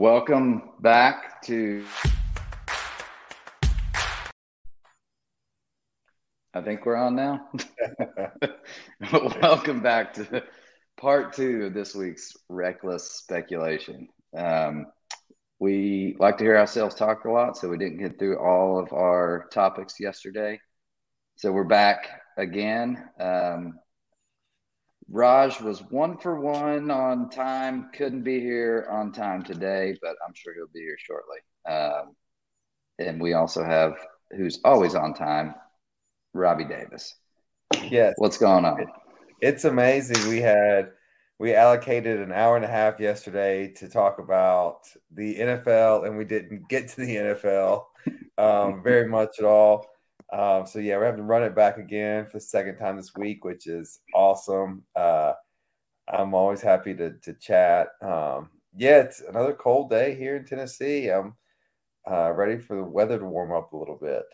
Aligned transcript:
Welcome 0.00 0.62
back 0.80 1.42
to. 1.42 1.84
I 6.54 6.62
think 6.62 6.86
we're 6.86 6.96
on 6.96 7.16
now. 7.16 7.50
Welcome 9.42 9.82
back 9.82 10.14
to 10.14 10.42
part 10.98 11.34
two 11.34 11.66
of 11.66 11.74
this 11.74 11.94
week's 11.94 12.34
reckless 12.48 13.12
speculation. 13.12 14.08
Um, 14.34 14.86
we 15.58 16.16
like 16.18 16.38
to 16.38 16.44
hear 16.44 16.56
ourselves 16.56 16.94
talk 16.94 17.26
a 17.26 17.30
lot, 17.30 17.58
so 17.58 17.68
we 17.68 17.76
didn't 17.76 17.98
get 17.98 18.18
through 18.18 18.38
all 18.38 18.78
of 18.80 18.94
our 18.94 19.48
topics 19.52 20.00
yesterday. 20.00 20.58
So 21.36 21.52
we're 21.52 21.64
back 21.64 22.08
again. 22.38 23.06
Um, 23.20 23.78
Raj 25.10 25.60
was 25.60 25.82
one 25.90 26.16
for 26.18 26.40
one 26.40 26.90
on 26.90 27.30
time. 27.30 27.90
Couldn't 27.92 28.22
be 28.22 28.40
here 28.40 28.86
on 28.90 29.10
time 29.10 29.42
today, 29.42 29.98
but 30.00 30.14
I'm 30.26 30.34
sure 30.34 30.54
he'll 30.54 30.68
be 30.72 30.80
here 30.80 30.96
shortly. 30.98 31.38
Um, 31.68 32.14
and 33.00 33.20
we 33.20 33.32
also 33.32 33.64
have 33.64 33.94
who's 34.30 34.60
always 34.64 34.94
on 34.94 35.14
time, 35.14 35.54
Robbie 36.32 36.64
Davis. 36.64 37.16
Yes. 37.82 38.14
What's 38.18 38.38
going 38.38 38.64
on? 38.64 38.86
It's 39.40 39.64
amazing. 39.64 40.28
We 40.28 40.40
had 40.40 40.92
we 41.40 41.54
allocated 41.54 42.20
an 42.20 42.32
hour 42.32 42.54
and 42.54 42.64
a 42.64 42.68
half 42.68 43.00
yesterday 43.00 43.72
to 43.78 43.88
talk 43.88 44.18
about 44.18 44.82
the 45.10 45.36
NFL, 45.36 46.06
and 46.06 46.16
we 46.18 46.24
didn't 46.24 46.68
get 46.68 46.88
to 46.90 47.00
the 47.00 47.16
NFL 47.16 47.84
um, 48.38 48.82
very 48.82 49.08
much 49.08 49.30
at 49.38 49.44
all. 49.44 49.89
Um, 50.32 50.66
so 50.66 50.78
yeah, 50.78 50.96
we're 50.96 51.06
having 51.06 51.18
to 51.18 51.24
run 51.24 51.42
it 51.42 51.54
back 51.54 51.78
again 51.78 52.26
for 52.26 52.34
the 52.34 52.40
second 52.40 52.76
time 52.76 52.96
this 52.96 53.14
week, 53.16 53.44
which 53.44 53.66
is 53.66 53.98
awesome. 54.14 54.84
Uh, 54.94 55.32
I'm 56.08 56.34
always 56.34 56.60
happy 56.60 56.94
to 56.94 57.14
to 57.22 57.34
chat. 57.34 57.88
Um, 58.00 58.50
yeah, 58.76 59.00
it's 59.00 59.20
another 59.20 59.52
cold 59.52 59.90
day 59.90 60.14
here 60.14 60.36
in 60.36 60.44
Tennessee. 60.44 61.08
I'm 61.08 61.34
uh, 62.08 62.32
ready 62.32 62.58
for 62.58 62.76
the 62.76 62.84
weather 62.84 63.18
to 63.18 63.24
warm 63.24 63.52
up 63.52 63.72
a 63.72 63.76
little 63.76 63.98
bit. 64.00 64.24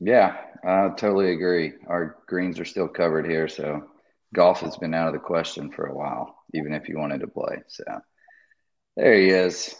Yeah, 0.00 0.36
I 0.64 0.88
totally 0.96 1.32
agree. 1.32 1.72
Our 1.86 2.16
greens 2.26 2.60
are 2.60 2.64
still 2.64 2.88
covered 2.88 3.26
here, 3.26 3.48
so 3.48 3.88
golf 4.34 4.60
has 4.60 4.76
been 4.76 4.94
out 4.94 5.08
of 5.08 5.14
the 5.14 5.18
question 5.18 5.70
for 5.72 5.86
a 5.86 5.94
while, 5.94 6.36
even 6.54 6.72
if 6.72 6.88
you 6.88 6.98
wanted 6.98 7.20
to 7.20 7.26
play. 7.26 7.62
So 7.66 7.84
there 8.96 9.14
he 9.14 9.28
is. 9.28 9.74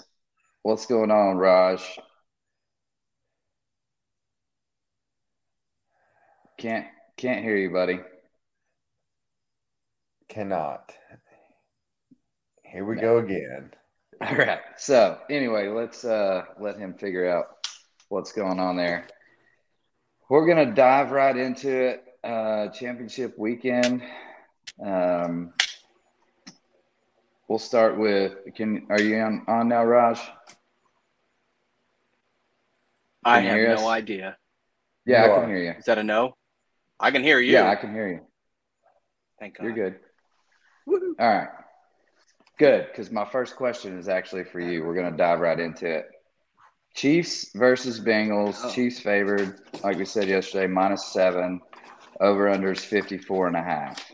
What's 0.63 0.87
going 0.87 1.11
on, 1.11 1.37
Raj? 1.37 1.81
Can't 6.59 6.87
can't 7.17 7.45
hear 7.45 7.57
you, 7.57 7.71
buddy. 7.71 8.01
Cannot. 10.29 10.93
Here 12.65 12.85
we 12.85 12.97
go 12.97 13.19
again. 13.19 13.71
All 14.21 14.35
right. 14.37 14.61
So 14.77 15.19
anyway, 15.31 15.69
let's 15.69 16.05
uh 16.05 16.43
let 16.61 16.77
him 16.77 16.95
figure 16.95 17.29
out 17.29 17.47
what's 18.09 18.33
going 18.33 18.59
on 18.59 18.77
there. 18.77 19.07
We're 20.29 20.47
gonna 20.47 20.75
dive 20.75 21.13
right 21.13 21.37
into 21.37 21.71
it. 21.71 22.05
Uh 22.25 22.69
championship 22.71 23.39
weekend. 23.39 24.03
Um 24.85 25.53
we'll 27.49 27.59
start 27.61 27.97
with 27.99 28.35
can 28.57 28.87
are 28.91 29.01
you 29.01 29.17
on, 29.19 29.45
on 29.47 29.69
now, 29.69 29.85
Raj? 29.85 30.21
I 33.25 33.43
Can 33.43 33.57
you 33.59 33.67
have 33.69 33.79
no 33.79 33.89
idea. 33.89 34.37
Yeah, 35.07 35.27
You 35.27 35.31
I 35.33 35.35
are. 35.37 35.41
can 35.41 35.49
hear 35.51 35.63
you. 35.63 35.71
Is 35.79 35.85
that 35.85 35.99
a 35.99 36.03
no? 36.03 36.35
I 37.01 37.11
can 37.11 37.23
hear 37.23 37.39
you. 37.39 37.53
Yeah, 37.53 37.69
I 37.69 37.77
can 37.77 37.93
hear 37.93 38.09
you. 38.09 38.21
Thank 39.39 39.57
God. 39.57 39.65
You're 39.65 39.75
good. 39.75 39.95
Woo-hoo. 40.87 41.15
All 41.19 41.29
right. 41.29 41.49
Good, 42.59 42.89
because 42.91 43.11
my 43.11 43.25
first 43.25 43.57
question 43.57 43.99
is 43.99 44.09
actually 44.09 44.45
for 44.45 44.59
you. 44.59 44.85
We're 44.85 44.95
going 44.95 45.11
to 45.11 45.17
dive 45.17 45.41
right 45.41 45.59
into 45.59 45.87
it. 45.87 46.07
Chiefs 46.95 47.53
versus 47.55 48.01
Bengals. 48.01 48.59
Oh. 48.63 48.71
Chiefs 48.71 48.99
favored, 48.99 49.61
like 49.85 49.97
we 49.97 50.05
said 50.05 50.29
yesterday, 50.29 50.67
minus 50.67 51.07
seven. 51.13 51.61
Over 52.21 52.49
under 52.49 52.73
is 52.73 52.85
54 52.85 53.47
and 53.47 53.57
a 53.57 53.63
half. 53.63 54.05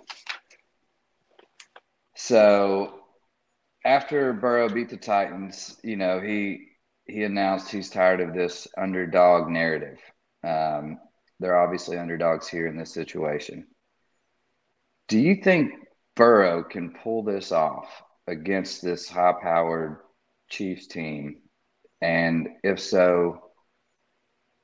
So 2.15 3.01
after 3.85 4.35
Burrow 4.35 4.69
beat 4.69 4.91
the 4.91 4.99
Titans, 4.99 5.77
you 5.83 5.97
know, 5.97 6.21
he 6.21 6.69
he 7.07 7.23
announced 7.25 7.71
he's 7.71 7.91
tired 7.91 8.21
of 8.21 8.35
this 8.35 8.67
underdog 8.77 9.49
narrative. 9.49 9.99
Um, 10.43 10.99
they're 11.41 11.59
obviously 11.59 11.99
underdogs 11.99 12.49
here 12.49 12.67
in 12.67 12.77
this 12.77 12.93
situation. 12.93 13.67
Do 15.09 15.19
you 15.19 15.43
think 15.43 15.73
Burrow 16.17 16.65
can 16.65 16.95
pull 17.03 17.23
this 17.23 17.53
off 17.53 18.03
against 18.27 18.83
this 18.83 19.09
high 19.09 19.35
powered 19.43 19.99
Chiefs 20.49 20.87
team? 20.87 21.43
And 22.01 22.49
if 22.63 22.81
so, 22.81 23.51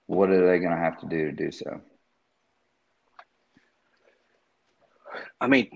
what 0.06 0.30
are 0.30 0.47
they 0.47 0.59
going 0.59 0.72
to 0.72 0.76
have 0.76 1.00
to 1.00 1.06
do 1.06 1.26
to 1.26 1.32
do 1.32 1.50
so? 1.50 1.80
I 5.41 5.47
mean, 5.47 5.70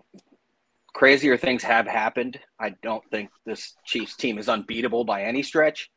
crazier 0.93 1.37
things 1.37 1.63
have 1.63 1.87
happened. 1.87 2.39
I 2.59 2.75
don't 2.83 3.05
think 3.11 3.31
this 3.45 3.75
Chiefs 3.85 4.17
team 4.17 4.39
is 4.39 4.49
unbeatable 4.49 5.05
by 5.05 5.25
any 5.25 5.43
stretch. 5.43 5.91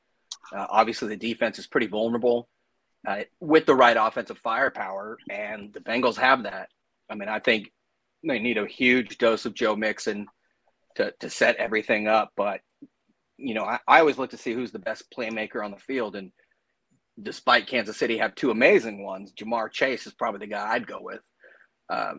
Uh, 0.56 0.66
obviously, 0.70 1.10
the 1.10 1.18
defense 1.18 1.60
is 1.60 1.68
pretty 1.68 1.88
vulnerable 1.88 2.50
uh, 3.08 3.24
with 3.40 3.66
the 3.66 3.76
right 3.76 3.98
offensive 3.98 4.38
firepower, 4.38 5.18
and 5.32 5.74
the 5.74 5.80
Bengals 5.80 6.18
have 6.18 6.44
that. 6.44 6.68
I 7.10 7.16
mean, 7.16 7.30
I 7.30 7.40
think 7.40 7.72
they 8.28 8.40
need 8.40 8.58
a 8.58 8.68
huge 8.68 9.18
dose 9.18 9.46
of 9.46 9.54
Joe 9.54 9.76
Mixon 9.76 10.28
to, 10.96 11.14
to 11.22 11.30
set 11.30 11.56
everything 11.56 12.08
up. 12.08 12.32
But, 12.36 12.60
you 13.38 13.54
know, 13.54 13.64
I, 13.64 13.80
I 13.88 14.00
always 14.00 14.18
look 14.18 14.32
to 14.32 14.38
see 14.38 14.54
who's 14.54 14.72
the 14.72 14.80
best 14.80 15.06
playmaker 15.18 15.64
on 15.64 15.72
the 15.72 15.78
field. 15.78 16.18
And 16.18 16.32
despite 17.22 17.68
Kansas 17.68 17.98
City 17.98 18.18
have 18.18 18.36
two 18.36 18.52
amazing 18.52 19.04
ones, 19.04 19.32
Ja'Marr 19.40 19.72
Chase 19.72 20.06
is 20.06 20.14
probably 20.14 20.40
the 20.40 20.54
guy 20.54 20.74
I'd 20.74 20.88
go 20.88 21.00
with. 21.02 21.22
Uh, 21.90 22.16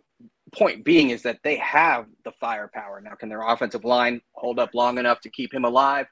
point 0.55 0.85
being 0.85 1.11
is 1.11 1.23
that 1.25 1.41
they 1.45 1.57
have 1.57 2.07
the 2.25 2.33
firepower. 2.41 3.03
Now, 3.03 3.15
can 3.15 3.29
their 3.29 3.47
offensive 3.47 3.85
line 3.85 4.23
hold 4.33 4.59
up 4.59 4.71
long 4.73 4.97
enough 4.97 5.21
to 5.21 5.31
keep 5.31 5.53
him 5.53 5.65
alive? 5.65 6.07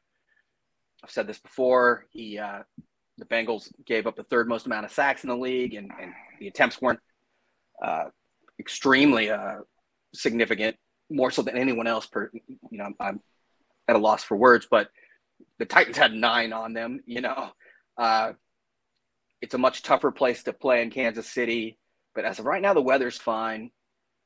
I've 1.03 1.11
said 1.11 1.27
this 1.27 1.39
before. 1.39 2.05
He, 2.11 2.39
uh, 2.39 2.63
the 3.19 3.25
Bengals 3.25 3.73
gave 3.85 4.07
up 4.07 4.17
the 4.17 4.25
third 4.25 4.49
most 4.49 4.67
amount 4.67 4.85
of 4.85 4.93
sacks 4.93 5.25
in 5.25 5.31
the 5.31 5.37
league, 5.37 5.75
and, 5.75 5.91
and 6.01 6.13
the 6.39 6.49
attempts 6.49 6.81
weren't 6.81 7.01
uh, 7.83 8.05
extremely 8.59 9.31
uh, 9.31 9.59
significant, 10.15 10.77
more 11.11 11.31
so 11.31 11.43
than 11.43 11.57
anyone 11.57 11.87
else. 11.87 12.07
Per, 12.07 12.31
you 12.35 12.79
know, 12.79 12.85
I'm, 12.85 12.95
I'm 13.01 13.21
at 13.89 13.97
a 13.97 13.99
loss 13.99 14.25
for 14.25 14.37
words, 14.37 14.67
but 14.71 14.89
the 15.59 15.65
Titans 15.65 15.97
had 15.97 16.13
nine 16.13 16.53
on 16.53 16.73
them. 16.73 17.01
You 17.07 17.23
know, 17.23 17.51
uh, 17.97 18.33
it's 19.41 19.55
a 19.55 19.59
much 19.59 19.83
tougher 19.83 20.11
place 20.11 20.43
to 20.45 20.53
play 20.53 20.83
in 20.83 20.91
Kansas 20.91 21.31
City. 21.31 21.79
But 22.15 22.25
as 22.25 22.39
of 22.39 22.47
right 22.47 22.63
now, 22.63 22.75
the 22.75 22.83
weather's 22.83 23.19
fine. 23.19 23.71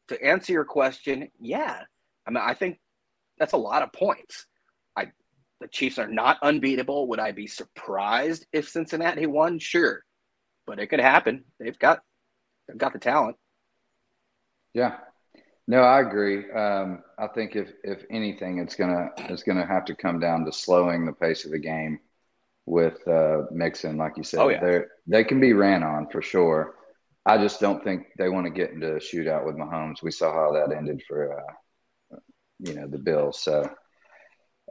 To 0.09 0.25
answer 0.25 0.53
your 0.53 0.65
question, 0.65 1.31
yeah, 1.41 1.83
I 2.27 2.31
mean, 2.31 2.43
I 2.45 2.55
think 2.55 2.81
that's 3.39 3.53
a 3.53 3.59
lot 3.59 3.83
of 3.83 3.93
points. 3.93 4.47
The 5.61 5.69
Chiefs 5.69 5.99
are 5.99 6.09
not 6.09 6.39
unbeatable. 6.43 7.09
Would 7.09 7.21
I 7.21 7.33
be 7.33 7.47
surprised 7.47 8.47
if 8.53 8.69
Cincinnati 8.69 9.27
won? 9.27 9.59
Sure, 9.59 10.03
but 10.67 10.79
it 10.79 10.87
could 10.89 11.01
happen. 11.01 11.45
They've 11.59 11.79
got, 11.79 12.01
they've 12.67 12.79
got 12.79 12.93
the 12.93 12.99
talent. 12.99 13.37
Yeah. 14.73 14.97
No, 15.67 15.83
I 15.83 16.01
agree. 16.01 16.51
Um, 16.51 17.03
I 17.19 17.29
think 17.29 17.55
if 17.55 17.71
if 17.85 18.03
anything, 18.11 18.59
it's 18.59 18.75
gonna 18.75 19.11
it's 19.19 19.45
gonna 19.45 19.67
have 19.67 19.85
to 19.85 19.95
come 19.95 20.19
down 20.19 20.45
to 20.45 20.53
slowing 20.53 21.05
the 21.05 21.13
pace 21.13 21.45
of 21.45 21.53
the 21.53 21.59
game 21.61 22.01
with 22.67 23.07
uh, 23.07 23.43
Mixon, 23.53 23.97
like 23.97 24.17
you 24.17 24.25
said. 24.25 24.41
Oh, 24.41 24.49
yeah. 24.49 24.61
They 24.61 24.81
they 25.07 25.25
can 25.25 25.41
be 25.41 25.53
ran 25.53 25.83
on 25.83 26.09
for 26.09 26.23
sure. 26.23 26.75
I 27.27 27.39
just 27.39 27.61
don't 27.61 27.85
think 27.85 28.07
they 28.19 28.29
want 28.29 28.47
to 28.47 28.51
get 28.51 28.71
into 28.71 28.97
a 28.97 28.99
shootout 28.99 29.45
with 29.45 29.57
Mahomes. 29.57 30.03
We 30.03 30.11
saw 30.11 30.33
how 30.33 30.53
that 30.55 30.75
ended 30.75 31.03
for 31.07 31.39
uh, 31.39 32.17
you 32.59 32.75
know 32.75 32.89
the 32.89 32.99
Bills. 32.99 33.41
So, 33.41 33.71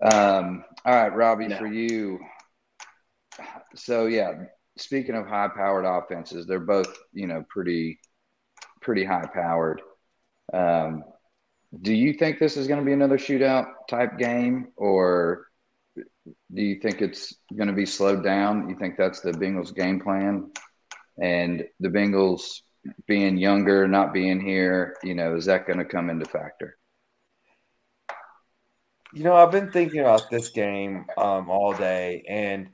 um, 0.01 0.63
all 0.85 0.95
right, 0.95 1.13
Robbie, 1.13 1.47
No. 1.47 1.57
for 1.57 1.67
you. 1.67 2.19
So 3.75 4.05
yeah, 4.07 4.33
speaking 4.77 5.15
of 5.15 5.27
high-powered 5.27 5.85
offenses, 5.85 6.45
they're 6.45 6.59
both 6.59 6.93
you 7.13 7.27
know 7.27 7.45
pretty 7.49 7.99
pretty 8.81 9.03
high-powered. 9.03 9.81
Um, 10.53 11.03
do 11.81 11.93
you 11.93 12.13
think 12.13 12.39
this 12.39 12.57
is 12.57 12.67
going 12.67 12.79
to 12.79 12.85
be 12.85 12.93
another 12.93 13.17
shootout 13.17 13.67
type 13.89 14.17
game, 14.17 14.69
or 14.75 15.47
do 15.95 16.61
you 16.63 16.79
think 16.79 17.01
it's 17.01 17.35
going 17.55 17.67
to 17.67 17.73
be 17.73 17.85
slowed 17.85 18.23
down? 18.23 18.69
You 18.69 18.75
think 18.75 18.97
that's 18.97 19.19
the 19.19 19.31
Bengals' 19.31 19.75
game 19.75 19.99
plan, 19.99 20.51
and 21.21 21.65
the 21.79 21.89
Bengals 21.89 22.61
being 23.05 23.37
younger, 23.37 23.87
not 23.87 24.13
being 24.13 24.39
here, 24.39 24.95
you 25.03 25.13
know, 25.13 25.35
is 25.35 25.45
that 25.45 25.67
going 25.67 25.79
to 25.79 25.85
come 25.85 26.09
into 26.09 26.25
factor? 26.25 26.78
You 29.13 29.23
know, 29.23 29.35
I've 29.35 29.51
been 29.51 29.71
thinking 29.71 30.01
about 30.01 30.29
this 30.29 30.49
game 30.49 31.05
um, 31.17 31.49
all 31.49 31.73
day, 31.73 32.23
and 32.27 32.69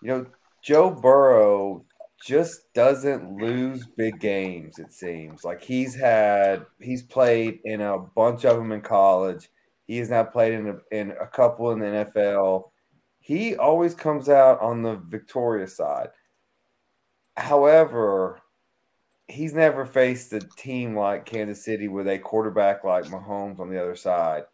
you 0.00 0.08
know, 0.08 0.26
Joe 0.62 0.90
Burrow 0.90 1.84
just 2.24 2.72
doesn't 2.72 3.36
lose 3.36 3.86
big 3.96 4.20
games. 4.20 4.78
It 4.78 4.92
seems 4.92 5.44
like 5.44 5.62
he's 5.62 5.94
had 5.94 6.66
he's 6.80 7.02
played 7.02 7.60
in 7.64 7.80
a 7.80 7.98
bunch 7.98 8.44
of 8.44 8.56
them 8.56 8.72
in 8.72 8.80
college. 8.80 9.48
He 9.86 9.98
has 9.98 10.10
now 10.10 10.24
played 10.24 10.54
in 10.54 10.68
a, 10.68 10.76
in 10.90 11.12
a 11.20 11.26
couple 11.26 11.70
in 11.72 11.78
the 11.78 11.86
NFL. 11.86 12.70
he 13.20 13.56
always 13.56 13.94
comes 13.94 14.28
out 14.28 14.60
on 14.60 14.82
the 14.82 14.96
victorious 14.96 15.76
side. 15.76 16.08
However, 17.36 18.40
he's 19.28 19.52
never 19.54 19.84
faced 19.84 20.32
a 20.32 20.40
team 20.56 20.96
like 20.96 21.26
Kansas 21.26 21.64
City 21.64 21.88
with 21.88 22.08
a 22.08 22.18
quarterback 22.18 22.84
like 22.84 23.04
Mahomes 23.04 23.60
on 23.60 23.70
the 23.70 23.80
other 23.80 23.96
side. 23.96 24.44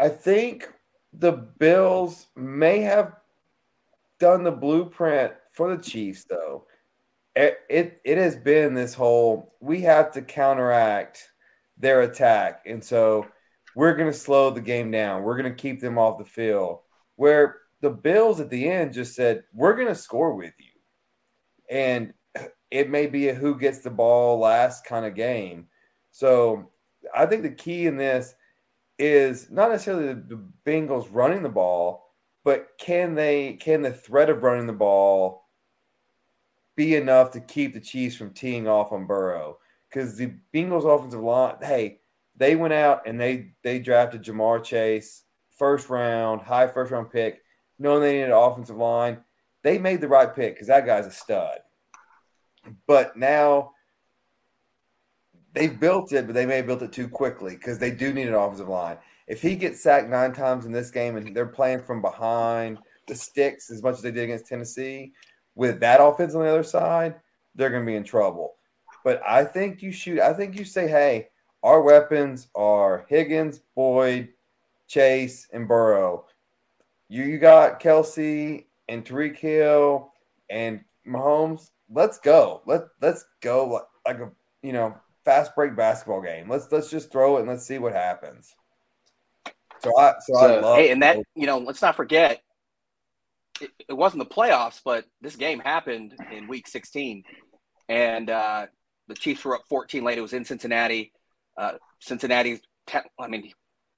I 0.00 0.08
think 0.08 0.66
the 1.12 1.32
Bills 1.32 2.26
may 2.34 2.80
have 2.80 3.16
done 4.18 4.42
the 4.42 4.50
blueprint 4.50 5.34
for 5.52 5.76
the 5.76 5.82
Chiefs, 5.82 6.24
though. 6.24 6.66
It, 7.36 7.58
it, 7.68 8.00
it 8.04 8.18
has 8.18 8.34
been 8.34 8.74
this 8.74 8.94
whole 8.94 9.52
we 9.60 9.82
have 9.82 10.10
to 10.12 10.22
counteract 10.22 11.28
their 11.76 12.02
attack. 12.02 12.62
And 12.66 12.82
so 12.82 13.26
we're 13.76 13.94
going 13.94 14.10
to 14.10 14.18
slow 14.18 14.50
the 14.50 14.60
game 14.60 14.90
down. 14.90 15.22
We're 15.22 15.40
going 15.40 15.54
to 15.54 15.62
keep 15.62 15.80
them 15.80 15.98
off 15.98 16.18
the 16.18 16.24
field. 16.24 16.80
Where 17.16 17.58
the 17.82 17.90
Bills 17.90 18.40
at 18.40 18.50
the 18.50 18.68
end 18.68 18.94
just 18.94 19.14
said, 19.14 19.44
we're 19.52 19.76
going 19.76 19.88
to 19.88 19.94
score 19.94 20.34
with 20.34 20.54
you. 20.58 20.80
And 21.70 22.14
it 22.70 22.88
may 22.88 23.06
be 23.06 23.28
a 23.28 23.34
who 23.34 23.58
gets 23.58 23.80
the 23.80 23.90
ball 23.90 24.38
last 24.38 24.84
kind 24.84 25.04
of 25.04 25.14
game. 25.14 25.68
So 26.10 26.70
I 27.14 27.26
think 27.26 27.42
the 27.42 27.50
key 27.50 27.86
in 27.86 27.96
this 27.96 28.34
is 29.00 29.50
not 29.50 29.70
necessarily 29.70 30.08
the, 30.08 30.36
the 30.36 30.44
Bengals 30.66 31.08
running 31.10 31.42
the 31.42 31.48
ball, 31.48 32.12
but 32.44 32.68
can 32.78 33.14
they 33.14 33.54
can 33.54 33.80
the 33.82 33.92
threat 33.92 34.28
of 34.28 34.42
running 34.42 34.66
the 34.66 34.72
ball 34.74 35.46
be 36.76 36.94
enough 36.94 37.30
to 37.32 37.40
keep 37.40 37.72
the 37.72 37.80
Chiefs 37.80 38.16
from 38.16 38.32
teeing 38.32 38.68
off 38.68 38.92
on 38.92 39.06
Burrow? 39.06 39.58
Because 39.88 40.16
the 40.16 40.34
Bengals 40.54 40.84
offensive 40.84 41.20
line, 41.20 41.56
hey, 41.62 42.00
they 42.36 42.56
went 42.56 42.74
out 42.74 43.06
and 43.06 43.18
they 43.18 43.54
they 43.64 43.78
drafted 43.78 44.22
Ja'Marr 44.22 44.62
Chase 44.62 45.22
first 45.56 45.88
round, 45.88 46.42
high 46.42 46.68
first 46.68 46.92
round 46.92 47.10
pick, 47.10 47.42
knowing 47.78 48.02
they 48.02 48.12
needed 48.12 48.26
an 48.26 48.32
offensive 48.32 48.76
line. 48.76 49.18
They 49.62 49.78
made 49.78 50.02
the 50.02 50.08
right 50.08 50.34
pick 50.34 50.54
because 50.54 50.68
that 50.68 50.86
guy's 50.86 51.06
a 51.06 51.10
stud. 51.10 51.58
But 52.86 53.16
now 53.16 53.72
they've 55.52 55.78
built 55.78 56.12
it, 56.12 56.26
but 56.26 56.34
they 56.34 56.46
may 56.46 56.56
have 56.56 56.66
built 56.66 56.82
it 56.82 56.92
too 56.92 57.08
quickly 57.08 57.56
because 57.56 57.78
they 57.78 57.90
do 57.90 58.12
need 58.12 58.28
an 58.28 58.34
offensive 58.34 58.68
line. 58.68 58.98
If 59.26 59.40
he 59.42 59.56
gets 59.56 59.80
sacked 59.80 60.08
nine 60.08 60.32
times 60.32 60.66
in 60.66 60.72
this 60.72 60.90
game 60.90 61.16
and 61.16 61.34
they're 61.34 61.46
playing 61.46 61.82
from 61.82 62.02
behind 62.02 62.78
the 63.06 63.14
sticks 63.14 63.70
as 63.70 63.82
much 63.82 63.94
as 63.94 64.02
they 64.02 64.10
did 64.10 64.24
against 64.24 64.46
Tennessee, 64.46 65.12
with 65.54 65.80
that 65.80 66.00
offense 66.02 66.34
on 66.34 66.42
the 66.42 66.48
other 66.48 66.62
side, 66.62 67.16
they're 67.54 67.70
going 67.70 67.84
to 67.84 67.90
be 67.90 67.96
in 67.96 68.04
trouble. 68.04 68.54
But 69.04 69.22
I 69.26 69.44
think 69.44 69.82
you 69.82 69.92
shoot. 69.92 70.20
I 70.20 70.32
think 70.32 70.58
you 70.58 70.64
say, 70.64 70.88
hey, 70.88 71.28
our 71.62 71.82
weapons 71.82 72.48
are 72.54 73.06
Higgins, 73.08 73.60
Boyd, 73.74 74.28
Chase, 74.88 75.48
and 75.52 75.66
Burrow. 75.66 76.26
You 77.08 77.24
you 77.24 77.38
got 77.38 77.80
Kelce 77.80 78.64
and 78.88 79.04
Tyreek 79.04 79.36
Hill 79.36 80.12
and 80.48 80.80
Mahomes. 81.06 81.70
Let's 81.88 82.18
go. 82.18 82.62
Let 82.66 82.82
let's 83.00 83.24
go 83.40 83.66
like, 83.66 83.82
like 84.06 84.28
a 84.28 84.30
you 84.62 84.72
know 84.72 84.94
fast 85.24 85.54
break 85.54 85.76
basketball 85.76 86.22
game. 86.22 86.48
Let's 86.48 86.70
let's 86.70 86.90
just 86.90 87.12
throw 87.12 87.36
it 87.36 87.40
and 87.40 87.48
let's 87.48 87.66
see 87.66 87.78
what 87.78 87.92
happens. 87.92 88.54
So 89.82 89.96
I 89.98 90.14
so, 90.20 90.34
so 90.34 90.38
I 90.38 90.60
love 90.60 90.78
hey, 90.78 90.90
and 90.90 91.02
that 91.02 91.18
you 91.34 91.46
know 91.46 91.58
let's 91.58 91.82
not 91.82 91.96
forget 91.96 92.40
it, 93.60 93.70
it, 93.88 93.92
wasn't 93.92 94.28
the 94.28 94.34
playoffs, 94.34 94.80
but 94.84 95.04
this 95.20 95.36
game 95.36 95.60
happened 95.60 96.14
in 96.32 96.48
week 96.48 96.66
16, 96.66 97.24
and 97.88 98.30
uh, 98.30 98.66
the 99.08 99.14
Chiefs 99.14 99.44
were 99.44 99.56
up 99.56 99.64
14 99.68 100.02
late. 100.02 100.18
It 100.18 100.22
was 100.22 100.32
in 100.32 100.44
Cincinnati. 100.44 101.12
Uh, 101.56 101.72
Cincinnati, 102.00 102.60
I 103.18 103.28
mean, 103.28 103.52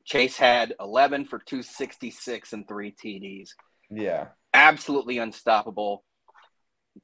Chase 0.05 0.37
had 0.37 0.75
11 0.81 1.27
for 1.27 1.39
266 1.39 2.53
and 2.53 2.67
three 2.67 2.93
TDs. 2.93 3.51
Yeah, 3.91 4.29
absolutely 4.53 5.19
unstoppable. 5.19 6.05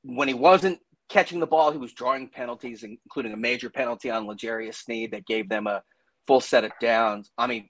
When 0.03 0.29
he 0.29 0.35
wasn't 0.35 0.81
catching 1.09 1.41
the 1.41 1.47
ball, 1.47 1.73
he 1.73 1.79
was 1.79 1.93
drawing 1.93 2.29
penalties, 2.29 2.85
including 2.85 3.33
a 3.33 3.37
major 3.37 3.71
penalty 3.71 4.11
on 4.11 4.27
L'Jarius 4.27 4.75
Sneed 4.75 5.13
that 5.13 5.27
gave 5.27 5.49
them 5.49 5.67
a 5.67 5.83
full 6.27 6.41
set 6.41 6.65
of 6.65 6.73
downs. 6.81 7.31
I 7.39 7.47
mean, 7.47 7.69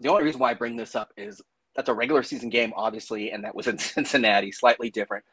the 0.00 0.08
only 0.08 0.24
reason 0.24 0.40
why 0.40 0.50
I 0.50 0.54
bring 0.54 0.76
this 0.76 0.94
up 0.94 1.10
is 1.16 1.42
that's 1.74 1.88
a 1.88 1.94
regular 1.94 2.22
season 2.22 2.48
game, 2.48 2.72
obviously, 2.76 3.30
and 3.30 3.44
that 3.44 3.54
was 3.54 3.66
in 3.66 3.78
Cincinnati, 3.78 4.52
slightly 4.52 4.90
different. 4.90 5.24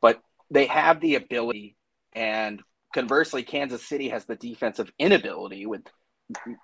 But 0.00 0.20
they 0.50 0.66
have 0.66 1.00
the 1.00 1.16
ability, 1.16 1.76
and 2.12 2.62
conversely, 2.94 3.42
Kansas 3.42 3.84
City 3.84 4.08
has 4.08 4.24
the 4.24 4.36
defensive 4.36 4.90
inability 4.98 5.66
with, 5.66 5.82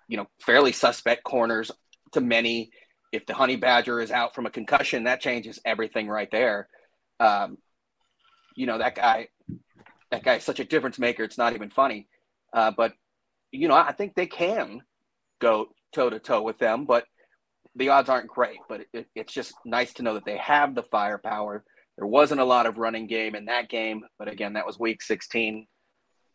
you 0.08 0.16
know, 0.16 0.26
fairly 0.40 0.72
suspect 0.72 1.24
corners 1.24 1.70
to 2.12 2.20
many. 2.20 2.70
If 3.12 3.26
the 3.26 3.34
Honey 3.34 3.56
Badger 3.56 4.00
is 4.00 4.10
out 4.10 4.34
from 4.34 4.46
a 4.46 4.50
concussion, 4.50 5.04
that 5.04 5.20
changes 5.20 5.60
everything 5.64 6.08
right 6.08 6.30
there. 6.30 6.68
Um, 7.20 7.58
you 8.56 8.66
know, 8.66 8.78
that 8.78 8.94
guy, 8.94 9.28
that 10.16 10.24
guy's 10.24 10.44
such 10.44 10.60
a 10.60 10.64
difference 10.64 10.98
maker. 10.98 11.24
It's 11.24 11.36
not 11.36 11.54
even 11.54 11.68
funny. 11.68 12.08
Uh, 12.52 12.72
but, 12.74 12.94
you 13.52 13.68
know, 13.68 13.74
I 13.74 13.92
think 13.92 14.14
they 14.14 14.26
can 14.26 14.80
go 15.40 15.66
toe 15.94 16.08
to 16.08 16.18
toe 16.18 16.40
with 16.40 16.58
them, 16.58 16.86
but 16.86 17.04
the 17.74 17.90
odds 17.90 18.08
aren't 18.08 18.28
great, 18.28 18.58
but 18.66 18.86
it, 18.94 19.06
it's 19.14 19.32
just 19.32 19.52
nice 19.66 19.92
to 19.94 20.02
know 20.02 20.14
that 20.14 20.24
they 20.24 20.38
have 20.38 20.74
the 20.74 20.84
firepower. 20.84 21.64
There 21.98 22.06
wasn't 22.06 22.40
a 22.40 22.44
lot 22.44 22.64
of 22.64 22.78
running 22.78 23.06
game 23.06 23.34
in 23.34 23.44
that 23.46 23.68
game, 23.68 24.04
but 24.18 24.28
again, 24.28 24.54
that 24.54 24.64
was 24.64 24.78
week 24.78 25.02
16. 25.02 25.66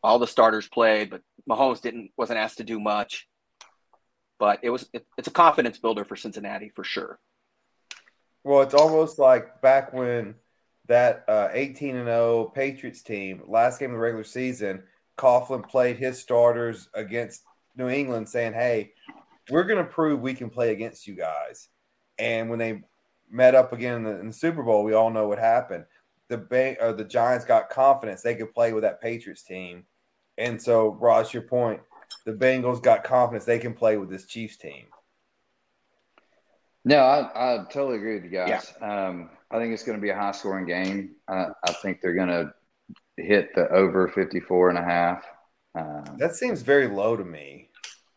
All 0.03 0.19
the 0.19 0.27
starters 0.27 0.67
played, 0.67 1.09
but 1.09 1.21
Mahomes 1.49 1.81
didn't 1.81 2.11
wasn't 2.17 2.39
asked 2.39 2.57
to 2.57 2.63
do 2.63 2.79
much. 2.79 3.27
But 4.39 4.59
it 4.63 4.69
was 4.71 4.87
it, 4.93 5.05
it's 5.17 5.27
a 5.27 5.31
confidence 5.31 5.77
builder 5.77 6.05
for 6.05 6.15
Cincinnati 6.15 6.71
for 6.75 6.83
sure. 6.83 7.19
Well, 8.43 8.61
it's 8.61 8.73
almost 8.73 9.19
like 9.19 9.61
back 9.61 9.93
when 9.93 10.35
that 10.91 11.25
uh, 11.27 11.49
18 11.51 11.95
and 11.95 12.07
0 12.07 12.51
Patriots 12.53 13.01
team 13.01 13.41
last 13.47 13.79
game 13.79 13.91
of 13.91 13.95
the 13.95 13.99
regular 13.99 14.23
season, 14.23 14.83
Coughlin 15.17 15.67
played 15.67 15.97
his 15.97 16.19
starters 16.19 16.89
against 16.93 17.43
New 17.75 17.89
England, 17.89 18.29
saying, 18.29 18.53
"Hey, 18.53 18.93
we're 19.49 19.63
going 19.63 19.83
to 19.83 19.89
prove 19.89 20.21
we 20.21 20.33
can 20.33 20.49
play 20.49 20.71
against 20.71 21.07
you 21.07 21.15
guys. 21.15 21.69
And 22.19 22.49
when 22.49 22.59
they 22.59 22.83
met 23.29 23.55
up 23.55 23.73
again 23.73 23.97
in 23.97 24.03
the, 24.03 24.19
in 24.19 24.27
the 24.27 24.33
Super 24.33 24.63
Bowl, 24.63 24.83
we 24.83 24.93
all 24.93 25.09
know 25.09 25.27
what 25.27 25.39
happened. 25.39 25.85
The 26.29 26.77
or 26.79 26.93
the 26.93 27.03
Giants 27.03 27.45
got 27.45 27.69
confidence 27.69 28.21
they 28.21 28.35
could 28.35 28.53
play 28.53 28.71
with 28.71 28.83
that 28.83 29.01
Patriots 29.01 29.43
team, 29.43 29.85
and 30.37 30.61
so 30.61 30.93
Ross, 30.93 31.33
your 31.33 31.43
point, 31.43 31.81
the 32.25 32.31
Bengals 32.31 32.81
got 32.81 33.03
confidence 33.03 33.43
they 33.43 33.59
can 33.59 33.73
play 33.73 33.97
with 33.97 34.09
this 34.09 34.25
Chiefs 34.25 34.55
team. 34.55 34.85
No, 36.83 36.97
I, 36.97 37.29
I 37.35 37.57
totally 37.65 37.97
agree 37.97 38.15
with 38.15 38.23
you 38.23 38.31
guys. 38.31 38.73
Yeah. 38.81 39.07
Um, 39.07 39.29
I 39.51 39.57
think 39.57 39.73
it's 39.73 39.83
going 39.83 39.97
to 39.97 40.01
be 40.01 40.09
a 40.09 40.15
high 40.15 40.31
scoring 40.31 40.65
game. 40.65 41.15
I, 41.27 41.47
I 41.65 41.73
think 41.73 42.01
they're 42.01 42.15
going 42.15 42.29
to 42.29 42.53
hit 43.17 43.53
the 43.53 43.69
over 43.69 44.07
54 44.07 44.69
and 44.69 44.77
a 44.79 44.83
half. 44.83 45.23
Um, 45.75 46.17
that 46.17 46.35
seems 46.35 46.61
very 46.61 46.87
low 46.87 47.15
to 47.15 47.23
me. 47.23 47.69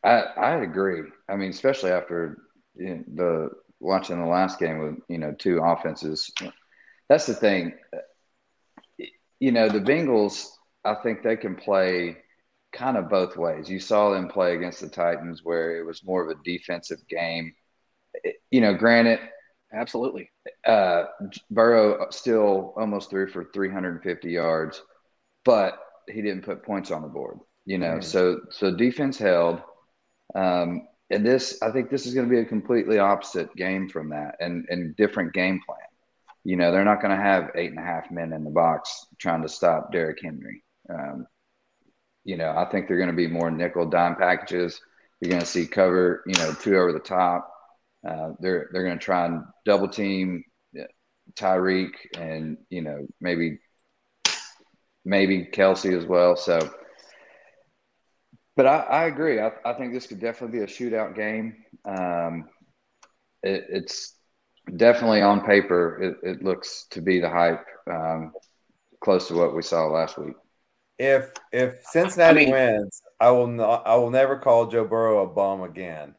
I 0.03 0.21
I 0.21 0.57
agree. 0.57 1.03
I 1.29 1.37
mean, 1.37 1.51
especially 1.51 1.91
after 1.91 2.39
you 2.75 2.97
know, 2.97 3.05
the 3.15 3.51
watching 3.81 4.21
the 4.21 4.27
last 4.27 4.59
game 4.59 4.79
with 4.79 4.97
you 5.09 5.19
know 5.19 5.33
two 5.33 5.61
offenses. 5.63 6.31
That's 7.09 7.27
the 7.27 7.35
thing. 7.35 7.75
You 9.41 9.53
know, 9.53 9.69
the 9.69 9.81
Bengals. 9.81 10.49
I 10.85 10.95
think 10.95 11.23
they 11.23 11.37
can 11.37 11.55
play 11.55 12.19
kind 12.73 12.99
of 12.99 13.09
both 13.09 13.37
ways. 13.37 13.71
You 13.71 13.81
saw 13.81 14.11
them 14.11 14.29
play 14.29 14.55
against 14.55 14.81
the 14.81 14.89
Titans, 14.89 15.43
where 15.43 15.79
it 15.79 15.87
was 15.87 16.05
more 16.05 16.23
of 16.23 16.37
a 16.37 16.43
defensive 16.45 17.07
game. 17.09 17.55
You 18.51 18.61
know, 18.61 18.75
granted, 18.75 19.21
absolutely. 19.73 20.31
Uh, 20.67 21.05
Burrow 21.51 22.07
still 22.11 22.75
almost 22.77 23.11
threw 23.11 23.27
for 23.27 23.45
350 23.53 24.31
yards, 24.31 24.83
but 25.45 25.79
he 26.09 26.23
didn't 26.23 26.45
put 26.45 26.63
points 26.65 26.91
on 26.91 27.03
the 27.03 27.09
board. 27.09 27.39
You 27.67 27.79
know, 27.79 27.93
mm-hmm. 27.93 28.03
so 28.03 28.41
so 28.51 28.75
defense 28.75 29.19
held 29.19 29.63
um, 30.35 30.89
and 31.11 31.25
this, 31.25 31.59
I 31.63 31.71
think 31.71 31.91
this 31.91 32.07
is 32.07 32.15
going 32.15 32.29
to 32.29 32.35
be 32.35 32.41
a 32.41 32.45
completely 32.45 32.99
opposite 32.99 33.55
game 33.57 33.89
from 33.89 34.11
that 34.11 34.37
and, 34.41 34.67
and 34.69 34.97
different 34.97 35.33
game 35.33 35.61
plan. 35.65 35.79
You 36.45 36.57
know, 36.57 36.73
they're 36.73 36.85
not 36.85 37.01
going 37.01 37.17
to 37.17 37.23
have 37.23 37.51
eight 37.55 37.71
and 37.71 37.79
a 37.79 37.83
half 37.83 38.11
men 38.11 38.33
in 38.33 38.45
the 38.45 38.51
box 38.51 39.07
trying 39.19 39.43
to 39.43 39.49
stop 39.49 39.93
Derrick 39.93 40.19
Henry. 40.23 40.63
Um, 40.91 41.27
you 42.25 42.37
know, 42.37 42.55
I 42.57 42.65
think 42.67 42.89
they're 42.89 42.99
going 42.99 43.11
to 43.11 43.17
be 43.17 43.27
more 43.27 43.51
nickel 43.51 43.89
dime 43.89 44.17
packages. 44.17 44.81
You're 45.21 45.31
going 45.31 45.41
to 45.41 45.47
see 45.47 45.67
cover, 45.67 46.23
you 46.27 46.35
know, 46.35 46.53
two 46.53 46.77
over 46.77 46.93
the 46.93 46.99
top. 46.99 47.51
Uh, 48.07 48.33
they're 48.41 48.69
they're 48.73 48.85
going 48.85 48.99
to 48.99 49.05
try 49.05 49.27
and 49.27 49.43
double 49.65 49.89
team 49.89 50.45
Tyreek 51.39 51.93
and 52.17 52.59
you 52.71 52.83
know 52.83 53.07
maybe 53.21 53.59
maybe 55.05 55.49
Kelce 55.53 55.97
as 55.97 56.07
well. 56.07 56.37
So 56.37 56.59
but 58.57 58.67
I, 58.67 58.79
I 58.79 59.05
agree. 59.07 59.41
I, 59.41 59.51
I, 59.65 59.73
think 59.75 59.93
this 59.93 60.07
could 60.07 60.21
definitely 60.21 60.59
be 60.59 60.65
a 60.65 60.69
shootout 60.69 61.17
game. 61.17 61.57
Um, 61.85 62.49
it, 63.43 63.65
it's 63.69 64.15
definitely 64.77 65.23
on 65.23 65.45
paper. 65.45 66.01
It, 66.01 66.29
it, 66.29 66.45
looks 66.45 66.87
to 66.91 67.03
be 67.03 67.19
the 67.19 67.29
hype, 67.29 67.65
um, 67.91 68.33
close 69.01 69.27
to 69.29 69.35
what 69.35 69.57
we 69.57 69.63
saw 69.63 69.87
last 69.87 70.19
week. 70.19 70.35
If 70.99 71.33
if 71.53 71.83
Cincinnati 71.83 72.43
I 72.43 72.45
mean, 72.45 72.53
wins, 72.53 73.03
I 73.19 73.31
will 73.33 73.49
not. 73.49 73.85
I 73.85 73.97
will 73.97 74.13
never 74.13 74.39
call 74.39 74.69
Joe 74.69 74.87
Burrow 74.87 75.25
a 75.25 75.35
bum 75.35 75.63
again. 75.63 76.15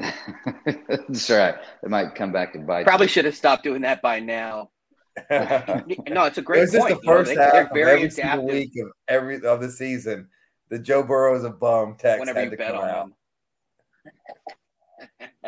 That's 0.66 1.30
right. 1.30 1.54
It 1.82 1.90
might 1.90 2.14
come 2.14 2.32
back 2.32 2.52
to 2.54 2.58
bite. 2.60 2.86
Probably 2.86 3.08
should 3.08 3.24
have 3.24 3.36
stopped 3.36 3.64
doing 3.64 3.82
that 3.82 4.02
by 4.02 4.20
now. 4.20 4.70
no, 5.30 6.24
it's 6.24 6.38
a 6.38 6.42
great 6.42 6.58
it 6.58 6.62
was 6.62 6.72
just 6.72 6.86
point. 6.86 7.00
the 7.00 7.06
first 7.06 7.30
you 7.30 7.36
know, 7.36 7.42
half 7.42 7.52
they, 7.52 7.60
of 7.60 7.68
very 7.72 7.92
every 7.92 8.04
adaptive 8.04 8.44
week 8.44 8.72
of 8.80 8.88
every 9.08 9.44
of 9.44 9.60
the 9.60 9.70
season. 9.70 10.28
The 10.70 10.78
Joe 10.78 11.02
Burrow 11.02 11.36
is 11.36 11.44
a 11.44 11.50
bum 11.50 11.96
text 11.98 12.20
whenever 12.20 12.38
had 12.38 12.44
you 12.46 12.50
to 12.52 12.56
bet 12.56 12.72
come 12.72 12.82
on 12.82 12.88
out. 12.88 13.06
them. 13.06 13.14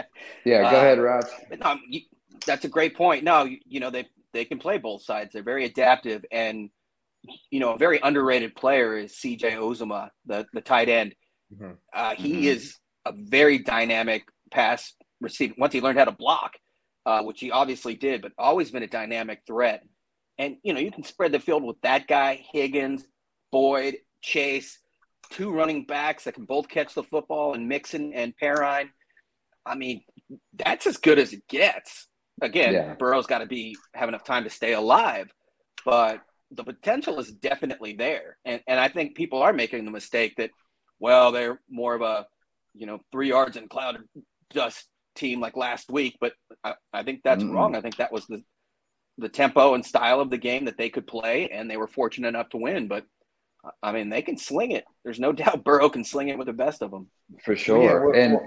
Yeah, 0.44 0.62
go 0.62 0.68
Uh, 0.78 0.80
ahead, 0.80 0.99
Raj. 0.99 1.26
But 1.49 1.61
no, 1.61 1.76
you, 1.88 2.00
that's 2.47 2.64
a 2.64 2.68
great 2.68 2.97
point. 2.97 3.23
No, 3.23 3.44
you, 3.44 3.59
you 3.64 3.80
know 3.80 3.90
they 3.90 4.06
they 4.32 4.44
can 4.44 4.59
play 4.59 4.78
both 4.78 5.02
sides. 5.02 5.32
They're 5.32 5.42
very 5.42 5.64
adaptive, 5.64 6.25
and 6.32 6.71
you 7.50 7.61
know 7.61 7.75
a 7.75 7.78
very 7.78 8.00
underrated 8.02 8.56
player 8.56 8.97
is 8.97 9.16
C.J. 9.16 9.52
Uzomah, 9.52 10.11
the 10.26 10.47
the 10.52 10.61
tight 10.61 10.88
end. 10.88 11.14
Mhm. 11.54 11.76
Uh, 11.94 12.14
he 12.16 12.42
Mhm. 12.42 12.47
is 12.47 12.78
a 13.06 13.12
very 13.16 13.59
dynamic 13.59 14.25
pass 14.52 14.94
receiver. 15.21 15.54
Once 15.59 15.73
he 15.73 15.80
learned 15.80 15.99
how 15.99 16.04
to 16.04 16.12
block, 16.12 16.52
uh, 17.06 17.23
which 17.23 17.40
he 17.40 17.50
obviously 17.50 17.94
did, 17.94 18.23
but 18.23 18.32
always 18.38 18.71
been 18.71 18.82
a 18.82 18.88
dynamic 18.88 19.40
threat. 19.47 19.82
And 20.38 20.56
you 20.62 20.73
know 20.73 20.80
you 20.80 20.90
can 20.92 21.04
spread 21.04 21.32
the 21.32 21.40
field 21.40 21.62
with 21.62 21.80
that 21.82 22.06
guy, 22.06 22.44
Higgins, 22.52 23.04
Boyd, 23.50 23.97
Chase, 24.23 24.78
two 25.30 25.50
running 25.50 25.85
backs 25.85 26.25
that 26.25 26.35
can 26.35 26.44
both 26.44 26.68
catch 26.68 26.94
the 26.94 27.02
football, 27.02 27.54
and 27.54 27.68
Mixon 27.68 28.12
and 28.14 28.35
Perine. 28.40 28.90
I 29.64 29.75
mean, 29.75 30.02
that's 30.54 30.87
as 30.87 30.97
good 30.97 31.18
as 31.18 31.32
it 31.32 31.47
gets. 31.49 32.09
Again, 32.40 32.73
Yeah. 32.75 32.94
Burrow's 32.94 33.26
got 33.26 33.38
to 33.38 33.47
be 33.47 33.76
have 33.94 34.09
enough 34.09 34.25
time 34.25 34.44
to 34.44 34.50
stay 34.50 34.73
alive, 34.73 35.30
but 35.85 36.21
the 36.50 36.64
potential 36.64 37.18
is 37.21 37.30
definitely 37.30 37.94
there. 37.94 38.37
And 38.44 38.61
and 38.66 38.80
I 38.80 38.88
think 38.88 39.16
people 39.16 39.42
are 39.42 39.52
making 39.52 39.85
the 39.85 39.90
mistake 39.90 40.35
that, 40.37 40.50
well, 40.99 41.30
they're 41.32 41.61
more 41.71 41.94
of 41.94 42.02
a, 42.02 42.26
you 42.75 42.87
know, 42.87 43.00
three 43.12 43.28
yards 43.28 43.56
in 43.56 43.68
cloud 43.68 43.99
dust 44.52 44.88
team 45.16 45.40
like 45.40 45.56
last 45.56 45.90
week. 45.90 46.16
But 46.21 46.35
I, 46.64 46.75
I 46.92 47.02
think 47.02 47.23
that's 47.25 47.44
Mm-mm. 47.44 47.49
wrong. 47.49 47.76
I 47.76 47.80
think 47.80 47.99
that 47.99 48.12
was 48.12 48.26
the 48.26 48.42
the 49.18 49.28
tempo 49.28 49.75
and 49.75 49.85
style 49.85 50.21
of 50.21 50.30
the 50.30 50.38
game 50.38 50.66
that 50.66 50.78
they 50.78 50.90
could 50.90 51.06
play, 51.06 51.49
and 51.50 51.71
they 51.71 51.76
were 51.76 51.88
fortunate 51.88 52.28
enough 52.28 52.50
to 52.50 52.59
win. 52.59 52.88
But 52.88 53.06
I 53.82 53.92
mean, 53.92 54.11
they 54.11 54.23
can 54.23 54.38
sling 54.38 54.73
it. 54.73 54.87
There's 55.04 55.21
no 55.21 55.32
doubt 55.35 55.64
Burrow 55.64 55.90
can 55.90 56.04
sling 56.04 56.28
it 56.28 56.38
with 56.38 56.49
the 56.49 56.52
best 56.54 56.82
of 56.82 56.90
them. 56.90 57.09
For 57.44 57.56
Yeah, 57.73 57.94
sure. 57.94 58.04
with, 58.04 58.16
and 58.16 58.38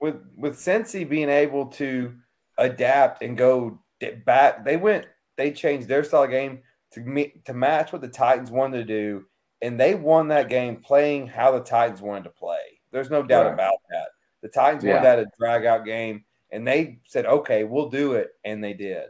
with 0.00 0.16
with 0.36 0.56
Cincy 0.56 1.08
being 1.08 1.28
able 1.30 1.66
to 1.66 2.14
adapt 2.58 3.22
and 3.22 3.36
go 3.36 3.80
back, 4.24 4.64
they 4.64 4.76
went 4.76 5.06
they 5.36 5.52
changed 5.52 5.88
their 5.88 6.04
style 6.04 6.24
of 6.24 6.30
game 6.30 6.60
to 6.92 7.00
meet, 7.00 7.44
to 7.46 7.54
match 7.54 7.92
what 7.92 8.02
the 8.02 8.08
Titans 8.08 8.50
wanted 8.50 8.78
to 8.78 8.84
do, 8.84 9.24
and 9.62 9.78
they 9.80 9.94
won 9.94 10.28
that 10.28 10.48
game 10.48 10.76
playing 10.76 11.26
how 11.28 11.52
the 11.52 11.60
Titans 11.60 12.00
wanted 12.02 12.24
to 12.24 12.30
play. 12.30 12.80
There's 12.92 13.10
no 13.10 13.22
doubt 13.22 13.46
Right. 13.46 13.52
about 13.52 13.74
that. 13.90 14.08
The 14.44 14.50
Titans 14.50 14.84
Yeah. 14.84 14.90
wanted 14.90 15.04
that 15.06 15.18
a 15.20 15.26
drag 15.38 15.64
out 15.64 15.86
game, 15.86 16.26
and 16.50 16.68
they 16.68 17.00
said, 17.06 17.24
"Okay, 17.24 17.64
we'll 17.64 17.88
do 17.88 18.12
it," 18.12 18.30
and 18.44 18.62
they 18.62 18.74
did. 18.74 19.08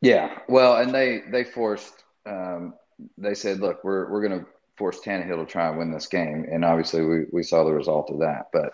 Yeah, 0.00 0.40
well, 0.48 0.76
and 0.76 0.92
they 0.92 1.20
they 1.30 1.44
forced. 1.44 2.02
Um, 2.26 2.74
they 3.16 3.34
said, 3.34 3.60
"Look, 3.60 3.84
we're 3.84 4.10
we're 4.10 4.26
going 4.26 4.40
to 4.40 4.46
force 4.76 5.00
Tannehill 5.00 5.38
to 5.38 5.46
try 5.46 5.68
and 5.68 5.78
win 5.78 5.92
this 5.92 6.08
game," 6.08 6.46
and 6.50 6.64
obviously 6.64 7.04
we, 7.04 7.26
we 7.32 7.44
saw 7.44 7.62
the 7.62 7.72
result 7.72 8.10
of 8.10 8.18
that. 8.18 8.46
But 8.52 8.72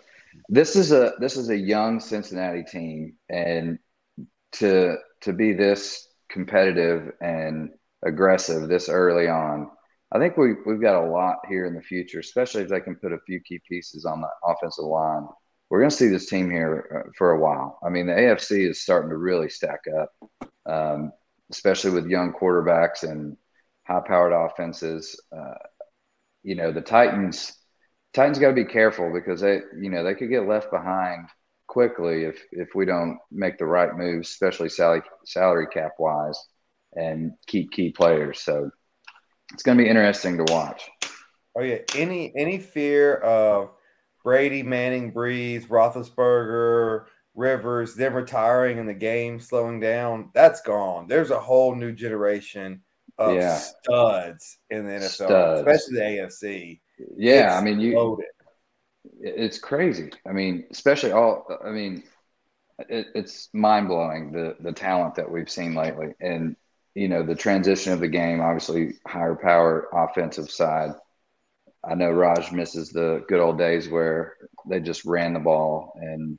this 0.49 0.76
is 0.76 0.93
a 0.93 1.12
this 1.21 1.37
is 1.37 1.50
a 1.50 1.57
young 1.59 2.00
Cincinnati 2.00 2.62
team, 2.64 3.19
and 3.29 3.79
to 4.52 4.97
to 5.21 5.33
be 5.35 5.52
this 5.52 6.09
competitive 6.31 7.12
and 7.21 7.71
aggressive 8.02 8.67
this 8.67 8.88
early 8.88 9.29
on, 9.29 9.71
I 10.11 10.19
think 10.19 10.38
we 10.38 10.55
we've 10.64 10.81
got 10.81 11.05
a 11.05 11.11
lot 11.11 11.40
here 11.50 11.67
in 11.67 11.75
the 11.75 11.83
future, 11.83 12.21
especially 12.21 12.62
if 12.62 12.71
they 12.71 12.81
can 12.81 12.97
put 12.97 13.12
a 13.12 13.21
few 13.26 13.40
key 13.40 13.61
pieces 13.69 14.07
on 14.07 14.23
the 14.23 14.29
offensive 14.43 14.87
line. 14.87 15.29
We're 15.71 15.81
going 15.81 15.91
to 15.91 15.97
see 15.97 16.09
this 16.09 16.27
team 16.27 16.50
here 16.50 17.07
uh, 17.07 17.11
for 17.17 17.31
a 17.31 17.41
while. 17.41 17.79
I 17.85 17.89
mean, 17.89 18.07
the 18.07 18.12
AFC 18.12 18.69
is 18.69 18.83
starting 18.83 19.11
to 19.11 19.17
really 19.17 19.49
stack 19.49 19.81
up. 19.97 20.12
Um, 20.67 21.12
especially 21.50 21.91
with 21.91 22.07
young 22.07 22.33
quarterbacks 22.33 23.03
and 23.03 23.37
high-powered 23.87 24.33
offenses. 24.33 25.21
Uh, 25.37 25.55
you 26.43 26.55
know, 26.55 26.73
the 26.73 26.81
Titans 26.81 27.57
Titans 28.12 28.39
got 28.39 28.49
to 28.49 28.55
be 28.55 28.65
careful 28.65 29.12
because 29.12 29.41
they, 29.41 29.61
you 29.81 29.91
know, 29.91 30.03
they 30.03 30.15
could 30.15 30.31
get 30.31 30.49
left 30.49 30.71
behind 30.71 31.29
quickly 31.67 32.25
if 32.25 32.43
if 32.50 32.69
we 32.75 32.85
don't 32.85 33.19
make 33.31 33.59
the 33.59 33.67
right 33.67 33.95
moves, 33.95 34.31
especially 34.31 34.69
salary 34.69 35.03
salary 35.27 35.67
cap 35.73 35.93
wise, 35.99 36.39
and 36.95 37.33
keep 37.47 37.71
key 37.73 37.93
players. 37.93 38.41
So 38.41 38.71
it's 39.53 39.62
going 39.62 39.79
to 39.79 39.85
be 39.85 39.91
interesting 39.91 40.39
to 40.39 40.53
watch. 40.53 40.89
Oh 41.57 41.62
yeah, 41.62 41.79
any 41.97 42.33
any 42.37 42.59
fear 42.59 43.17
of 43.17 43.73
Brady, 44.25 44.62
Manning, 44.62 45.12
Brees, 45.12 45.67
Roethlisberger, 45.69 47.07
Rivers, 47.35 47.95
them 47.95 48.15
retiring 48.15 48.79
and 48.79 48.89
the 48.89 48.95
game 48.95 49.41
slowing 49.41 49.81
down, 49.81 50.31
that's 50.35 50.61
gone. 50.62 51.07
There's 51.07 51.31
a 51.31 51.41
whole 51.41 51.75
new 51.75 51.93
generation 51.93 52.83
of 53.19 53.35
Yeah. 53.37 53.55
studs 53.57 54.59
in 54.71 54.85
the 54.87 54.93
NFL, 54.93 55.27
Studs. 55.27 55.61
especially 55.61 55.95
the 55.97 56.05
AFC. 56.05 56.81
Yeah, 57.17 57.55
It's 57.55 57.55
I 57.57 57.62
mean, 57.62 57.81
you 57.81 57.97
loaded. 57.97 58.27
it's 59.21 59.59
crazy. 59.59 60.11
I 60.27 60.33
mean, 60.33 60.67
especially 60.71 61.12
all. 61.12 61.47
I 61.65 61.71
mean, 61.71 62.03
it, 62.89 63.09
it's 63.15 63.49
mind 63.55 63.89
blowing 63.89 64.33
the 64.33 64.57
the 64.61 64.73
talent 64.73 65.15
that 65.17 65.31
we've 65.31 65.50
seen 65.50 65.75
lately, 65.75 66.15
and 66.21 66.57
you 66.95 67.09
know 67.09 67.23
the 67.23 67.35
transition 67.35 67.93
of 67.93 68.00
the 68.00 68.09
game. 68.09 68.41
Obviously, 68.41 68.95
higher 69.07 69.35
power 69.37 69.89
offensive 69.93 70.50
side. 70.50 70.93
I 71.83 71.95
know 71.95 72.11
Raj 72.11 72.53
misses 72.53 72.91
the 72.91 73.25
good 73.29 73.41
old 73.41 73.59
days 73.59 73.89
where 73.89 74.37
they 74.69 74.81
just 74.81 75.05
ran 75.05 75.33
the 75.33 75.41
ball, 75.41 75.95
and 75.97 76.39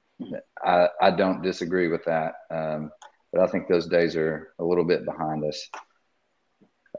I 0.63 0.87
I 1.01 1.11
don't 1.11 1.41
disagree 1.41 1.87
with 1.87 2.05
that. 2.05 2.33
Um, 2.51 2.91
but 3.31 3.41
I 3.41 3.47
think 3.47 3.67
those 3.67 3.87
days 3.87 4.15
are 4.15 4.53
a 4.59 4.63
little 4.63 4.83
bit 4.83 5.05
behind 5.05 5.43
us. 5.45 5.67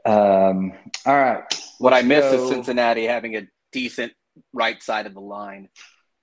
Um, 0.05 0.73
all 1.05 1.15
right. 1.15 1.43
What 1.79 1.93
I 1.93 2.01
miss 2.01 2.23
go- 2.23 2.43
is 2.43 2.49
Cincinnati 2.49 3.05
having 3.05 3.35
a 3.35 3.47
decent 3.71 4.13
right 4.51 4.81
side 4.81 5.05
of 5.05 5.13
the 5.13 5.21
line. 5.21 5.69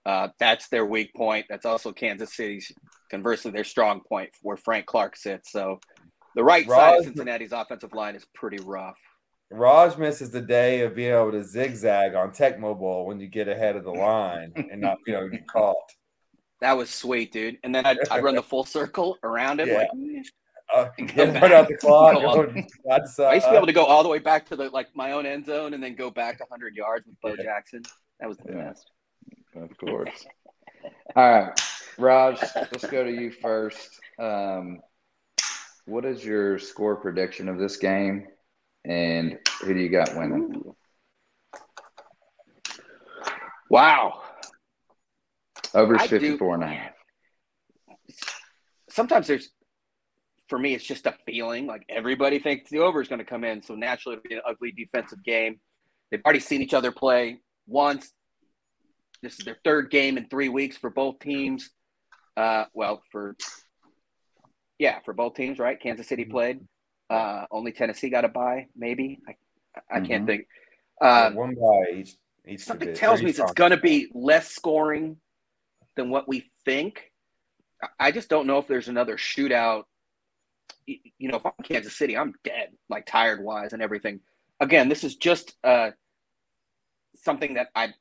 Uh, 0.04 0.28
that's 0.38 0.68
their 0.68 0.84
weak 0.84 1.14
point. 1.14 1.46
That's 1.48 1.66
also 1.66 1.92
Kansas 1.92 2.34
City's, 2.34 2.72
conversely, 3.10 3.50
their 3.50 3.64
strong 3.64 4.00
point 4.00 4.30
where 4.42 4.56
Frank 4.56 4.86
Clark 4.86 5.16
sits. 5.16 5.52
So 5.52 5.78
the 6.34 6.42
right 6.42 6.68
side 6.68 6.98
of 6.98 7.04
Cincinnati's 7.04 7.52
offensive 7.52 7.92
line 7.92 8.16
is 8.16 8.26
pretty 8.34 8.58
rough. 8.64 8.98
Raj 9.50 9.96
misses 9.98 10.30
the 10.30 10.40
day 10.40 10.82
of 10.82 10.94
being 10.94 11.12
able 11.12 11.32
to 11.32 11.42
zigzag 11.42 12.14
on 12.14 12.30
Tecmo 12.30 12.78
Bowl 12.78 13.06
when 13.06 13.18
you 13.20 13.26
get 13.26 13.48
ahead 13.48 13.76
of 13.76 13.84
the 13.84 13.90
line 13.92 14.52
and 14.70 14.80
not, 14.80 14.98
you 15.06 15.12
know, 15.12 15.28
get 15.28 15.46
caught. 15.48 15.74
That 16.60 16.76
was 16.76 16.90
sweet, 16.90 17.32
dude. 17.32 17.58
And 17.64 17.74
then 17.74 17.84
I'd, 17.86 17.98
I'd 18.10 18.22
run 18.22 18.34
the 18.36 18.42
full 18.42 18.64
circle 18.64 19.16
around 19.24 19.60
it. 19.60 19.68
Yeah. 19.68 19.78
Like, 19.78 19.88
Uh, 20.72 20.88
Go 21.16 21.24
run 21.24 21.32
back. 21.34 21.50
out 21.52 21.68
the 21.68 21.76
clock. 21.80 22.14
Go 22.14 22.20
go 22.20 22.40
on. 22.42 22.66
side 22.86 23.00
to 23.02 23.08
side. 23.08 23.26
I 23.26 23.34
used 23.34 23.46
to 23.46 23.50
be 23.50 23.56
able 23.56 23.66
to 23.66 23.72
go 23.72 23.84
all 23.84 24.02
the 24.04 24.08
way 24.08 24.20
back 24.20 24.46
to 24.50 24.56
the 24.56 24.68
like 24.70 24.86
my 24.94 25.12
own 25.12 25.26
end 25.26 25.46
zone 25.46 25.74
and 25.74 25.82
then 25.82 25.96
go 25.96 26.10
back 26.10 26.38
100 26.38 26.76
yards 26.76 27.06
with 27.06 27.20
Bo 27.20 27.30
Yeah. 27.30 27.42
Jackson. 27.42 27.82
That 28.20 28.28
was 28.28 28.38
the 28.38 28.52
Yeah. 28.52 28.68
best. 28.68 28.88
Of 29.56 29.76
course. 29.78 30.26
All 31.16 31.28
right, 31.30 31.60
Raj, 31.98 32.40
let's 32.54 32.86
go 32.86 33.02
to 33.04 33.10
you 33.10 33.32
first. 33.32 33.98
Um, 34.20 34.78
what 35.86 36.04
is 36.04 36.24
your 36.24 36.58
score 36.58 36.94
prediction 36.96 37.48
of 37.48 37.58
this 37.58 37.76
game, 37.76 38.28
and 38.84 39.38
who 39.62 39.74
do 39.74 39.80
you 39.80 39.88
got 39.88 40.16
winning? 40.16 40.62
Wow. 43.68 44.22
Over 45.74 45.96
I 45.96 46.06
do- 46.06 46.18
54 46.20 46.54
and 46.54 46.64
a 46.64 46.66
half. 46.66 46.92
sometimes 48.88 49.26
there's 49.28 49.50
for 50.48 50.58
me 50.58 50.74
it's 50.74 50.84
just 50.84 51.06
a 51.06 51.14
feeling 51.26 51.64
like 51.66 51.84
everybody 51.88 52.40
thinks 52.40 52.68
the 52.70 52.80
over 52.80 53.00
is 53.00 53.06
going 53.06 53.20
to 53.20 53.24
come 53.24 53.44
in 53.44 53.62
so 53.62 53.76
naturally 53.76 54.16
it'll 54.16 54.28
be 54.28 54.34
an 54.34 54.40
ugly 54.48 54.72
defensive 54.72 55.22
game. 55.22 55.60
They've 56.10 56.22
already 56.24 56.40
seen 56.40 56.60
each 56.60 56.74
other 56.74 56.90
play 56.90 57.38
once. 57.68 58.12
This 59.22 59.38
is 59.38 59.44
their 59.44 59.58
third 59.64 59.90
game 59.90 60.16
in 60.18 60.28
three 60.28 60.48
weeks 60.48 60.76
for 60.76 60.90
both 60.90 61.20
teams. 61.20 61.70
Uh, 62.36 62.64
well 62.74 63.00
for 63.12 63.36
yeah 64.80 64.98
for 65.04 65.12
both 65.14 65.34
teams 65.34 65.60
right? 65.60 65.80
Kansas 65.80 66.08
city 66.08 66.24
played 66.24 66.60
uh, 67.10 67.44
only 67.50 67.72
tennessee 67.72 68.08
got 68.08 68.24
a 68.24 68.28
bye 68.28 68.66
maybe 68.76 69.20
i, 69.28 69.34
I 69.90 70.00
can't 70.00 70.24
Mhm. 70.24 70.26
think 70.26 70.46
um, 71.02 71.34
one 71.34 71.54
by 71.54 71.92
each. 71.96 72.14
each 72.46 72.64
something 72.64 72.92
tells 72.94 73.22
me 73.22 73.30
it's 73.30 73.52
going 73.54 73.70
to 73.70 73.76
be 73.78 74.10
less 74.14 74.50
scoring 74.50 75.16
than 75.96 76.10
what 76.10 76.28
we 76.28 76.50
think. 76.66 77.10
I- 77.82 77.88
I 78.08 78.10
just 78.12 78.28
don't 78.28 78.46
know 78.46 78.58
if 78.58 78.66
there's 78.68 78.88
another 78.88 79.16
shootout. 79.16 79.84
You 80.86 81.28
know, 81.30 81.36
if 81.38 81.46
I'm 81.46 81.52
Kansas 81.62 81.96
City, 81.96 82.18
I'm 82.18 82.34
dead, 82.44 82.76
like 82.90 83.06
tired 83.06 83.42
wise 83.42 83.72
and 83.72 83.80
everything. 83.80 84.20
Again, 84.60 84.90
this 84.90 85.04
is 85.04 85.16
just 85.16 85.56
uh, 85.64 85.92
something 87.16 87.54
that 87.54 87.68
I 87.74 87.94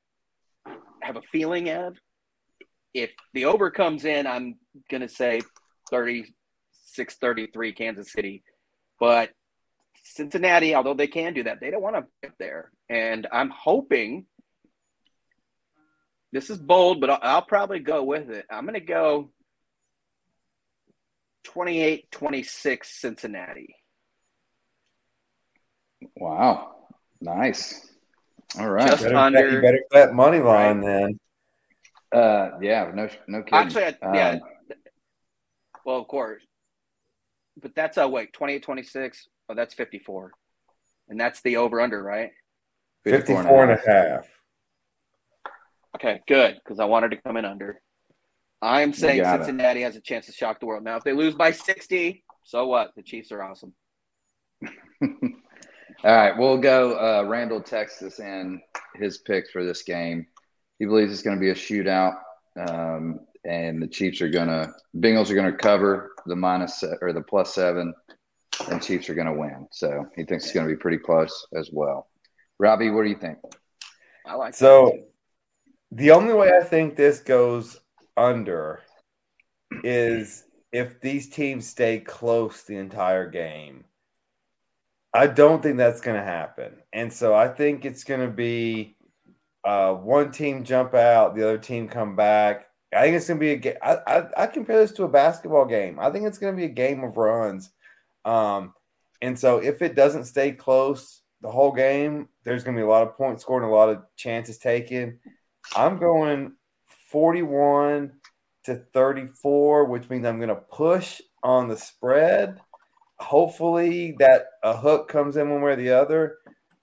have 1.01 1.15
a 1.15 1.21
feeling 1.21 1.69
of. 1.69 1.97
If 2.93 3.11
the 3.33 3.45
over 3.45 3.71
comes 3.71 4.03
in, 4.03 4.27
I'm 4.27 4.57
going 4.91 5.01
to 5.01 5.07
say 5.09 5.39
36 5.89 7.15
33 7.15 7.71
Kansas 7.73 8.11
City. 8.11 8.43
But 8.99 9.31
Cincinnati, 10.03 10.75
although 10.75 10.93
they 10.93 11.07
can 11.07 11.33
do 11.33 11.43
that, 11.43 11.59
they 11.61 11.71
don't 11.71 11.81
want 11.81 11.95
to 11.95 12.05
get 12.21 12.33
there. 12.39 12.71
And 12.89 13.27
I'm 13.31 13.49
hoping 13.49 14.25
this 16.31 16.49
is 16.49 16.57
bold, 16.57 16.99
but 17.01 17.09
I'll, 17.09 17.19
I'll 17.21 17.41
probably 17.41 17.79
go 17.79 18.03
with 18.03 18.29
it. 18.29 18.45
I'm 18.49 18.65
going 18.65 18.73
to 18.73 18.79
go 18.79 19.31
28 21.45 22.11
26 22.11 22.89
Cincinnati. 22.89 23.75
Wow. 26.15 26.75
Nice. 27.21 27.87
All 28.59 28.69
right. 28.69 28.89
Just 28.91 29.03
Better 29.03 29.15
under. 29.15 29.49
you 29.51 29.61
better 29.61 29.83
bet 29.91 30.13
money 30.13 30.39
line 30.39 30.81
then. 30.81 31.19
Uh, 32.11 32.51
yeah, 32.61 32.91
no, 32.93 33.07
no 33.27 33.43
kidding. 33.43 33.59
Actually, 33.59 33.85
I- 33.85 34.15
yeah. 34.15 34.29
Um, 34.31 34.39
Well, 35.85 35.97
of 36.01 36.07
course. 36.07 36.41
But 37.61 37.75
that's 37.75 37.97
a 37.97 38.07
wait, 38.07 38.33
28 38.33 38.63
26. 38.63 39.27
Oh, 39.49 39.55
that's 39.55 39.73
54. 39.73 40.31
And 41.09 41.19
that's 41.19 41.41
the 41.41 41.57
over 41.57 41.81
under, 41.81 42.01
right? 42.01 42.31
54 43.03 43.63
and 43.63 43.71
a 43.71 43.81
half. 43.85 44.27
Okay, 45.95 46.21
good. 46.27 46.59
Because 46.63 46.79
I 46.79 46.85
wanted 46.85 47.11
to 47.11 47.17
come 47.17 47.37
in 47.37 47.45
under. 47.45 47.81
I'm 48.61 48.93
saying 48.93 49.21
got 49.21 49.41
it. 49.41 49.45
Cincinnati 49.45 49.81
has 49.81 49.95
a 49.95 50.01
chance 50.01 50.25
to 50.25 50.31
shock 50.31 50.59
the 50.59 50.65
world. 50.65 50.83
Now, 50.83 50.97
if 50.97 51.03
they 51.03 51.13
lose 51.13 51.33
by 51.33 51.51
60, 51.51 52.23
so 52.43 52.67
what? 52.67 52.91
The 52.95 53.03
Chiefs 53.03 53.31
are 53.31 53.41
awesome. 53.41 53.73
All 55.01 56.15
right, 56.15 56.37
we'll 56.37 56.57
go. 56.57 56.93
Uh, 56.97 57.27
Randall 57.27 57.61
texts 57.61 58.01
us 58.01 58.19
in 58.19 58.61
his 58.95 59.17
picks 59.19 59.49
for 59.49 59.65
this 59.65 59.83
game. 59.83 60.27
He 60.77 60.85
believes 60.85 61.11
it's 61.11 61.21
going 61.21 61.37
to 61.37 61.41
be 61.41 61.49
a 61.49 61.55
shootout, 61.55 62.15
um, 62.57 63.21
and 63.45 63.81
the 63.81 63.87
Chiefs 63.87 64.21
are 64.21 64.29
going 64.29 64.47
to 64.47 64.73
Bengals 64.95 65.29
are 65.29 65.35
going 65.35 65.51
to 65.51 65.57
cover 65.57 66.08
the 66.25 66.35
minus 66.35 66.83
or 67.01 67.13
the 67.13 67.21
plus 67.21 67.53
seven, 67.53 67.93
and 68.69 68.81
Chiefs 68.81 69.09
are 69.09 69.15
going 69.15 69.27
to 69.27 69.33
win. 69.33 69.67
So 69.71 70.05
he 70.15 70.23
thinks 70.23 70.45
it's 70.45 70.53
going 70.53 70.67
to 70.67 70.73
be 70.73 70.79
pretty 70.79 70.97
close 70.97 71.47
as 71.55 71.69
well. 71.71 72.07
Robbie, 72.59 72.89
what 72.89 73.03
do 73.03 73.09
you 73.09 73.17
think? 73.17 73.37
I 74.25 74.35
like 74.35 74.53
So- 74.53 74.91
that. 74.91 75.05
The 75.91 76.11
only 76.11 76.33
way 76.35 76.51
I 76.55 76.63
think 76.63 76.95
this 76.95 77.19
goes 77.19 77.79
under 78.15 78.81
is 79.83 80.43
if 80.71 81.01
these 81.01 81.29
teams 81.29 81.65
stay 81.65 81.99
close 81.99 82.63
the 82.63 82.77
entire 82.77 83.27
game. 83.27 83.85
I 85.11 85.25
don't 85.25 85.63
think 85.63 85.77
that's 85.77 86.01
going 86.01 86.17
to 86.17 86.23
happen. 86.23 86.73
And 86.93 87.11
so 87.11 87.33
I 87.33 87.47
think 87.47 87.85
it's 87.85 88.03
going 88.03 88.19
to 88.19 88.31
be 88.31 88.97
uh, 89.63 89.93
one 89.93 90.31
team 90.31 90.63
jump 90.63 90.93
out, 90.93 91.33
the 91.33 91.41
other 91.43 91.57
team 91.57 91.87
come 91.87 92.15
back. 92.15 92.67
I 92.93 93.01
think 93.01 93.15
it's 93.15 93.27
going 93.27 93.39
to 93.39 93.45
be 93.45 93.51
a 93.51 93.57
game. 93.57 93.75
I, 93.83 94.23
I, 94.35 94.47
compare 94.47 94.79
this 94.79 94.93
to 94.93 95.03
a 95.03 95.09
basketball 95.09 95.65
game. 95.65 95.99
I 95.99 96.09
think 96.09 96.25
it's 96.25 96.39
going 96.39 96.53
to 96.53 96.57
be 96.57 96.65
a 96.65 96.73
game 96.73 97.03
of 97.03 97.17
runs. 97.17 97.69
Um, 98.25 98.73
and 99.21 99.37
so 99.37 99.57
if 99.57 99.81
it 99.81 99.95
doesn't 99.95 100.25
stay 100.25 100.53
close 100.53 101.21
the 101.41 101.51
whole 101.51 101.71
game, 101.71 102.29
there's 102.43 102.63
going 102.63 102.75
to 102.75 102.79
be 102.79 102.85
a 102.85 102.89
lot 102.89 103.03
of 103.03 103.15
points 103.15 103.43
scored 103.43 103.63
and 103.63 103.71
a 103.71 103.75
lot 103.75 103.89
of 103.89 104.03
chances 104.15 104.57
taken. 104.57 105.19
I'm 105.75 105.99
going 105.99 106.53
41 107.11 108.11
to 108.63 108.75
34, 108.93 109.85
which 109.85 110.09
means 110.09 110.25
I'm 110.25 110.37
going 110.37 110.49
to 110.49 110.55
push 110.55 111.21
on 111.43 111.67
the 111.67 111.77
spread. 111.77 112.59
Hopefully, 113.19 114.15
that 114.19 114.45
a 114.63 114.75
hook 114.75 115.09
comes 115.09 115.37
in 115.37 115.49
one 115.49 115.61
way 115.61 115.73
or 115.73 115.75
the 115.75 115.91
other. 115.91 116.37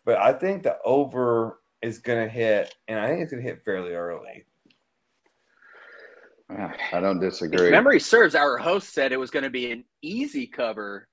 But 0.05 0.19
I 0.19 0.33
think 0.33 0.63
the 0.63 0.79
over 0.85 1.59
is 1.83 1.99
going 1.99 2.25
to 2.25 2.33
hit, 2.33 2.75
and 2.87 2.99
I 2.99 3.09
think 3.09 3.23
it's 3.23 3.33
going 3.33 3.43
to 3.43 3.49
hit 3.49 3.65
fairly 3.65 3.93
early. 3.93 4.45
I 6.51 7.01
don't 7.01 7.23
If 7.23 7.31
disagree. 7.33 7.71
memory 7.71 8.01
serves, 8.01 8.35
our 8.35 8.57
host 8.57 8.93
said 8.95 9.13
it 9.13 9.19
was 9.19 9.31
going 9.31 9.43
to 9.45 9.51
be 9.51 9.73
an 9.73 9.85
easy 10.03 10.47
cover 10.47 11.09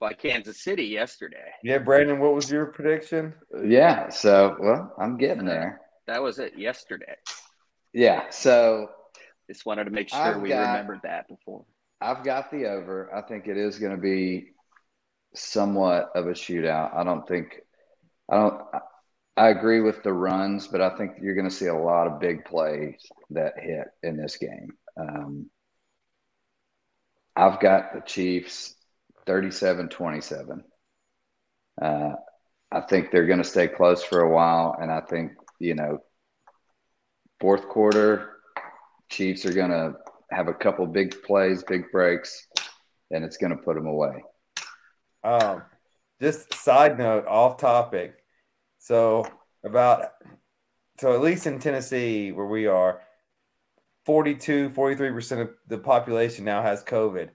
by 0.00 0.12
Kansas 0.12 0.62
City 0.62 0.84
yesterday. 0.84 1.50
Yeah, 1.64 1.78
Brandon, 1.78 2.20
what 2.20 2.34
was 2.34 2.50
your 2.50 2.66
prediction? 2.66 3.34
Yeah. 3.64 4.08
So, 4.10 4.56
well, 4.60 4.94
I'm 4.98 5.16
getting 5.16 5.44
there. 5.44 5.80
That 6.06 6.22
was 6.22 6.38
it 6.38 6.56
yesterday. 6.56 7.16
Yeah. 7.92 8.30
So 8.30 8.90
Just 9.50 9.66
wanted 9.66 9.84
to 9.84 9.90
make 9.90 10.08
sure 10.10 10.18
I've 10.20 10.40
we 10.40 10.50
got- 10.50 10.68
remembered 10.72 11.00
that 11.02 11.26
before. 11.28 11.64
I've 12.00 12.22
got 12.22 12.52
the 12.52 12.66
over. 12.66 13.12
I 13.12 13.22
think 13.22 13.48
it 13.48 13.56
is 13.56 13.80
going 13.80 13.90
to 13.96 14.00
be 14.00 14.50
somewhat 15.34 16.10
of 16.14 16.26
a 16.28 16.30
shootout. 16.32 16.94
I 16.96 17.02
don't 17.02 17.26
think 17.26 17.60
I 18.30 18.36
don't 18.36 18.62
I 19.38 19.50
agree 19.50 19.80
with 19.80 20.02
the 20.02 20.12
runs, 20.12 20.66
but 20.66 20.80
I 20.80 20.96
think 20.96 21.12
you're 21.22 21.36
going 21.36 21.48
to 21.48 21.54
see 21.54 21.66
a 21.66 21.74
lot 21.74 22.08
of 22.08 22.18
big 22.18 22.44
plays 22.44 23.00
that 23.30 23.54
hit 23.56 23.86
in 24.02 24.16
this 24.16 24.36
game. 24.36 24.72
Um, 24.96 25.48
I've 27.36 27.60
got 27.60 27.94
the 27.94 28.00
Chiefs 28.00 28.74
37-27. 29.28 30.62
Uh, 31.80 32.10
I 32.72 32.80
think 32.80 33.12
they're 33.12 33.26
going 33.26 33.38
to 33.38 33.44
stay 33.44 33.68
close 33.68 34.02
for 34.02 34.22
a 34.22 34.30
while, 34.34 34.76
and 34.80 34.90
I 34.90 35.02
think 35.02 35.32
you 35.60 35.76
know 35.76 36.00
fourth 37.40 37.68
quarter 37.68 38.38
Chiefs 39.08 39.46
are 39.46 39.54
going 39.54 39.70
to 39.70 39.94
have 40.32 40.48
a 40.48 40.54
couple 40.54 40.84
big 40.86 41.22
plays, 41.22 41.62
big 41.62 41.92
breaks, 41.92 42.46
and 43.12 43.24
it's 43.24 43.36
going 43.36 43.56
to 43.56 43.62
put 43.62 43.76
them 43.76 43.86
away. 43.86 44.24
Um, 45.22 45.62
just 46.20 46.52
side 46.54 46.98
note, 46.98 47.26
off 47.26 47.58
topic. 47.58 48.17
So 48.88 49.26
about 49.64 50.12
so 50.98 51.12
at 51.12 51.20
least 51.20 51.46
in 51.46 51.60
Tennessee 51.60 52.32
where 52.32 52.46
we 52.46 52.66
are, 52.66 53.02
42, 54.06 54.70
43% 54.70 55.42
of 55.42 55.50
the 55.66 55.76
population 55.76 56.46
now 56.46 56.62
has 56.62 56.82
COVID. 56.84 57.28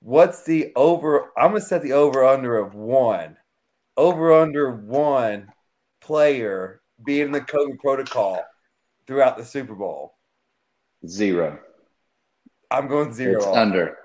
What's 0.00 0.44
the 0.44 0.72
over? 0.76 1.32
I'm 1.38 1.52
gonna 1.52 1.62
set 1.62 1.82
the 1.82 1.94
over 1.94 2.22
under 2.22 2.58
of 2.58 2.74
one. 2.74 3.38
Over 3.96 4.42
under 4.42 4.76
one 4.76 5.50
player 6.02 6.82
being 7.02 7.28
in 7.28 7.32
the 7.32 7.40
COVID 7.40 7.78
protocol 7.78 8.44
throughout 9.06 9.38
the 9.38 9.44
Super 9.44 9.74
Bowl. 9.74 10.18
Zero. 11.06 11.60
I'm 12.70 12.88
going 12.88 13.14
zero. 13.14 13.38
It's 13.38 13.46
under. 13.46 13.96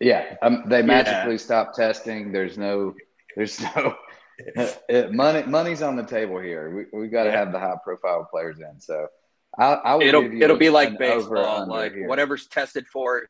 Yeah, 0.00 0.34
um, 0.42 0.64
they 0.66 0.80
Yeah. 0.80 0.86
magically 0.86 1.38
stop 1.38 1.74
testing. 1.74 2.32
There's 2.32 2.58
no, 2.58 2.92
there's 3.36 3.60
no 3.60 3.94
money. 5.12 5.42
Money's 5.44 5.82
on 5.82 5.96
the 5.96 6.04
table 6.04 6.38
here. 6.40 6.70
We 6.92 6.98
we 6.98 7.08
got 7.08 7.24
to 7.24 7.30
Yeah. 7.30 7.36
have 7.38 7.52
the 7.52 7.58
high 7.58 7.76
profile 7.84 8.26
players 8.30 8.58
in. 8.60 8.80
So 8.80 9.06
I, 9.58 9.74
I 9.74 9.94
would 9.96 10.06
It'll 10.06 10.42
it'll 10.42 10.56
be 10.56 10.70
like 10.70 10.98
baseball, 10.98 11.66
like 11.68 11.92
here. 11.92 12.08
whatever's 12.08 12.46
tested 12.48 12.86
for 12.86 13.22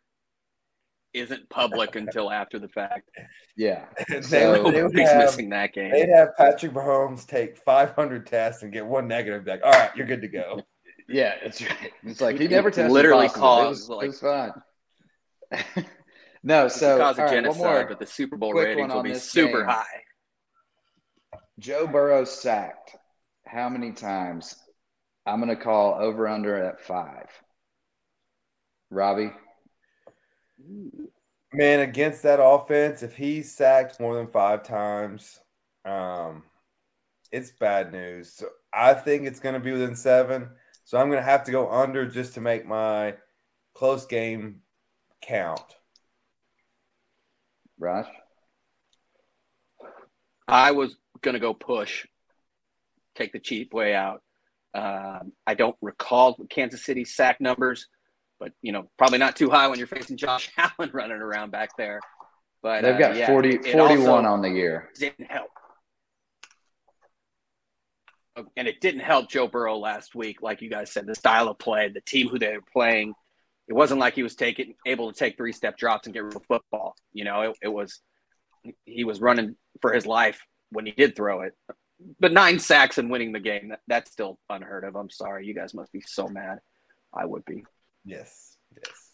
isn't 1.14 1.46
public 1.50 1.94
until 1.96 2.30
after 2.30 2.58
the 2.58 2.68
fact. 2.68 3.10
Yeah, 3.56 3.84
They 4.08 4.22
So- 4.22 4.52
they 4.54 4.60
would 4.62 4.74
Nobody's 4.74 5.08
have- 5.10 5.24
missing 5.24 5.50
that 5.50 5.74
game. 5.74 5.90
They'd 5.90 6.08
have 6.08 6.30
Patrick 6.38 6.72
Mahomes 6.72 7.26
take 7.26 7.58
500 7.58 8.26
tests 8.26 8.62
and 8.62 8.72
get 8.72 8.86
one 8.86 9.06
negative. 9.08 9.44
Be 9.44 9.50
like, 9.50 9.60
all 9.64 9.72
right, 9.72 9.90
you're 9.94 10.06
good 10.06 10.22
to 10.22 10.28
go. 10.28 10.62
yeah, 11.08 11.34
it's 11.42 11.60
right. 11.60 11.92
It's 12.04 12.20
like 12.22 12.38
he 12.38 12.48
never 12.48 12.70
tested 12.70 12.90
Literally 12.92 13.28
positive. 13.28 13.42
caused, 13.42 13.88
like- 13.90 14.08
it 14.08 14.14
fine. 14.14 14.52
no, 16.42 16.68
so 16.68 16.98
cause 16.98 17.00
all 17.00 17.10
of 17.10 17.18
right, 17.18 17.24
one 17.24 17.34
genocide, 17.34 17.60
more. 17.62 17.86
but 17.88 17.98
the 17.98 18.06
Super 18.06 18.36
Bowl 18.38 18.54
ratings 18.54 18.92
will 18.92 19.02
be 19.02 19.14
super 19.14 19.58
game. 19.58 19.68
high. 19.68 19.84
Joe 21.58 21.86
Burrow 21.86 22.24
sacked 22.24 22.96
how 23.46 23.68
many 23.68 23.92
times? 23.92 24.56
I'm 25.26 25.40
going 25.40 25.56
to 25.56 25.62
call 25.62 25.94
over 25.94 26.26
under 26.26 26.56
at 26.56 26.80
five. 26.80 27.28
Robbie, 28.90 29.32
Man, 31.54 31.80
against 31.80 32.22
that 32.22 32.42
offense, 32.42 33.02
if 33.02 33.14
he's 33.14 33.52
sacked 33.54 34.00
more 34.00 34.16
than 34.16 34.26
five 34.26 34.62
times, 34.62 35.38
um, 35.84 36.44
it's 37.30 37.50
bad 37.50 37.92
news. 37.92 38.32
So 38.32 38.46
I 38.72 38.94
think 38.94 39.24
it's 39.24 39.40
going 39.40 39.54
to 39.54 39.60
be 39.60 39.72
within 39.72 39.94
seven. 39.94 40.48
So 40.84 40.96
I'm 40.96 41.08
going 41.08 41.18
to 41.18 41.30
have 41.30 41.44
to 41.44 41.52
go 41.52 41.70
under 41.70 42.06
just 42.06 42.34
to 42.34 42.40
make 42.40 42.66
my 42.66 43.16
close 43.74 44.06
game 44.06 44.62
count. 45.20 45.60
Raj, 47.78 48.06
I 50.48 50.70
was 50.70 50.96
going 51.22 51.34
to 51.34 51.40
go 51.40 51.54
push, 51.54 52.06
take 53.14 53.32
the 53.32 53.38
cheap 53.38 53.72
way 53.72 53.94
out. 53.94 54.22
Um, 54.74 55.32
I 55.46 55.54
don't 55.54 55.76
recall 55.82 56.36
Kansas 56.48 56.84
City 56.84 57.04
sack 57.04 57.40
numbers, 57.40 57.88
but 58.40 58.52
you 58.62 58.72
know 58.72 58.90
probably 58.96 59.18
not 59.18 59.36
too 59.36 59.50
high 59.50 59.68
when 59.68 59.78
you're 59.78 59.86
facing 59.86 60.16
Josh 60.16 60.50
Allen 60.58 60.90
running 60.92 61.18
around 61.18 61.50
back 61.50 61.76
there. 61.76 62.00
But 62.62 62.82
they've 62.82 62.94
uh, 62.94 62.98
got 62.98 63.16
yeah, 63.16 63.26
40, 63.26 63.58
41 63.58 64.24
on 64.24 64.40
the 64.40 64.48
year. 64.48 64.88
Didn't 64.98 65.30
help, 65.30 65.50
and 68.56 68.66
it 68.66 68.80
didn't 68.80 69.00
help 69.00 69.28
Joe 69.28 69.46
Burrow 69.46 69.76
last 69.76 70.14
week. 70.14 70.40
Like 70.40 70.62
you 70.62 70.70
guys 70.70 70.90
said, 70.90 71.06
the 71.06 71.14
style 71.14 71.48
of 71.48 71.58
play, 71.58 71.88
the 71.88 72.00
team 72.00 72.28
who 72.28 72.38
they 72.38 72.54
were 72.54 72.64
playing. 72.72 73.14
It 73.68 73.74
wasn't 73.74 74.00
like 74.00 74.14
he 74.14 74.22
was 74.22 74.34
taking 74.34 74.74
able 74.86 75.12
to 75.12 75.18
take 75.18 75.36
three 75.36 75.52
step 75.52 75.76
drops 75.76 76.06
and 76.06 76.14
get 76.14 76.24
real 76.24 76.42
football. 76.48 76.94
You 77.12 77.24
know, 77.24 77.42
it, 77.42 77.56
it 77.62 77.72
was 77.72 78.00
he 78.84 79.04
was 79.04 79.20
running 79.20 79.56
for 79.80 79.92
his 79.92 80.06
life 80.06 80.40
when 80.72 80.86
he 80.86 80.92
did 80.92 81.14
throw 81.16 81.42
it. 81.42 81.54
But 82.18 82.32
nine 82.32 82.58
sacks 82.58 82.98
and 82.98 83.10
winning 83.10 83.32
the 83.32 83.40
game, 83.40 83.68
that, 83.68 83.80
that's 83.86 84.10
still 84.10 84.38
unheard 84.50 84.84
of. 84.84 84.96
I'm 84.96 85.10
sorry. 85.10 85.46
You 85.46 85.54
guys 85.54 85.72
must 85.72 85.92
be 85.92 86.02
so 86.04 86.26
mad. 86.28 86.58
I 87.14 87.24
would 87.24 87.44
be. 87.44 87.64
Yes, 88.04 88.56
yes. 88.74 89.10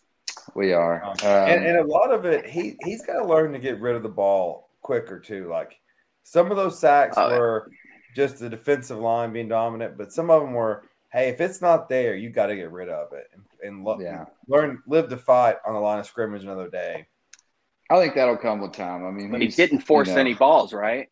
We 0.55 0.73
are. 0.73 1.05
Um, 1.05 1.11
Um, 1.11 1.27
and, 1.27 1.67
and 1.67 1.79
a 1.79 1.85
lot 1.85 2.13
of 2.13 2.25
it, 2.25 2.47
he 2.47 2.77
he's 2.85 3.05
got 3.05 3.21
to 3.21 3.27
learn 3.27 3.53
to 3.53 3.59
get 3.59 3.81
rid 3.81 3.97
of 3.97 4.03
the 4.03 4.09
ball 4.09 4.71
quicker 4.81 5.21
too. 5.21 5.49
Like 5.49 5.79
some 6.23 6.51
of 6.51 6.57
those 6.57 6.81
sacks 6.81 7.17
yeah. 7.19 7.37
were 7.37 7.71
just 8.15 8.39
the 8.39 8.49
defensive 8.49 8.99
line 8.99 9.33
being 9.33 9.49
dominant, 9.49 9.99
but 9.99 10.13
some 10.13 10.31
of 10.31 10.41
them 10.41 10.55
were 10.55 10.85
hey, 11.11 11.29
if 11.31 11.41
it's 11.41 11.61
not 11.63 11.89
there, 11.89 12.15
you 12.15 12.31
got 12.31 12.47
to 12.47 12.57
get 12.57 12.71
rid 12.71 12.89
of 12.89 13.13
it 13.13 13.29
and, 13.33 13.43
and 13.63 13.85
lo- 13.85 13.99
Yeah. 14.01 14.27
learn, 14.47 14.83
live 14.87 15.09
to 15.09 15.17
fight 15.17 15.57
on 15.67 15.73
the 15.73 15.81
line 15.81 15.99
of 15.99 16.07
scrimmage 16.07 16.43
another 16.43 16.69
day. 16.69 17.07
I 17.91 17.99
think 17.99 18.15
that'll 18.15 18.37
come 18.37 18.61
with 18.61 18.73
time. 18.73 19.07
I 19.07 19.11
mean, 19.11 19.31
But 19.31 19.41
he 19.41 19.49
didn't 19.49 19.81
force 19.81 20.09
you 20.09 20.15
know, 20.15 20.21
any 20.21 20.35
balls, 20.35 20.75
right? 20.75 21.09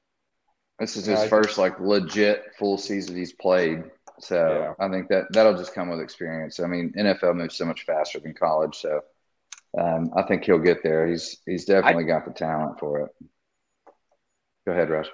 This 0.78 0.96
is 0.96 1.06
his 1.06 1.20
I 1.20 1.28
first 1.28 1.58
like 1.58 1.80
legit 1.80 2.52
full 2.58 2.76
season 2.76 3.16
he's 3.16 3.32
played. 3.32 3.84
So 4.18 4.74
I 4.78 4.88
think 4.88 5.08
that 5.08 5.24
that'll 5.30 5.56
just 5.56 5.74
come 5.74 5.88
with 5.88 6.00
experience. 6.00 6.60
I 6.60 6.66
mean, 6.66 6.92
NFL 6.96 7.36
moves 7.36 7.56
so 7.56 7.64
much 7.64 7.84
faster 7.84 8.18
than 8.18 8.34
college, 8.34 8.76
so 8.76 9.00
um, 9.78 10.10
I 10.16 10.22
think 10.22 10.44
he'll 10.44 10.58
get 10.58 10.82
there. 10.82 11.06
He's 11.06 11.38
he's 11.44 11.64
definitely 11.66 12.04
got 12.04 12.24
the 12.24 12.32
talent 12.32 12.78
for 12.78 13.00
it. 13.00 13.10
Go 14.66 14.72
ahead, 14.72 14.90
Rush. 14.90 15.08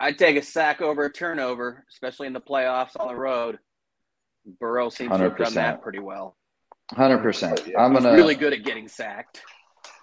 I'd 0.00 0.18
take 0.18 0.36
a 0.36 0.42
sack 0.42 0.80
over 0.80 1.04
a 1.04 1.12
turnover, 1.12 1.84
especially 1.90 2.26
in 2.26 2.32
the 2.32 2.40
playoffs 2.40 2.98
on 2.98 3.08
the 3.08 3.16
road. 3.16 3.58
Burrow 4.60 4.88
seems 4.88 5.10
to 5.12 5.18
have 5.18 5.36
done 5.36 5.54
that 5.54 5.82
pretty 5.82 5.98
well. 5.98 6.36
Hundred 6.92 7.18
percent. 7.18 7.60
I'm 7.78 7.92
He's 7.92 8.02
gonna 8.02 8.16
really 8.16 8.34
good 8.34 8.52
at 8.52 8.64
getting 8.64 8.88
sacked. 8.88 9.42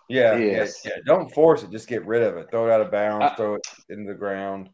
Yeah, 0.08 0.38
He 0.38 0.52
yeah, 0.52 0.68
yeah. 0.84 0.92
Don't 1.06 1.34
force 1.34 1.64
it. 1.64 1.72
Just 1.72 1.88
get 1.88 2.06
rid 2.06 2.22
of 2.22 2.38
it. 2.38 2.52
Throw 2.52 2.68
it 2.68 2.72
out 2.72 2.82
of 2.82 2.92
bounds. 2.92 3.26
Uh, 3.26 3.36
throw 3.36 3.56
it 3.56 3.68
into 3.90 4.12
the 4.12 4.18
ground. 4.18 4.70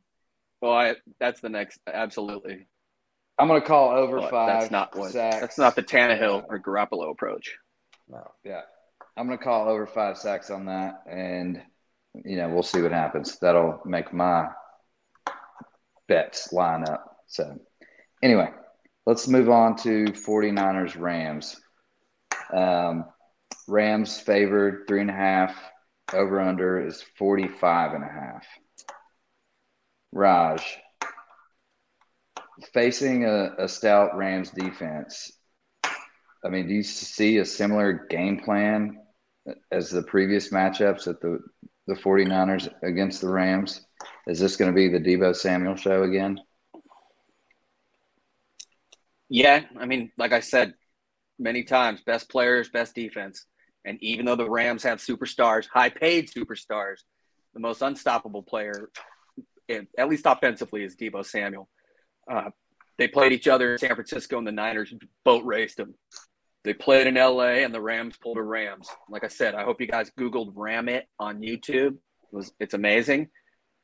Well, 0.62 0.74
I, 0.74 0.96
that's 1.20 1.42
the 1.42 1.50
next. 1.50 1.80
Absolutely. 1.92 2.68
I'm 3.40 3.48
gonna 3.48 3.62
call 3.62 3.90
over 3.92 4.20
But 4.20 4.30
five. 4.30 4.60
that's 4.60 4.72
not 4.72 4.96
what. 4.96 5.12
sacks. 5.12 5.40
That's 5.40 5.58
not 5.58 5.76
the 5.76 5.84
Tannehill 5.84 6.46
or 6.48 6.60
Garoppolo 6.60 7.10
approach. 7.12 7.58
No. 8.08 8.30
Yeah, 8.44 8.62
I'm 9.18 9.26
gonna 9.26 9.40
call 9.40 9.68
over 9.68 9.88
five 9.88 10.18
sacks 10.18 10.52
on 10.52 10.66
that, 10.66 11.02
and 11.10 11.62
you 12.24 12.38
know 12.38 12.50
we'll 12.50 12.62
see 12.62 12.82
what 12.82 12.92
happens. 12.92 13.40
That'll 13.40 13.82
make 13.86 14.14
my 14.14 14.50
bets 16.08 16.54
line 16.54 16.84
up. 16.88 17.18
So, 17.28 17.58
anyway, 18.22 18.50
let's 19.06 19.28
move 19.28 19.50
on 19.50 19.76
to 19.78 20.06
49ers 20.06 21.00
Rams. 21.00 21.60
Um, 22.54 23.06
Rams 23.68 24.20
favored 24.20 24.84
three 24.88 25.02
and 25.02 25.10
a 25.10 25.14
half. 25.14 25.56
Over 26.14 26.42
under 26.42 26.86
is 26.86 27.02
45 27.18 27.94
and 27.94 28.04
a 28.04 28.08
half. 28.08 28.46
Raj, 30.12 30.78
facing 32.74 33.26
a, 33.26 33.54
a 33.58 33.68
stout 33.68 34.16
Rams 34.16 34.52
defense, 34.52 35.32
I 36.44 36.50
mean, 36.50 36.68
do 36.68 36.74
you 36.74 36.84
see 36.84 37.38
a 37.38 37.46
similar 37.46 38.08
game 38.10 38.40
plan 38.40 38.98
as 39.72 39.90
the 39.90 40.04
previous 40.04 40.50
matchups 40.50 41.08
at 41.08 41.22
the, 41.22 41.40
the 41.88 41.94
49ers 41.94 42.70
against 42.84 43.22
the 43.22 43.30
Rams? 43.30 43.86
Is 44.28 44.40
this 44.40 44.56
going 44.56 44.72
to 44.72 44.76
be 44.76 44.88
the 44.88 45.00
Deebo 45.00 45.36
Samuel 45.36 45.76
show 45.76 46.04
again? 46.04 46.40
Yeah, 49.30 49.64
I 49.80 49.86
mean, 49.86 50.12
like 50.18 50.34
I 50.34 50.42
said 50.42 50.74
many 51.40 51.64
times, 51.64 52.02
best 52.02 52.30
players, 52.30 52.70
best 52.70 52.96
defense. 52.96 53.46
And 53.86 53.98
even 54.02 54.26
though 54.26 54.36
the 54.36 54.50
Rams 54.50 54.84
have 54.84 55.00
superstars, 55.00 55.68
high 55.72 55.90
paid 55.90 56.30
superstars, 56.30 56.98
the 57.54 57.60
most 57.60 57.82
unstoppable 57.82 58.44
player, 58.44 58.90
at 59.98 60.10
least 60.10 60.26
offensively, 60.26 60.84
is 60.84 60.96
Deebo 60.96 61.26
Samuel. 61.26 61.70
Uh, 62.30 62.50
they 62.98 63.08
played 63.08 63.32
each 63.32 63.48
other 63.48 63.74
in 63.74 63.78
San 63.80 63.96
Francisco, 63.96 64.38
and 64.38 64.46
the 64.46 64.52
Niners 64.52 64.94
boat 65.26 65.44
raced 65.46 65.78
them. 65.78 65.96
They 66.64 66.74
played 66.74 67.08
in 67.08 67.16
LA, 67.16 67.64
and 67.64 67.74
the 67.74 67.82
Rams 67.82 68.18
pulled 68.18 68.38
a 68.38 68.44
Rams. 68.44 68.88
Like 69.10 69.24
I 69.24 69.30
said, 69.30 69.56
I 69.56 69.64
hope 69.64 69.82
you 69.82 69.88
guys 69.88 70.12
Googled 70.20 70.52
Ram 70.56 70.90
It 70.90 71.08
on 71.20 71.42
YouTube. 71.42 71.96
It 71.96 72.34
was 72.34 72.52
it's 72.60 72.76
amazing, 72.76 73.30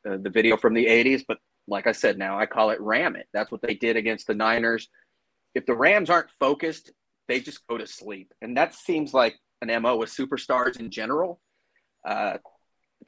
uh, 0.08 0.18
the 0.22 0.30
video 0.30 0.58
from 0.58 0.74
the 0.74 0.86
'80s. 0.86 1.24
But 1.28 1.40
like 1.68 1.88
I 1.88 1.92
said, 1.92 2.18
now 2.18 2.40
I 2.40 2.46
call 2.46 2.70
it 2.70 2.80
Ram 2.80 3.16
It. 3.16 3.28
That's 3.34 3.52
what 3.52 3.62
they 3.62 3.74
did 3.74 3.98
against 3.98 4.28
the 4.28 4.36
Niners 4.36 4.88
if 5.58 5.66
the 5.66 5.76
Rams 5.76 6.10
aren't 6.10 6.30
focused, 6.40 6.92
they 7.28 7.40
just 7.40 7.66
go 7.68 7.78
to 7.78 7.88
sleep. 7.88 8.32
And 8.42 8.56
that 8.58 8.76
seems 8.76 9.14
like 9.14 9.36
an 9.62 9.82
MO 9.82 9.98
with 9.98 10.10
superstars 10.10 10.80
in 10.80 10.92
general. 10.92 11.42
Uh, 12.08 12.38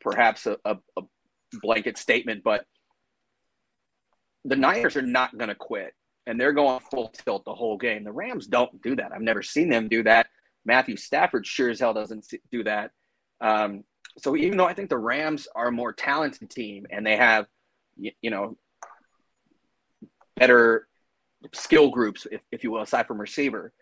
perhaps 0.02 0.48
a, 0.48 0.58
a, 0.66 0.78
a 0.98 1.02
blanket 1.62 1.98
statement, 1.98 2.44
but 2.44 2.66
the 4.46 4.56
Niners 4.56 4.96
are 4.96 5.02
not 5.02 5.38
going 5.38 5.50
to 5.50 5.56
quit 5.56 5.94
and 6.26 6.40
they're 6.40 6.54
going 6.54 6.80
full 6.92 7.10
tilt 7.10 7.46
the 7.46 7.54
whole 7.54 7.78
game. 7.78 8.04
The 8.04 8.12
Rams 8.12 8.48
don't 8.48 8.82
do 8.82 8.96
that. 8.96 9.12
I've 9.14 9.22
never 9.22 9.42
seen 9.42 9.70
them 9.70 9.88
do 9.88 10.04
that. 10.04 10.28
Matthew 10.66 10.96
Stafford 10.96 11.46
sure 11.46 11.70
as 11.70 11.80
hell 11.80 11.94
doesn't 11.94 12.26
do 12.52 12.64
that. 12.64 12.92
Um, 13.42 13.84
so 14.18 14.36
even 14.36 14.58
though 14.58 14.68
I 14.68 14.74
think 14.74 14.90
the 14.90 14.98
Rams 14.98 15.48
are 15.56 15.68
a 15.68 15.72
more 15.72 15.94
talented 15.94 16.50
team 16.50 16.86
and 16.90 17.06
they 17.06 17.18
have, 17.18 17.48
you, 17.98 18.12
you 18.22 18.30
know, 18.30 18.58
better 20.36 20.88
skill 21.54 21.90
groups, 21.90 22.28
if, 22.32 22.42
if 22.52 22.64
you 22.64 22.72
will, 22.72 22.82
aside 22.82 23.08
from 23.08 23.20
receiver. 23.20 23.74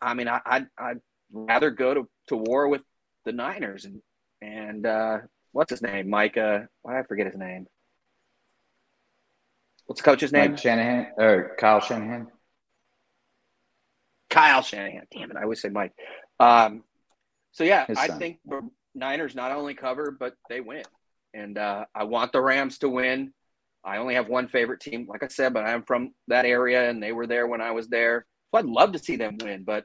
I 0.00 0.14
mean, 0.14 0.28
I, 0.28 0.40
I'd, 0.44 0.66
I'd 0.76 1.00
rather 1.32 1.70
go 1.70 1.94
to, 1.94 2.08
to 2.28 2.36
war 2.36 2.68
with 2.68 2.82
the 3.24 3.32
Niners 3.32 3.84
and 3.84 4.00
and 4.42 4.86
uh, 4.86 5.18
what's 5.56 5.70
his 5.70 5.80
name, 5.80 6.10
Micah? 6.10 6.68
Why 6.82 7.00
I 7.00 7.02
forget 7.02 7.26
his 7.26 7.36
name? 7.36 7.66
What's 9.86 10.02
the 10.02 10.04
coach's 10.04 10.30
name? 10.30 10.50
Mike 10.50 10.60
Shanahan 10.60 11.12
or 11.16 11.56
Kyle 11.58 11.80
Shanahan? 11.80 12.28
Kyle 14.28 14.60
Shanahan. 14.60 15.06
Damn 15.10 15.30
it, 15.30 15.36
I 15.36 15.44
always 15.44 15.62
say 15.62 15.70
Mike. 15.70 15.92
Um, 16.38 16.84
so 17.52 17.64
yeah, 17.64 17.86
I 17.96 18.08
think 18.08 18.38
the 18.44 18.68
Niners 18.94 19.34
not 19.34 19.50
only 19.50 19.72
cover 19.72 20.10
but 20.10 20.34
they 20.50 20.60
win, 20.60 20.84
and 21.32 21.56
uh, 21.56 21.86
I 21.94 22.04
want 22.04 22.32
the 22.32 22.42
Rams 22.42 22.78
to 22.78 22.90
win. 22.90 23.32
I 23.82 23.96
only 23.96 24.14
have 24.14 24.28
one 24.28 24.48
favorite 24.48 24.80
team, 24.80 25.06
like 25.08 25.22
I 25.22 25.28
said, 25.28 25.54
but 25.54 25.64
I'm 25.64 25.84
from 25.84 26.12
that 26.28 26.44
area, 26.44 26.90
and 26.90 27.02
they 27.02 27.12
were 27.12 27.26
there 27.26 27.46
when 27.46 27.62
I 27.62 27.70
was 27.70 27.88
there. 27.88 28.26
So 28.50 28.58
I'd 28.58 28.66
love 28.66 28.92
to 28.92 28.98
see 28.98 29.16
them 29.16 29.38
win, 29.40 29.64
but 29.64 29.84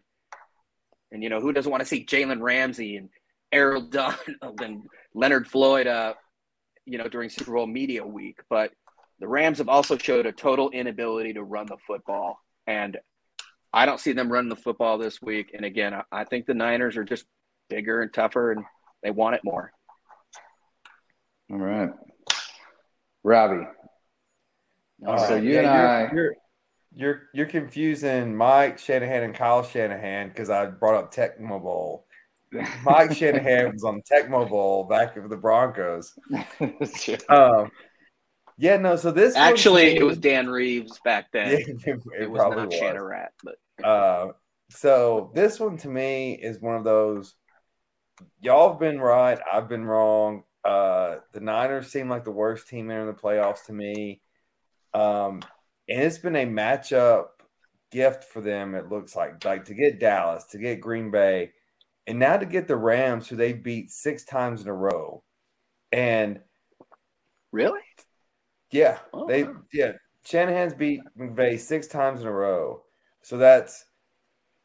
and 1.13 1.23
you 1.23 1.29
know 1.29 1.39
who 1.39 1.53
doesn't 1.53 1.71
want 1.71 1.81
to 1.81 1.87
see 1.87 2.05
Jalen 2.05 2.41
Ramsey 2.41 2.97
and 2.97 3.07
Aaron 3.53 3.89
Donald 3.89 4.61
and 4.61 4.83
Leonard 5.13 5.47
Floyd, 5.47 5.87
uh, 5.87 6.13
you 6.85 6.97
know, 6.97 7.07
during 7.07 7.29
Super 7.29 7.51
Bowl 7.53 7.67
media 7.67 8.05
week. 8.05 8.39
But 8.49 8.71
the 9.19 9.27
Rams 9.27 9.57
have 9.59 9.69
also 9.69 9.97
showed 9.97 10.25
a 10.25 10.31
total 10.31 10.69
inability 10.71 11.33
to 11.33 11.43
run 11.43 11.65
the 11.67 11.77
football, 11.85 12.39
and 12.67 12.97
I 13.73 13.85
don't 13.85 13.99
see 13.99 14.13
them 14.13 14.31
running 14.31 14.49
the 14.49 14.55
football 14.55 14.97
this 14.97 15.21
week. 15.21 15.51
And 15.53 15.63
again, 15.65 15.93
I, 15.93 16.03
I 16.11 16.23
think 16.25 16.45
the 16.45 16.53
Niners 16.53 16.97
are 16.97 17.03
just 17.03 17.25
bigger 17.69 18.01
and 18.01 18.11
tougher, 18.13 18.51
and 18.51 18.65
they 19.03 19.11
want 19.11 19.35
it 19.35 19.41
more. 19.43 19.71
All 21.51 21.57
right. 21.57 21.89
Robbie, 23.23 23.67
All 25.05 25.17
So 25.27 25.35
right. 25.35 25.43
you 25.43 25.59
and 25.59 25.65
you're, 25.75 25.87
I- 25.87 26.11
you're 26.13 26.35
you're 26.93 27.21
you're 27.33 27.45
confusing 27.45 28.35
Mike 28.35 28.79
Shanahan 28.79 29.23
and 29.23 29.35
Kyle 29.35 29.63
Shanahan 29.63 30.27
because 30.29 30.49
I 30.49 30.65
brought 30.65 30.95
up 30.95 31.13
Tecmo 31.13 31.61
Bowl. 31.61 32.05
Mike 32.83 33.13
Shanahan 33.13 33.73
was 33.73 33.83
on 33.83 34.01
Tecmo 34.11 34.49
Bowl 34.49 34.83
back 34.85 35.15
with 35.15 35.29
the 35.29 35.37
Broncos. 35.37 36.13
Um, 37.29 37.71
yeah, 38.57 38.77
no. 38.77 38.95
So 38.95 39.11
this 39.11 39.35
Actually, 39.35 39.95
it 39.95 40.03
was 40.03 40.17
Dan 40.17 40.47
Reeves 40.47 40.99
back 41.03 41.27
Yeah, 41.33 41.49
then. 41.49 41.79
it, 41.85 41.99
it, 42.19 42.29
was 42.29 42.39
probably 42.39 42.63
not 42.63 42.71
was. 42.71 43.31
But 43.43 43.55
Uh, 43.83 44.33
so 44.69 45.31
this 45.33 45.59
one 45.59 45.77
to 45.77 45.87
me 45.87 46.33
is 46.33 46.61
one 46.61 46.75
of 46.75 46.83
those. 46.83 47.33
Y'all 48.39 48.69
have 48.69 48.79
been 48.79 48.99
right. 48.99 49.39
I've 49.51 49.67
been 49.67 49.85
wrong. 49.85 50.43
Uh, 50.63 51.17
the 51.31 51.39
Niners 51.39 51.91
seem 51.91 52.07
like 52.07 52.23
the 52.23 52.31
worst 52.31 52.67
team 52.67 52.91
in 52.91 53.07
the 53.07 53.13
playoffs 53.13 53.65
to 53.65 53.73
me. 53.73 54.21
Um, 54.93 55.41
and 55.89 56.01
it's 56.03 56.19
been 56.19 56.35
a 56.35 56.45
matchup 56.45 57.27
gift 57.91 58.25
for 58.25 58.41
them. 58.41 58.75
It 58.75 58.89
looks 58.89 59.15
like 59.15 59.43
like 59.43 59.65
to 59.65 59.73
get 59.73 59.99
Dallas, 59.99 60.45
to 60.51 60.59
get 60.59 60.81
Green 60.81 61.09
Bay, 61.09 61.51
and 62.07 62.19
now 62.19 62.37
to 62.37 62.45
get 62.45 62.67
the 62.67 62.75
Rams, 62.75 63.27
who 63.27 63.35
they 63.35 63.53
beat 63.53 63.91
six 63.91 64.23
times 64.23 64.61
in 64.61 64.67
a 64.67 64.73
row. 64.73 65.23
And 65.91 66.39
really, 67.51 67.81
yeah, 68.71 68.99
Oh, 69.13 69.27
they 69.27 69.43
wow. 69.43 69.55
yeah. 69.73 69.93
Shanahan's 70.25 70.73
beat 70.73 71.01
McVay 71.17 71.59
six 71.59 71.87
times 71.87 72.21
in 72.21 72.27
a 72.27 72.31
row. 72.31 72.83
So 73.23 73.37
that's 73.37 73.85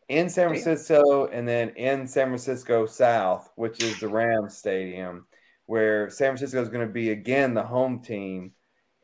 in 0.09 0.29
San 0.31 0.53
Damn. 0.53 0.63
Francisco 0.63 1.27
and 1.27 1.49
then 1.49 1.71
in 1.71 2.07
San 2.07 2.29
Francisco 2.29 2.87
South, 2.87 3.51
which 3.57 3.83
is 3.83 3.99
the 3.99 4.09
Rams 4.09 4.57
Stadium, 4.57 5.27
where 5.67 6.11
San 6.11 6.31
Francisco 6.37 6.63
is 6.63 6.69
going 6.69 6.87
to 6.87 6.93
be 6.93 7.11
again 7.11 7.55
the 7.55 7.63
home 7.63 8.01
team. 8.03 8.53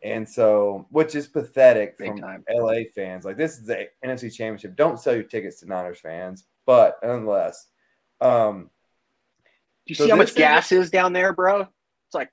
And 0.05 0.29
so, 0.29 0.87
which 0.91 1.15
is 1.15 1.29
pathetic 1.29 1.97
Big 1.97 2.09
from 2.09 2.19
time. 2.19 2.45
LA 2.51 2.81
fans. 2.95 3.25
Like 3.25 3.37
this 3.37 3.53
is 3.59 3.65
the 3.65 3.89
NFC 4.05 4.33
Championship. 4.33 4.77
Don't 4.77 5.01
sell 5.01 5.15
your 5.15 5.23
tickets 5.25 5.61
to 5.61 5.67
Niners 5.67 6.01
fans, 6.01 6.45
but 6.67 6.99
nonetheless, 7.03 7.69
um, 8.23 8.71
do 9.87 9.93
you 9.93 9.95
So 9.95 10.05
see 10.05 10.11
how 10.11 10.17
much 10.17 10.35
gas 10.35 10.73
is 10.73 10.91
down 10.91 11.13
there, 11.13 11.33
bro? 11.33 11.63
It's 11.63 12.15
like 12.15 12.31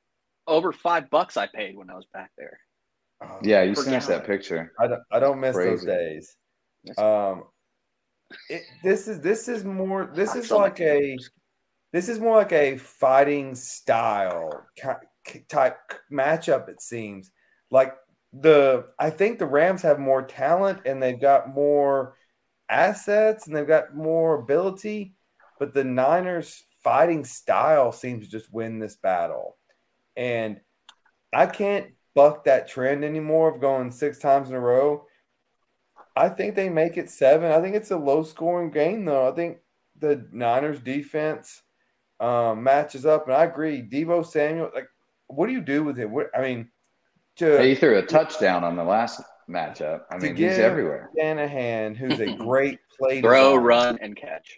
over 0.48 0.72
five 0.72 1.10
bucks 1.10 1.38
I 1.38 1.48
paid 1.48 1.76
when 1.76 1.90
I 1.90 1.96
was 1.96 2.06
back 2.14 2.32
there. 2.38 2.60
oh, 3.22 3.40
yeah, 3.44 3.64
you 3.64 3.74
Per 3.74 3.84
sent 3.84 3.96
us 3.96 4.08
that 4.08 4.26
picture. 4.26 4.72
I 4.80 4.88
don't, 4.88 5.02
I 5.12 5.20
don't 5.20 5.40
miss 5.40 5.56
those 5.56 5.84
days. 5.84 6.36
Um, 6.98 7.44
it, 8.50 8.62
this 8.84 9.08
is 9.08 9.22
this 9.22 9.48
is 9.48 9.64
more 9.64 10.12
this 10.14 10.36
is 10.36 10.52
like 10.52 10.80
a 10.80 11.18
this 11.92 12.10
is 12.10 12.20
more 12.20 12.38
like 12.38 12.52
a 12.52 12.78
fighting 12.78 13.56
style 13.56 14.66
type 15.50 15.78
matchup. 16.12 16.70
It 16.70 16.82
seems 16.82 17.32
like 17.72 17.94
the 18.32 18.86
I 19.00 19.10
think 19.10 19.40
the 19.40 19.46
Rams 19.48 19.82
have 19.82 20.00
more 20.00 20.22
talent 20.22 20.82
and 20.86 21.02
they've 21.02 21.20
got 21.20 21.50
more 21.50 22.16
assets 22.70 23.48
and 23.48 23.56
they've 23.56 23.68
got 23.68 23.96
more 23.96 24.36
ability, 24.36 25.16
but 25.60 25.74
the 25.74 25.84
Niners 25.84 26.64
fighting 26.84 27.26
style 27.26 27.92
seems 27.92 28.26
to 28.26 28.32
just 28.32 28.52
win 28.52 28.80
this 28.80 28.96
battle. 28.96 29.58
And 30.16 30.60
I 31.34 31.46
can't 31.46 31.88
buck 32.16 32.46
that 32.46 32.68
trend 32.68 33.04
anymore 33.04 33.54
of 33.54 33.62
going 33.62 33.92
six 33.92 34.18
times 34.18 34.50
in 34.50 34.56
a 34.56 34.60
row. 34.60 35.06
I 36.16 36.30
think 36.30 36.56
they 36.56 36.70
make 36.70 36.98
it 36.98 37.10
seven. 37.10 37.52
I 37.52 37.62
think 37.62 37.76
it's 37.76 37.92
a 37.92 37.98
low 37.98 38.24
scoring 38.24 38.72
game, 38.72 39.06
though. 39.06 39.30
I 39.30 39.32
think 39.32 39.60
the 40.00 40.28
Niners 40.32 40.80
defense 40.80 41.62
um, 42.20 42.64
matches 42.64 43.06
up, 43.06 43.28
and 43.28 43.36
I 43.36 43.46
agree. 43.46 43.82
Deebo 43.82 44.26
Samuel, 44.26 44.72
like, 44.74 44.90
what 45.28 45.48
do 45.48 45.54
you 45.54 45.62
do 45.62 45.84
with 45.84 46.00
it? 46.00 46.10
What 46.10 46.28
I 46.36 46.42
mean, 46.42 46.70
to 47.38 47.62
he 47.62 47.76
threw 47.76 47.98
a 47.98 48.06
touchdown 48.06 48.64
on 48.64 48.76
the 48.76 48.84
last 48.84 49.22
matchup. 49.50 50.02
I 50.12 50.18
mean, 50.18 50.36
he's 50.36 50.58
everywhere. 50.58 51.10
Shanahan, 51.18 51.96
who's 51.96 52.20
a 52.20 52.36
great 52.36 52.80
play 53.00 53.22
throw, 53.22 53.56
run, 53.56 53.98
and 54.02 54.16
catch, 54.16 54.58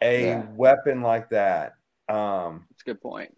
a 0.00 0.24
yeah. 0.24 0.46
weapon 0.54 1.02
like 1.02 1.30
that. 1.30 1.74
Um, 2.08 2.66
That's 2.70 2.82
a 2.82 2.90
good 2.90 3.00
point. 3.00 3.36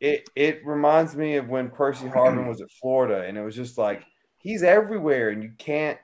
It 0.00 0.28
it 0.34 0.64
reminds 0.64 1.14
me 1.14 1.36
of 1.36 1.48
when 1.48 1.70
Percy 1.70 2.06
Harvin 2.06 2.48
was 2.48 2.60
at 2.60 2.70
Florida, 2.70 3.24
and 3.26 3.36
it 3.36 3.42
was 3.42 3.54
just 3.54 3.76
like 3.76 4.04
he's 4.38 4.62
everywhere, 4.62 5.28
and 5.28 5.42
you 5.42 5.52
can't 5.58 5.98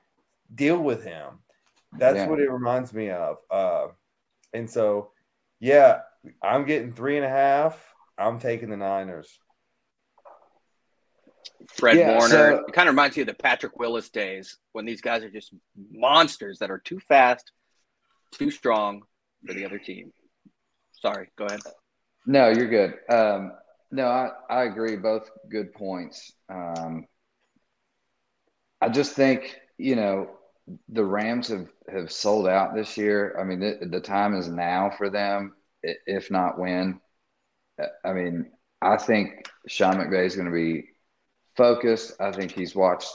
deal 0.55 0.79
with 0.79 1.03
him. 1.05 1.41
That's 1.99 2.17
yeah. 2.17 2.29
what 2.29 2.41
it 2.41 2.51
reminds 2.51 2.93
me 2.93 3.11
of. 3.11 3.39
Uh, 3.51 3.87
and 4.53 4.69
so, 4.69 5.11
yeah, 5.61 6.01
I'm 6.43 6.65
getting 6.67 6.93
three 6.93 7.17
and 7.17 7.25
a 7.25 7.31
half. 7.31 7.83
I'm 8.19 8.39
taking 8.39 8.69
the 8.69 8.77
Niners. 8.77 9.31
Fred 11.75 11.97
yeah, 11.97 12.19
Warner. 12.19 12.29
So, 12.29 12.65
it 12.69 12.73
kind 12.75 12.89
of 12.89 12.95
reminds 12.95 13.17
you 13.17 13.23
of 13.23 13.29
the 13.29 13.35
Patrick 13.35 13.79
Willis 13.79 14.11
days 14.11 14.59
when 14.73 14.85
these 14.85 15.01
guys 15.01 15.25
are 15.25 15.31
just 15.31 15.55
monsters 15.91 16.59
that 16.59 16.71
are 16.71 16.79
too 16.79 17.01
fast, 17.01 17.51
too 18.33 18.51
strong 18.51 19.03
for 19.47 19.55
the 19.55 19.65
other 19.65 19.79
team. 19.79 20.13
Sorry, 20.93 21.29
go 21.37 21.47
ahead. 21.47 21.61
No, 22.27 22.49
you're 22.49 22.69
good. 22.69 22.95
Um, 23.09 23.53
no, 23.91 24.07
I, 24.07 24.31
I 24.51 24.65
agree. 24.65 24.97
Both 24.97 25.31
good 25.49 25.73
points. 25.73 26.33
Um, 26.49 27.07
I 28.81 28.89
just 28.89 29.13
think, 29.13 29.57
you 29.79 29.97
know, 29.97 30.31
the 30.89 31.05
Rams 31.05 31.49
have, 31.49 31.69
have 31.89 32.11
sold 32.11 32.49
out 32.49 32.75
this 32.75 32.97
year. 32.97 33.37
I 33.41 33.45
mean, 33.45 33.61
the, 33.61 33.87
the 33.89 34.01
time 34.01 34.35
is 34.35 34.49
now 34.49 34.91
for 34.99 35.09
them, 35.09 35.55
if 35.83 36.31
not 36.31 36.59
when. 36.59 37.01
I 38.05 38.13
mean, 38.13 38.51
I 38.83 38.97
think 38.97 39.49
Sean 39.69 39.97
McVay 39.97 40.27
is 40.27 40.35
going 40.35 40.49
to 40.49 40.53
be 40.53 40.89
focused. 41.57 42.21
I 42.21 42.33
think 42.33 42.51
he's 42.51 42.75
watched, 42.75 43.11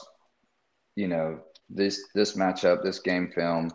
you 0.96 1.08
know, 1.08 1.40
this 1.70 2.04
this 2.14 2.36
matchup, 2.36 2.84
this 2.84 3.00
game 3.00 3.32
film, 3.34 3.72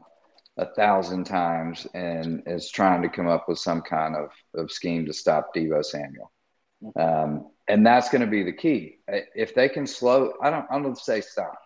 a 0.59 0.66
thousand 0.75 1.25
times, 1.25 1.87
and 1.95 2.42
is 2.47 2.71
trying 2.71 3.03
to 3.03 3.09
come 3.09 3.29
up 3.29 3.47
with 3.49 3.59
some 3.59 3.83
kind 3.83 4.16
of, 4.16 4.31
of 4.55 4.73
scheme 4.73 5.07
to 5.07 5.12
stop 5.12 5.55
Deebo 5.55 5.85
Samuel. 5.85 6.33
Um, 6.99 7.51
and 7.69 7.87
that's 7.87 8.09
going 8.09 8.23
to 8.23 8.27
be 8.27 8.42
the 8.42 8.53
key. 8.53 8.99
If 9.09 9.55
they 9.55 9.69
can 9.69 9.87
slow, 9.87 10.35
I 10.42 10.51
don't, 10.51 10.66
I 10.71 10.81
don't 10.81 10.99
say 10.99 11.21
stop. 11.21 11.59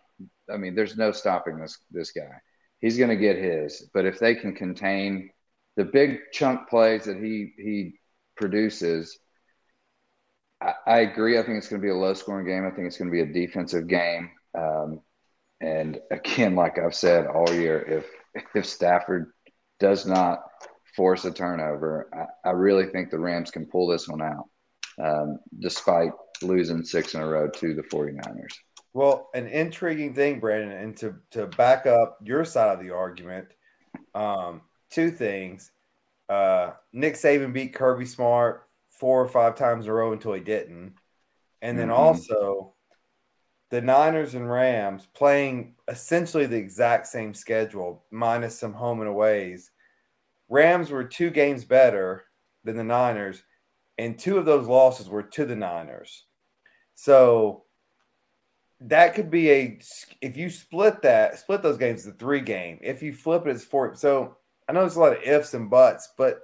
I 0.53 0.57
mean, 0.57 0.75
there's 0.75 0.97
no 0.97 1.13
stopping 1.13 1.59
this 1.59 1.79
this 1.91 2.13
guy. 2.13 2.41
He's 2.81 2.99
going 2.99 3.11
to 3.11 3.17
get 3.17 3.37
his. 3.37 3.89
But 3.93 4.07
if 4.07 4.19
they 4.19 4.35
can 4.35 4.55
contain 4.55 5.31
the 5.77 5.85
big 5.85 6.19
chunk 6.33 6.69
plays 6.69 7.05
that 7.05 7.19
he 7.19 7.53
he 7.57 7.95
produces, 8.37 9.19
I, 10.61 10.75
I 10.87 10.99
agree. 11.01 11.39
I 11.39 11.43
think 11.43 11.59
it's 11.59 11.69
going 11.69 11.81
to 11.81 11.87
be 11.87 11.93
a 11.93 11.97
low 11.97 12.15
scoring 12.15 12.47
game. 12.47 12.67
I 12.67 12.71
think 12.75 12.87
it's 12.87 12.99
going 12.99 13.11
to 13.11 13.13
be 13.13 13.21
a 13.21 13.47
defensive 13.47 13.87
game. 13.87 14.31
Um, 14.57 15.01
and 15.61 16.01
again, 16.11 16.55
like 16.57 16.79
I've 16.79 16.95
said 16.95 17.27
all 17.27 17.53
year, 17.53 17.81
if 17.81 18.07
if 18.55 18.67
Stafford 18.67 19.33
does 19.79 20.07
not 20.07 20.41
force 20.97 21.25
a 21.25 21.31
turnover, 21.31 22.11
I, 22.45 22.49
I 22.49 22.53
really 22.53 22.87
think 22.87 23.11
the 23.11 23.19
Rams 23.19 23.51
can 23.51 23.67
pull 23.67 23.87
this 23.87 24.09
one 24.09 24.23
out, 24.23 24.45
um, 25.03 25.39
despite 25.59 26.13
losing 26.43 26.85
six 26.85 27.15
in 27.15 27.23
a 27.23 27.27
row 27.27 27.49
to 27.49 27.75
the 27.75 27.83
49ers. 27.83 28.55
Well, 28.93 29.31
an 29.35 29.47
intriguing 29.47 30.15
thing, 30.15 30.41
Brandon, 30.41 30.73
and 30.73 30.97
to, 30.99 31.15
to 31.33 31.47
back 31.47 31.87
up 31.87 32.19
your 32.25 32.45
side 32.45 32.79
of 32.79 32.85
the 32.85 32.93
argument, 32.93 33.49
um, 34.15 34.63
two 34.91 35.11
things. 35.11 35.71
Uh, 36.29 36.73
Nick 36.93 37.15
Saban 37.15 37.53
beat 37.53 37.75
Kirby 37.75 38.07
Smart 38.07 38.67
four 38.99 39.23
or 39.23 39.29
five 39.29 39.57
times 39.57 39.85
in 39.85 39.91
a 39.91 39.95
row 39.95 40.13
until 40.13 40.33
he 40.33 40.41
didn't. 40.41 40.95
And 41.63 41.79
then 41.79 41.89
mm-hmm. 41.89 42.01
also 42.01 42.75
the 43.71 43.81
Niners 43.81 44.35
and 44.35 44.51
Rams 44.51 45.07
playing 45.15 45.75
essentially 45.89 46.47
the 46.47 46.57
exact 46.57 47.07
same 47.07 47.33
schedule, 47.35 48.05
minus 48.11 48.59
some 48.59 48.73
home 48.73 49.01
and 49.01 49.09
aways. 49.09 49.71
Rams 50.49 50.91
were 50.91 51.05
two 51.05 51.31
games 51.31 51.65
better 51.65 52.25
than 52.65 52.77
the 52.77 52.85
Niners, 52.85 53.43
and 53.97 54.19
two 54.19 54.39
of 54.39 54.45
those 54.45 54.67
losses 54.67 55.09
were 55.09 55.23
to 55.23 55.45
the 55.45 55.55
Niners. 55.55 56.25
So 56.97 57.65
that 58.81 59.15
could 59.15 59.31
be 59.31 59.51
a 59.51 59.81
if 60.21 60.37
you 60.37 60.51
split 60.51 61.03
that 61.03 61.39
split 61.39 61.63
those 61.63 61.79
games 61.79 62.05
the 62.05 62.13
three 62.13 62.41
game. 62.41 62.79
If 62.83 63.03
you 63.03 63.13
flip 63.13 63.47
it, 63.47 63.51
it's 63.51 63.65
four. 63.65 63.95
So 63.95 64.37
I 64.69 64.73
know 64.73 64.81
there's 64.81 64.97
a 64.97 65.01
lot 65.01 65.17
of 65.17 65.23
ifs 65.23 65.55
and 65.55 65.71
buts, 65.71 66.11
but 66.17 66.41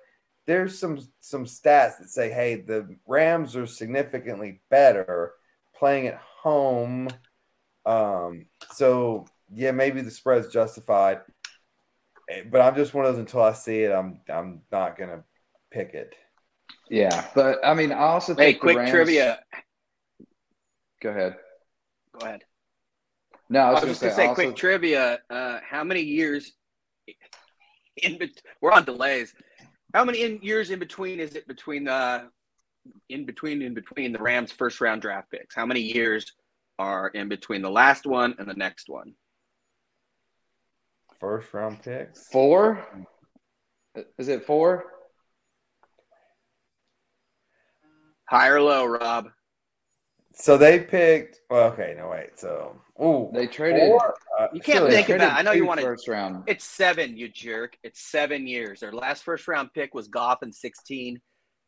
there's 0.47 0.79
some 0.79 1.01
some 1.21 1.45
stats 1.45 1.99
that 1.99 2.09
say, 2.09 2.31
hey, 2.31 2.57
the 2.57 2.97
Rams 3.07 3.57
are 3.57 3.67
significantly 3.67 4.61
better 4.71 5.33
playing 5.75 6.07
at 6.07 6.21
home. 6.47 7.09
Um, 7.85 8.47
so 8.73 9.27
yeah, 9.53 9.73
maybe 9.73 10.01
the 10.01 10.13
spread's 10.13 10.53
justified, 10.53 11.21
eh, 12.31 12.43
but 12.49 12.61
I'm 12.61 12.77
just 12.77 12.95
one 12.95 13.05
of 13.05 13.13
those 13.13 13.21
until 13.21 13.43
I 13.43 13.53
see 13.53 13.81
it. 13.83 13.93
I'm 13.93 14.21
I'm 14.33 14.63
not 14.71 14.97
gonna 14.97 15.25
pick 15.73 15.95
it. 15.95 16.15
Yeah, 16.89 17.27
but 17.35 17.59
I 17.65 17.75
mean, 17.75 17.91
I 17.91 17.99
also 17.99 18.35
hey, 18.37 18.55
quick 18.55 18.77
Rams... 18.77 18.91
trivia. 18.91 19.41
Go 21.03 21.11
ahead. 21.11 21.37
Go 22.17 22.27
ahead. 22.27 22.45
No, 23.49 23.61
I 23.61 23.73
was, 23.73 23.83
I 23.83 23.87
was 23.87 23.91
just 23.91 24.03
gonna 24.03 24.15
say, 24.15 24.27
also... 24.29 24.35
quick 24.35 24.57
trivia. 24.57 25.19
Uh, 25.29 25.59
how 25.69 25.83
many 25.83 26.01
years 26.01 26.53
in? 27.97 28.19
We're 28.61 28.73
on 28.73 28.85
delays. 28.85 29.35
How 29.95 30.05
many 30.05 30.23
in, 30.23 30.39
years 30.43 30.71
in 30.71 30.79
between 30.79 31.19
is 31.19 31.35
it 31.35 31.49
between 31.49 31.85
the 31.85 32.29
in 33.09 33.25
between 33.27 33.63
in 33.63 33.75
between 33.75 34.13
the 34.13 34.19
Rams' 34.19 34.53
first 34.53 34.81
round 34.81 35.03
draft 35.03 35.31
picks? 35.31 35.55
How 35.55 35.67
many 35.67 35.81
years 35.81 36.33
are 36.79 37.09
in 37.09 37.29
between 37.29 37.63
the 37.63 37.71
last 37.71 38.07
one 38.07 38.35
and 38.39 38.49
the 38.49 38.55
next 38.55 38.89
one? 38.89 39.15
First 41.19 41.53
round 41.55 41.83
picks. 41.83 42.29
Four. 42.31 42.87
Is 44.19 44.29
it 44.29 44.45
four? 44.45 44.85
High 48.29 48.49
or 48.49 48.61
low, 48.61 48.85
Rob? 48.85 49.29
So 50.35 50.59
they 50.59 50.81
picked. 50.81 51.39
Well, 51.49 51.73
okay, 51.73 51.95
no 51.97 52.11
wait. 52.11 52.39
So, 52.39 52.77
ooh, 53.01 53.31
they 53.33 53.47
traded. 53.47 53.89
Four, 53.89 54.15
uh, 54.39 54.49
you 54.53 54.61
can't 54.61 54.87
think 54.91 55.09
of 55.09 55.21
that. 55.21 55.39
I 55.39 55.41
know 55.41 55.53
you 55.53 55.65
want 55.65 55.81
to 55.81 55.87
first 55.87 56.09
round. 56.09 56.45
It's 56.47 56.65
seven, 56.65 57.17
you 57.17 57.29
jerk. 57.29 57.79
It's 57.83 58.03
seven 58.03 58.47
years. 58.47 58.81
Their 58.81 58.93
last 58.93 59.23
first 59.23 59.49
round 59.49 59.73
pick 59.73 59.95
was 59.95 60.09
Goff 60.09 60.43
in 60.43 60.53
sixteen, 60.53 61.23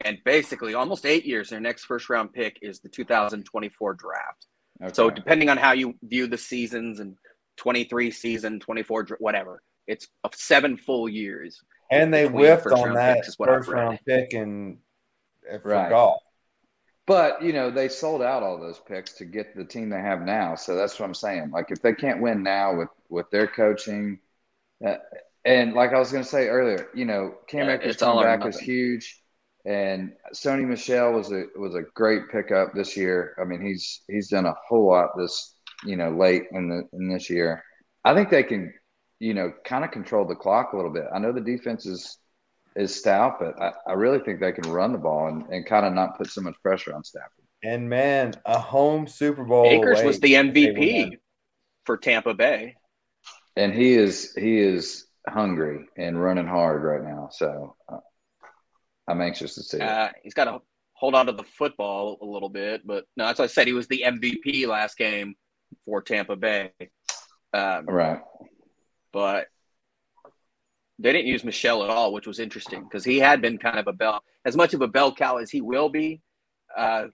and 0.04 0.18
basically 0.24 0.74
almost 0.74 1.06
eight 1.06 1.24
years. 1.24 1.50
Their 1.50 1.60
next 1.60 1.84
first 1.84 2.08
round 2.08 2.32
pick 2.32 2.58
is 2.62 2.80
the 2.80 2.88
2024 2.88 3.94
draft. 3.94 4.46
Okay. 4.82 4.92
So 4.94 5.10
depending 5.10 5.48
on 5.48 5.56
how 5.56 5.72
you 5.72 5.94
view 6.02 6.26
the 6.26 6.38
seasons 6.38 7.00
and 7.00 7.16
23 7.56 8.10
season, 8.10 8.60
24 8.60 9.08
whatever, 9.18 9.62
it's 9.86 10.08
seven 10.34 10.76
full 10.76 11.08
years. 11.08 11.62
And 11.90 12.12
they 12.12 12.26
whiffed 12.26 12.66
on 12.66 12.94
that 12.94 13.24
first 13.24 13.68
round 13.68 13.98
pick 14.06 14.34
and 14.34 14.78
for 15.62 15.70
right. 15.70 15.88
Goff. 15.88 16.20
But 17.06 17.42
you 17.42 17.54
know, 17.54 17.70
they 17.70 17.88
sold 17.88 18.20
out 18.20 18.42
all 18.42 18.60
those 18.60 18.80
picks 18.86 19.14
to 19.14 19.24
get 19.24 19.56
the 19.56 19.64
team 19.64 19.88
they 19.88 20.00
have 20.00 20.20
now. 20.20 20.54
So 20.54 20.76
that's 20.76 21.00
what 21.00 21.06
I'm 21.06 21.14
saying. 21.14 21.50
Like 21.50 21.70
if 21.70 21.80
they 21.80 21.94
can't 21.94 22.20
win 22.20 22.42
now 22.42 22.76
with 22.76 22.90
with 23.08 23.30
their 23.30 23.46
coaching, 23.46 24.18
uh, 24.86 24.96
and 25.44 25.72
like 25.72 25.94
I 25.94 25.98
was 25.98 26.12
going 26.12 26.22
to 26.22 26.28
say 26.28 26.48
earlier, 26.48 26.88
you 26.94 27.06
know, 27.06 27.34
Cam 27.48 27.68
yeah, 27.68 27.76
Akers 27.76 27.96
coming 27.96 28.24
back 28.24 28.44
was 28.44 28.58
huge, 28.58 29.22
and 29.68 30.12
Sony 30.32 30.66
Michel 30.66 31.12
was 31.12 31.30
a 31.30 31.44
was 31.54 31.74
a 31.74 31.82
great 31.94 32.30
pickup 32.30 32.72
this 32.72 32.96
year. 32.96 33.36
I 33.38 33.44
mean, 33.44 33.60
he's 33.60 34.00
he's 34.08 34.28
done 34.28 34.46
a 34.46 34.54
whole 34.66 34.86
lot 34.86 35.10
this 35.16 35.54
you 35.84 35.94
know 35.94 36.10
late 36.10 36.44
in 36.52 36.70
the 36.70 36.88
in 36.94 37.10
this 37.12 37.28
year. 37.28 37.62
I 38.02 38.14
think 38.14 38.30
they 38.30 38.42
can, 38.42 38.72
you 39.20 39.34
know, 39.34 39.52
kind 39.66 39.84
of 39.84 39.90
control 39.90 40.26
the 40.26 40.34
clock 40.34 40.72
a 40.72 40.76
little 40.76 40.90
bit. 40.90 41.04
I 41.14 41.18
know 41.18 41.32
the 41.32 41.42
defense 41.42 41.84
is 41.84 42.16
is 42.76 42.94
stout, 42.94 43.38
but 43.40 43.60
I, 43.60 43.72
I 43.88 43.92
really 43.92 44.20
think 44.20 44.40
they 44.40 44.52
can 44.52 44.72
run 44.72 44.92
the 44.92 44.98
ball 44.98 45.28
and, 45.28 45.44
and 45.50 45.66
kind 45.66 45.84
of 45.84 45.92
not 45.92 46.16
put 46.16 46.30
so 46.30 46.40
much 46.40 46.54
pressure 46.62 46.94
on 46.94 47.04
Stafford. 47.04 47.44
And 47.62 47.90
man, 47.90 48.34
a 48.46 48.58
home 48.58 49.06
Super 49.06 49.44
Bowl. 49.44 49.66
Akers 49.66 50.02
was 50.02 50.18
the 50.20 50.32
MVP 50.32 51.18
for 51.84 51.98
Tampa 51.98 52.32
Bay. 52.32 52.76
And 53.54 53.74
he 53.74 53.92
is 53.92 54.32
he 54.34 54.58
is 54.58 55.06
hungry 55.28 55.84
and 55.98 56.22
running 56.22 56.46
hard 56.46 56.82
right 56.84 57.02
now. 57.02 57.28
So 57.30 57.76
uh, 57.92 57.98
I'm 59.08 59.20
anxious 59.20 59.54
to 59.54 59.62
see. 59.62 59.80
Uh, 59.80 60.10
he's 60.22 60.34
got 60.34 60.44
to 60.44 60.60
hold 60.92 61.14
on 61.14 61.26
to 61.26 61.32
the 61.32 61.44
football 61.44 62.18
a 62.20 62.26
little 62.26 62.48
bit, 62.48 62.86
but 62.86 63.04
no, 63.16 63.26
that's 63.26 63.38
what 63.38 63.46
I 63.46 63.48
said. 63.48 63.66
He 63.66 63.72
was 63.72 63.88
the 63.88 64.04
MVP 64.06 64.66
last 64.66 64.98
game 64.98 65.34
for 65.84 66.02
Tampa 66.02 66.36
Bay. 66.36 66.72
Um, 67.54 67.86
right. 67.86 68.20
But 69.12 69.46
they 70.98 71.12
didn't 71.12 71.28
use 71.28 71.44
Michel 71.44 71.84
at 71.84 71.90
all, 71.90 72.12
which 72.12 72.26
was 72.26 72.38
interesting 72.38 72.84
because 72.84 73.04
he 73.04 73.18
had 73.18 73.40
been 73.40 73.58
kind 73.58 73.78
of 73.78 73.86
a 73.86 73.92
bell, 73.92 74.22
as 74.44 74.56
much 74.56 74.74
of 74.74 74.82
a 74.82 74.88
bell 74.88 75.14
cow 75.14 75.36
as 75.36 75.50
he 75.50 75.60
will 75.60 75.88
be. 75.88 76.20
Uh, 76.76 77.06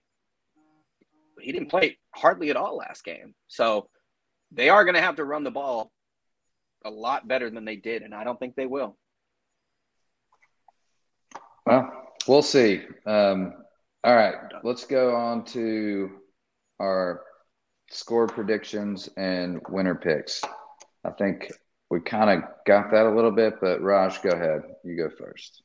he 1.39 1.51
didn't 1.51 1.69
play 1.69 1.97
hardly 2.11 2.49
at 2.49 2.57
all 2.57 2.77
last 2.77 3.03
game, 3.03 3.35
so 3.47 3.87
they 4.51 4.69
are 4.69 4.83
going 4.83 4.95
to 4.95 5.01
have 5.01 5.17
to 5.17 5.23
run 5.23 5.43
the 5.43 5.51
ball 5.51 5.91
a 6.83 6.89
lot 6.89 7.27
better 7.27 7.49
than 7.49 7.65
they 7.65 7.75
did, 7.75 8.01
and 8.01 8.13
I 8.13 8.23
don't 8.23 8.39
think 8.39 8.55
they 8.55 8.65
will. 8.65 8.97
Well, 11.65 11.91
we'll 12.27 12.41
see. 12.41 12.83
Um, 13.05 13.53
all 14.03 14.15
right, 14.15 14.35
let's 14.63 14.85
go 14.85 15.15
on 15.15 15.45
to 15.45 16.11
our 16.79 17.21
score 17.89 18.27
predictions 18.27 19.09
and 19.17 19.61
winner 19.69 19.95
picks. 19.95 20.41
I 21.03 21.11
think 21.11 21.51
we 21.89 22.01
kind 22.01 22.29
of 22.29 22.49
got 22.65 22.91
that 22.91 23.05
a 23.05 23.15
little 23.15 23.31
bit, 23.31 23.55
but 23.61 23.81
Raj, 23.81 24.21
go 24.21 24.29
ahead. 24.29 24.61
You 24.83 24.95
go 24.95 25.09
first. 25.09 25.63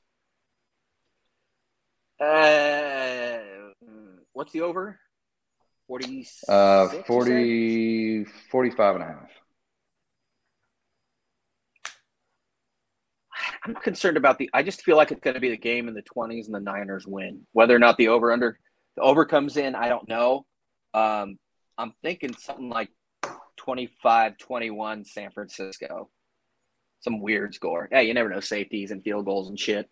Uh, 2.18 3.38
what's 4.32 4.52
the 4.52 4.62
over? 4.62 4.98
40, 5.86 6.26
uh, 6.48 6.88
40, 7.06 8.24
45 8.24 8.94
and 8.94 9.04
a 9.04 9.06
half. 9.06 9.30
I'm 13.64 13.74
concerned 13.74 14.16
about 14.16 14.38
the. 14.38 14.48
I 14.52 14.62
just 14.62 14.82
feel 14.82 14.96
like 14.96 15.12
it's 15.12 15.20
going 15.20 15.34
to 15.34 15.40
be 15.40 15.50
the 15.50 15.56
game 15.56 15.88
in 15.88 15.94
the 15.94 16.02
20s 16.02 16.46
and 16.46 16.54
the 16.54 16.60
Niners 16.60 17.06
win. 17.06 17.46
Whether 17.52 17.74
or 17.74 17.78
not 17.78 17.96
the 17.96 18.08
over 18.08 18.32
under 18.32 18.58
the 18.96 19.02
over 19.02 19.24
comes 19.24 19.56
in, 19.56 19.74
I 19.74 19.88
don't 19.88 20.08
know. 20.08 20.46
Um, 20.94 21.38
I'm 21.76 21.92
thinking 22.02 22.34
something 22.34 22.68
like 22.68 22.88
25 23.58 24.38
21 24.38 25.04
San 25.04 25.30
Francisco. 25.30 26.08
Some 27.00 27.20
weird 27.20 27.54
score. 27.54 27.88
Yeah, 27.90 28.00
you 28.00 28.14
never 28.14 28.28
know 28.28 28.40
safeties 28.40 28.90
and 28.90 29.02
field 29.02 29.24
goals 29.26 29.48
and 29.48 29.58
shit. 29.58 29.88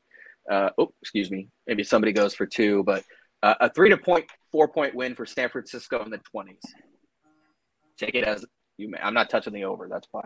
Uh, 0.50 0.70
oh, 0.78 0.92
excuse 1.02 1.30
me. 1.30 1.48
Maybe 1.66 1.84
somebody 1.84 2.12
goes 2.12 2.34
for 2.34 2.46
two, 2.46 2.82
but 2.84 3.04
uh, 3.42 3.54
a 3.60 3.70
three 3.70 3.90
to 3.90 3.98
point 3.98 4.26
four 4.50 4.68
point 4.68 4.94
win 4.94 5.14
for 5.14 5.26
San 5.26 5.48
Francisco 5.50 6.02
in 6.04 6.10
the 6.10 6.20
20s. 6.34 6.56
Take 7.98 8.14
it 8.14 8.24
as 8.24 8.44
you 8.78 8.90
may. 8.90 8.98
I'm 8.98 9.14
not 9.14 9.28
touching 9.28 9.52
the 9.52 9.64
over. 9.64 9.88
That's 9.90 10.06
fine. 10.08 10.22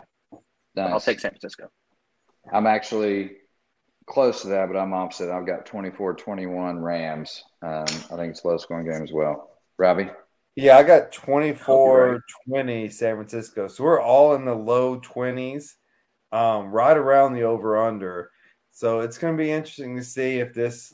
Nice. 0.75 0.91
I'll 0.91 0.99
take 0.99 1.19
San 1.19 1.31
Francisco. 1.31 1.69
I'm 2.51 2.67
actually 2.67 3.37
close 4.05 4.41
to 4.41 4.47
that, 4.49 4.67
but 4.67 4.77
I'm 4.77 4.93
opposite. 4.93 5.31
I've 5.31 5.45
got 5.45 5.65
24 5.65 6.15
21 6.15 6.79
Rams. 6.79 7.43
Um, 7.61 7.85
I 7.85 8.15
think 8.15 8.31
it's 8.31 8.43
a 8.43 8.47
low 8.47 8.57
scoring 8.57 8.89
game 8.89 9.03
as 9.03 9.11
well. 9.11 9.51
Robbie? 9.77 10.09
Yeah, 10.55 10.77
I 10.77 10.83
got 10.83 11.11
24 11.11 12.23
20 12.47 12.89
San 12.89 13.15
Francisco. 13.15 13.67
So 13.67 13.83
we're 13.83 14.01
all 14.01 14.35
in 14.35 14.45
the 14.45 14.53
low 14.53 14.99
20s, 14.99 15.73
um, 16.31 16.67
right 16.67 16.95
around 16.95 17.33
the 17.33 17.43
over 17.43 17.81
under. 17.81 18.29
So 18.71 18.99
it's 18.99 19.17
going 19.17 19.35
to 19.35 19.43
be 19.43 19.51
interesting 19.51 19.95
to 19.95 20.03
see 20.03 20.39
if 20.39 20.53
this 20.53 20.93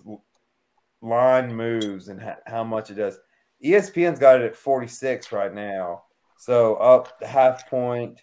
line 1.01 1.53
moves 1.53 2.07
and 2.07 2.21
ha- 2.21 2.37
how 2.45 2.63
much 2.63 2.89
it 2.89 2.95
does. 2.95 3.17
ESPN's 3.63 4.19
got 4.19 4.39
it 4.39 4.45
at 4.45 4.55
46 4.55 5.31
right 5.31 5.53
now. 5.53 6.03
So 6.37 6.75
up 6.75 7.19
the 7.19 7.27
half 7.27 7.69
point. 7.69 8.21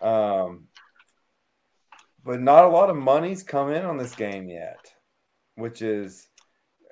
Um, 0.00 0.66
but 2.26 2.40
not 2.40 2.64
a 2.64 2.68
lot 2.68 2.90
of 2.90 2.96
money's 2.96 3.44
come 3.44 3.72
in 3.72 3.84
on 3.84 3.96
this 3.96 4.14
game 4.14 4.48
yet, 4.48 4.92
which 5.54 5.80
is 5.80 6.26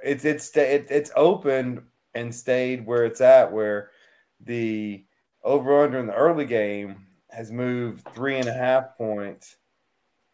it's 0.03 0.25
it's 0.25 0.57
it's 0.57 1.11
open 1.16 1.87
and 2.14 2.33
stayed 2.33 2.87
where 2.87 3.05
it's 3.05 3.20
at, 3.20 3.53
where 3.53 3.90
the 4.40 5.05
over 5.42 5.85
under 5.85 5.99
in 5.99 6.07
the 6.07 6.14
early 6.14 6.47
game 6.47 7.07
has 7.31 7.51
moved 7.51 8.07
three 8.14 8.38
and 8.38 8.49
a 8.49 8.53
half 8.53 8.97
points, 8.97 9.57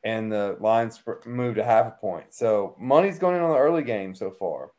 and 0.05 0.31
the 0.31 0.59
lines 0.61 1.01
moved 1.25 1.57
a 1.57 1.65
half 1.65 1.87
a 1.87 1.97
point. 1.99 2.35
So 2.35 2.77
money's 2.79 3.19
going 3.19 3.37
in 3.37 3.43
on 3.43 3.51
the 3.51 3.59
early 3.59 3.83
game 3.83 4.15
so 4.15 4.31
far. 4.31 4.71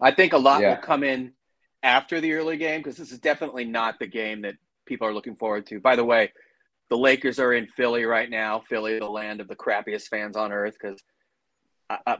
I 0.00 0.10
think 0.10 0.34
a 0.34 0.38
lot 0.38 0.60
yeah. 0.60 0.70
will 0.74 0.82
come 0.82 1.02
in 1.02 1.32
after 1.82 2.20
the 2.20 2.34
early 2.34 2.58
game 2.58 2.80
because 2.80 2.98
this 2.98 3.10
is 3.10 3.20
definitely 3.20 3.64
not 3.64 3.98
the 3.98 4.06
game 4.06 4.42
that 4.42 4.56
people 4.84 5.06
are 5.06 5.14
looking 5.14 5.36
forward 5.36 5.66
to. 5.68 5.80
By 5.80 5.96
the 5.96 6.04
way, 6.04 6.32
the 6.92 6.98
Lakers 6.98 7.38
are 7.38 7.54
in 7.54 7.68
Philly 7.68 8.04
right 8.04 8.28
now. 8.28 8.60
Philly, 8.68 8.98
the 8.98 9.08
land 9.08 9.40
of 9.40 9.48
the 9.48 9.56
crappiest 9.56 10.08
fans 10.08 10.36
on 10.36 10.52
earth, 10.52 10.76
because 10.78 11.02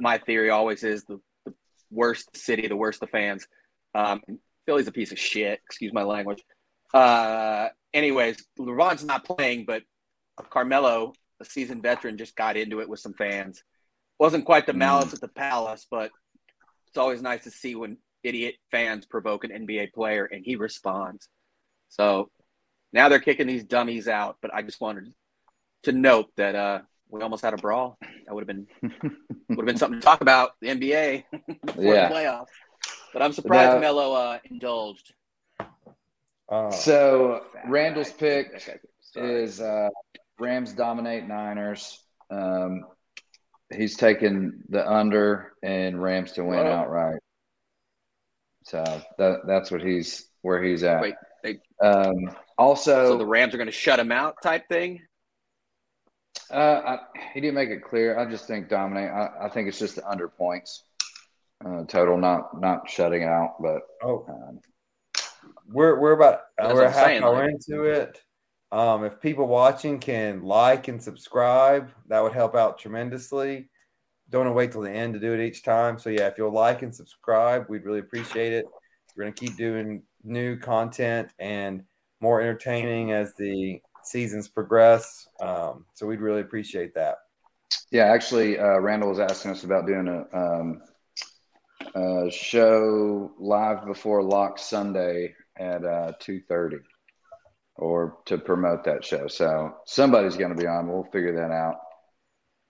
my 0.01 0.17
theory 0.17 0.49
always 0.49 0.83
is 0.83 1.05
the, 1.05 1.21
the, 1.45 1.53
worst 1.91 2.35
city, 2.35 2.69
the 2.69 2.75
worst 2.75 2.99
the 2.99 3.07
fans. 3.07 3.47
Um, 3.95 4.23
Philly's 4.65 4.87
a 4.87 4.93
piece 4.93 5.13
of 5.13 5.19
shit. 5.19 5.61
Excuse 5.67 5.93
my 5.93 6.05
language. 6.05 6.43
Uh, 6.95 7.69
anyways, 7.93 8.43
LeBron's 8.59 9.05
not 9.05 9.27
playing, 9.27 9.67
but 9.67 9.83
Carmelo, 10.49 11.13
a 11.39 11.45
seasoned 11.45 11.83
veteran, 11.83 12.17
just 12.17 12.35
got 12.35 12.57
into 12.57 12.81
it 12.81 12.89
with 12.89 13.01
some 13.01 13.13
fans. 13.13 13.63
Wasn't 14.19 14.47
quite 14.47 14.65
the 14.65 14.73
malice 14.73 15.11
mm. 15.11 15.15
at 15.17 15.21
the 15.21 15.29
palace, 15.29 15.87
but 15.91 16.11
it's 16.89 16.97
always 16.97 17.21
nice 17.21 17.45
to 17.45 17.51
see 17.51 17.75
when 17.75 17.99
idiot 18.23 18.55
fans 18.71 19.05
provoke 19.05 19.45
an 19.45 19.51
NBA 19.51 19.93
player 19.93 20.25
and 20.25 20.43
he 20.47 20.57
responds. 20.57 21.29
So 21.91 22.31
now 22.93 23.09
they're 23.09 23.21
kicking 23.21 23.47
these 23.47 23.65
dummies 23.65 24.09
out, 24.09 24.37
but 24.41 24.53
I 24.55 24.63
just 24.63 24.81
wanted 24.81 25.13
to 25.85 25.93
note 25.93 26.31
that 26.37 26.55
uh, 26.55 26.81
we 27.09 27.21
almost 27.23 27.43
had 27.45 27.55
a 27.55 27.57
brawl. 27.57 27.99
That 28.27 28.35
would 28.35 28.47
have 28.47 28.49
been 28.49 28.67
would 29.49 29.59
have 29.59 29.67
been 29.67 29.77
something 29.77 30.01
to 30.01 30.05
talk 30.05 30.21
about 30.21 30.53
the 30.61 30.69
NBA 30.69 31.25
before 31.67 31.85
yeah. 31.85 32.09
the 32.09 32.15
playoffs. 32.15 32.47
But 33.13 33.23
I'm 33.23 33.33
surprised 33.33 33.75
now, 33.75 33.81
Melo 33.81 34.13
uh, 34.15 34.39
indulged. 34.51 35.13
Uh, 36.49 36.71
so 36.71 37.45
Randall's 37.67 38.13
pick 38.13 38.63
is 39.15 39.61
uh, 39.61 39.89
Rams 40.39 40.73
dominate 40.73 41.27
Niners. 41.29 42.03
Um, 42.31 42.85
he's 43.71 43.97
taking 43.97 44.63
the 44.69 44.91
under 44.91 45.53
and 45.63 46.03
Rams 46.03 46.33
to 46.33 46.45
win 46.45 46.67
outright. 46.67 47.21
So 48.65 49.03
that 49.19 49.41
that's 49.47 49.71
what 49.71 49.83
he's 49.83 50.29
where 50.43 50.63
he's 50.63 50.83
at. 50.83 51.03
Wait, 51.03 51.15
they, 51.43 51.59
um, 51.83 52.35
also, 52.63 53.09
so 53.09 53.19
the 53.19 53.27
Rams 53.27 53.55
are 53.55 53.59
going 53.59 53.67
to 53.67 53.73
shut 53.73 53.99
him 53.99 54.13
out, 54.13 54.37
type 54.43 54.69
thing. 54.69 55.03
Uh, 56.51 56.83
I, 56.85 56.99
he 57.35 57.41
didn't 57.41 57.55
make 57.55 57.71
it 57.71 57.83
clear. 57.83 58.19
I 58.19 58.31
just 58.31 58.47
think 58.47 58.69
dominate. 58.69 59.11
I, 59.11 59.31
I 59.43 59.49
think 59.49 59.69
it's 59.69 59.79
just 59.79 59.97
the 59.97 60.09
under 60.09 60.29
points 60.29 60.85
uh, 61.65 61.85
total, 61.85 62.17
not 62.19 62.61
not 62.61 62.89
shutting 62.89 63.25
out. 63.25 63.57
But 63.61 63.83
oh, 64.03 64.25
um, 64.29 64.61
we're 65.69 65.99
we're 65.99 66.13
about 66.13 66.41
we're 66.61 66.89
half 66.89 66.95
saying, 67.07 67.23
hour 67.23 67.45
like, 67.45 67.51
into 67.51 67.85
it. 67.85 68.19
Um, 68.71 69.05
if 69.05 69.21
people 69.21 69.49
watching 69.49 69.99
can 69.99 70.43
like 70.43 70.89
and 70.89 71.03
subscribe, 71.03 71.91
that 72.09 72.23
would 72.23 72.33
help 72.33 72.55
out 72.55 72.79
tremendously. 72.79 73.69
Don't 74.31 74.47
want 74.47 74.51
to 74.51 74.57
wait 74.57 74.73
till 74.73 74.81
the 74.81 74.91
end 74.91 75.15
to 75.15 75.21
do 75.21 75.35
it 75.35 75.47
each 75.47 75.63
time. 75.63 75.99
So 75.99 76.09
yeah, 76.09 76.29
if 76.29 76.39
you'll 76.39 76.53
like 76.53 76.83
and 76.83 76.95
subscribe, 76.95 77.67
we'd 77.69 77.85
really 77.85 77.99
appreciate 77.99 78.53
it. 78.53 78.67
We're 79.17 79.25
gonna 79.25 79.35
keep 79.35 79.57
doing 79.57 80.03
new 80.25 80.57
content 80.57 81.29
and 81.39 81.85
more 82.23 82.41
entertaining 82.41 83.13
as 83.13 83.35
the 83.35 83.83
seasons 84.05 84.49
progress. 84.49 85.29
Um, 85.41 85.85
so 85.95 86.07
we'd 86.07 86.21
really 86.21 86.41
appreciate 86.41 86.95
that. 86.95 87.17
Yeah, 87.91 88.05
actually, 88.05 88.59
uh, 88.59 88.79
Randall 88.79 89.11
was 89.11 89.19
asking 89.19 89.51
us 89.51 89.65
about 89.65 89.87
doing 89.87 90.09
a, 90.09 90.37
um, 90.37 90.83
a 91.95 92.31
show 92.31 93.33
live 93.39 93.85
before 93.85 94.23
Lock 94.23 94.59
Sunday 94.59 95.35
at 95.59 95.85
uh, 95.85 96.13
two 96.19 96.41
thirty, 96.49 96.79
or 97.77 98.19
to 98.27 98.39
promote 98.39 98.85
that 98.85 99.05
show. 99.05 99.27
So 99.27 99.75
somebody's 99.85 100.37
going 100.37 100.55
to 100.55 100.61
be 100.61 100.67
on. 100.67 100.89
We'll 100.89 101.05
figure 101.13 101.35
that 101.37 101.51
out. 101.51 101.77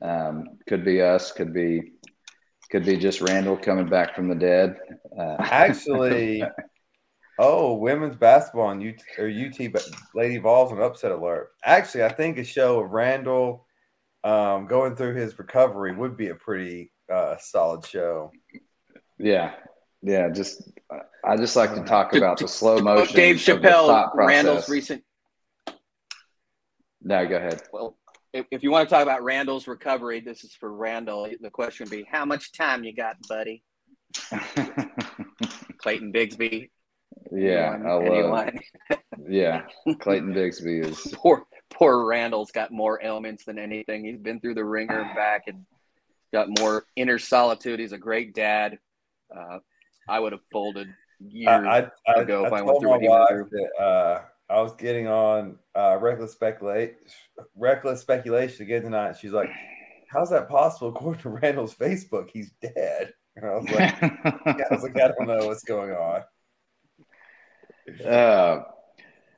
Um, 0.01 0.59
could 0.67 0.85
be 0.85 1.01
us. 1.03 1.31
Could 1.31 1.53
be 1.53 1.93
could 2.71 2.85
be 2.85 2.97
just 2.97 3.21
Randall 3.21 3.57
coming 3.57 3.89
back 3.89 4.17
from 4.17 4.29
the 4.29 4.35
dead. 4.35 4.77
Uh, 5.17 5.37
Actually, 5.39 6.43
Oh, 7.39 7.75
women's 7.75 8.17
basketball 8.17 8.67
on 8.67 8.87
UT 8.87 9.01
or 9.19 9.29
UT 9.29 9.73
but 9.73 9.89
Lady 10.15 10.39
Vols 10.39 10.73
an 10.73 10.83
upset 10.83 11.13
alert. 11.13 11.51
Actually, 11.65 12.05
I 12.05 12.11
think 12.11 12.39
a 12.39 12.45
show 12.45 12.81
of 12.81 12.91
Randall 12.91 13.67
um, 14.23 14.67
going 14.67 14.97
through 14.97 15.15
his 15.15 15.39
recovery 15.39 15.95
would 15.95 16.17
be 16.17 16.29
a 16.29 16.35
pretty 16.35 16.93
uh, 17.11 17.37
solid 17.39 17.87
show. 17.87 18.31
Yeah, 19.19 19.55
yeah. 20.03 20.29
Just 20.29 20.71
I 21.25 21.37
just 21.37 21.57
like 21.57 21.75
to 21.75 21.83
talk 21.83 22.15
about 22.15 22.39
the 22.39 22.49
slow 22.49 22.79
motion. 22.81 23.17
Dave 23.17 23.37
Chappelle, 23.37 24.11
Randall's 24.15 24.69
recent. 24.69 25.03
No, 27.03 27.27
go 27.27 27.37
ahead. 27.37 27.63
Well, 27.73 27.97
if, 28.33 28.47
if 28.51 28.63
you 28.63 28.71
want 28.71 28.89
to 28.89 28.95
talk 28.95 29.03
about 29.03 29.23
Randall's 29.23 29.67
recovery, 29.67 30.21
this 30.21 30.45
is 30.45 30.55
for 30.55 30.73
Randall. 30.73 31.29
The 31.41 31.51
question 31.51 31.85
would 31.85 31.91
be, 31.91 32.07
how 32.11 32.25
much 32.25 32.53
time 32.53 32.85
you 32.85 32.95
got, 32.95 33.17
buddy? 33.29 33.65
Clayton 35.79 36.13
Bigsby 36.13 36.71
yeah, 37.35 37.75
anyone, 37.75 38.33
I 38.33 38.51
love. 38.91 38.99
yeah, 39.29 39.63
Clayton 40.01 40.35
Bigsby 40.35 40.85
is 40.85 41.01
poor. 41.15 41.45
Poor 41.71 42.05
Randall's 42.05 42.51
got 42.51 42.71
more 42.71 43.03
ailments 43.03 43.45
than 43.45 43.59
anything. 43.59 44.05
He's 44.05 44.19
been 44.19 44.41
through 44.41 44.55
the 44.55 44.65
ringer 44.65 45.01
and 45.01 45.15
back, 45.15 45.45
and 45.47 45.65
got 46.33 46.49
more 46.59 46.85
inner 46.97 47.19
solitude. 47.19 47.81
He's 47.81 47.93
a 47.93 47.99
great 47.99 48.35
dad. 48.35 48.79
Uh, 49.35 49.59
I 50.09 50.21
would 50.21 50.33
have 50.33 50.43
folded 50.53 50.89
years 51.21 51.49
I, 51.49 51.89
I, 52.07 52.21
ago 52.21 52.45
I, 52.45 52.47
if 52.49 52.53
I 52.53 52.63
went 52.63 52.81
through 52.81 52.91
what 52.91 53.01
he 53.01 53.09
went 53.09 53.29
through. 53.29 53.49
That, 53.51 53.83
uh, 53.83 54.23
I 54.51 54.61
was 54.61 54.75
getting 54.77 55.09
on 55.09 55.59
uh, 55.75 55.97
reckless 55.99 56.33
speculate, 56.33 56.97
reckless 57.57 58.01
speculation 58.01 58.67
again 58.67 58.83
tonight. 58.83 59.17
She's 59.19 59.33
like, 59.33 59.49
"How's 60.11 60.31
that 60.31 60.49
possible?" 60.49 60.89
According 60.89 61.23
to 61.23 61.31
Randall's 61.31 61.75
Facebook, 61.75 62.29
he's 62.31 62.53
dead. 62.61 63.15
And 63.37 63.47
I 63.47 63.55
was 63.55 63.71
like, 63.71 64.03
I 64.03 64.67
was 64.71 64.83
like, 64.83 64.97
I 64.97 65.09
don't 65.09 65.27
know 65.27 65.47
what's 65.47 65.65
going 65.65 65.93
on. 65.93 66.23
Uh, 68.05 68.63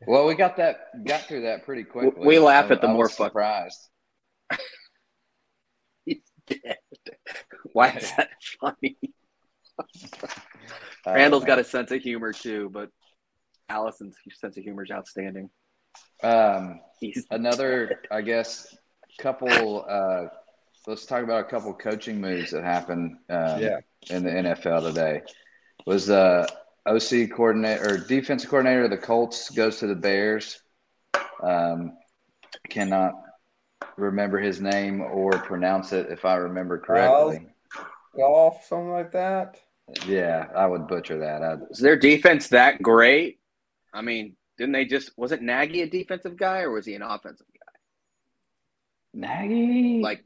well, 0.07 0.27
we 0.27 0.35
got 0.35 0.57
that, 0.59 1.05
got 1.05 1.23
through 1.23 1.43
that 1.43 1.65
pretty 1.65 1.85
quickly. 1.85 2.27
We 2.27 2.39
laugh 2.39 2.67
I- 2.71 2.75
at 2.75 2.81
the 2.81 2.89
I 2.89 2.93
more 2.93 3.05
was 3.05 3.15
fuck- 3.15 3.29
surprised. 3.29 3.89
Why 7.73 7.91
is 7.91 8.13
that 8.17 8.29
funny? 8.61 8.97
I 11.07 11.15
Randall's 11.15 11.43
don't 11.43 11.49
got 11.49 11.59
a 11.59 11.65
sense 11.65 11.91
of 11.91 12.01
humor 12.03 12.33
too, 12.33 12.71
but 12.73 12.91
Allison's 13.69 14.17
sense 14.35 14.57
of 14.57 14.63
humor 14.63 14.85
is 14.85 14.91
outstanding. 14.91 15.51
Um, 16.23 16.81
He's 17.01 17.27
another, 17.31 18.03
I 18.11 18.21
guess, 18.23 18.77
couple. 19.19 19.85
Uh, 19.89 20.27
let's 20.87 21.07
talk 21.07 21.23
about 21.23 21.41
a 21.41 21.49
couple 21.49 21.73
coaching 21.75 22.21
moves 22.21 22.51
that 22.53 22.63
happened. 22.65 23.17
Um, 23.29 23.61
Yeah. 23.61 23.79
in 24.11 24.23
the 24.25 24.31
NFL 24.31 24.83
today 24.89 25.23
was 25.87 26.11
uh, 26.11 26.47
OC 26.87 27.31
coordinator 27.31 27.95
or 27.95 27.99
defense 27.99 28.45
coordinator 28.45 28.85
of 28.85 28.91
the 28.91 28.99
Colts 28.99 29.51
goes 29.51 29.79
to 29.79 29.87
the 29.87 29.95
Bears. 29.95 30.61
Um, 31.43 31.97
cannot 32.69 33.15
remember 33.97 34.39
his 34.39 34.61
name 34.61 35.01
or 35.01 35.33
pronounce 35.33 35.93
it 35.93 36.11
if 36.11 36.25
I 36.25 36.37
remember 36.37 36.79
correctly. 36.79 37.47
Golf, 38.17 38.65
something 38.65 38.91
like 38.91 39.13
that. 39.13 39.57
Yeah, 40.07 40.47
I 40.55 40.67
would 40.67 40.87
butcher 40.87 41.19
that. 41.19 41.43
I, 41.43 41.57
is 41.71 41.79
their 41.79 41.97
defense 41.97 42.49
that 42.49 42.81
great? 42.83 43.39
I 43.93 44.03
mean, 44.03 44.37
didn't 44.57 44.73
they 44.73 44.85
just 44.85 45.11
wasn't 45.17 45.43
Nagy 45.43 45.83
a 45.83 45.87
defensive 45.87 46.37
guy 46.37 46.61
or 46.61 46.71
was 46.71 46.87
he 46.87 46.95
an 46.95 47.03
offensive 47.03 47.47
guy? 47.53 47.73
Nagy, 49.15 50.01
Like 50.01 50.25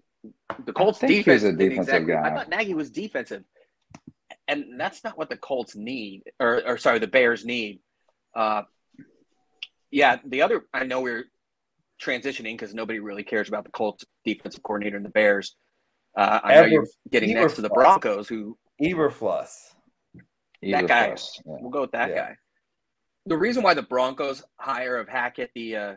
the 0.64 0.72
Colts 0.72 0.98
think 0.98 1.12
defense 1.12 1.42
was 1.42 1.52
a 1.54 1.56
defensive 1.56 2.02
exactly. 2.02 2.14
I 2.14 2.34
thought 2.34 2.48
Nagy 2.48 2.74
was 2.74 2.90
defensive, 2.90 3.44
and 4.48 4.80
that's 4.80 5.04
not 5.04 5.16
what 5.16 5.28
the 5.28 5.36
Colts 5.36 5.76
need, 5.76 6.22
or, 6.40 6.62
or 6.66 6.78
sorry, 6.78 6.98
the 6.98 7.06
Bears 7.06 7.44
need. 7.44 7.80
Uh, 8.34 8.62
yeah, 9.90 10.16
the 10.26 10.42
other 10.42 10.66
I 10.72 10.84
know 10.84 11.00
we're 11.00 11.24
transitioning 12.02 12.54
because 12.54 12.74
nobody 12.74 12.98
really 12.98 13.24
cares 13.24 13.48
about 13.48 13.64
the 13.64 13.70
Colts 13.70 14.04
defensive 14.24 14.62
coordinator 14.62 14.96
and 14.96 15.04
the 15.04 15.10
Bears. 15.10 15.56
Uh, 16.16 16.40
I 16.42 16.54
know 16.54 16.64
you're 16.64 16.86
getting 17.10 17.34
next 17.34 17.54
to 17.56 17.62
the 17.62 17.68
Broncos, 17.68 18.28
who 18.28 18.58
Eberflus. 18.82 19.50
that 20.62 20.88
guy. 20.88 21.08
Yeah. 21.08 21.16
We'll 21.44 21.70
go 21.70 21.82
with 21.82 21.92
that 21.92 22.10
Yeah. 22.10 22.16
guy. 22.16 22.36
The 23.26 23.36
reason 23.36 23.62
why 23.62 23.74
the 23.74 23.82
Broncos 23.82 24.42
hire 24.58 24.96
of 24.96 25.08
Hackett, 25.08 25.50
the 25.54 25.76
uh, 25.76 25.94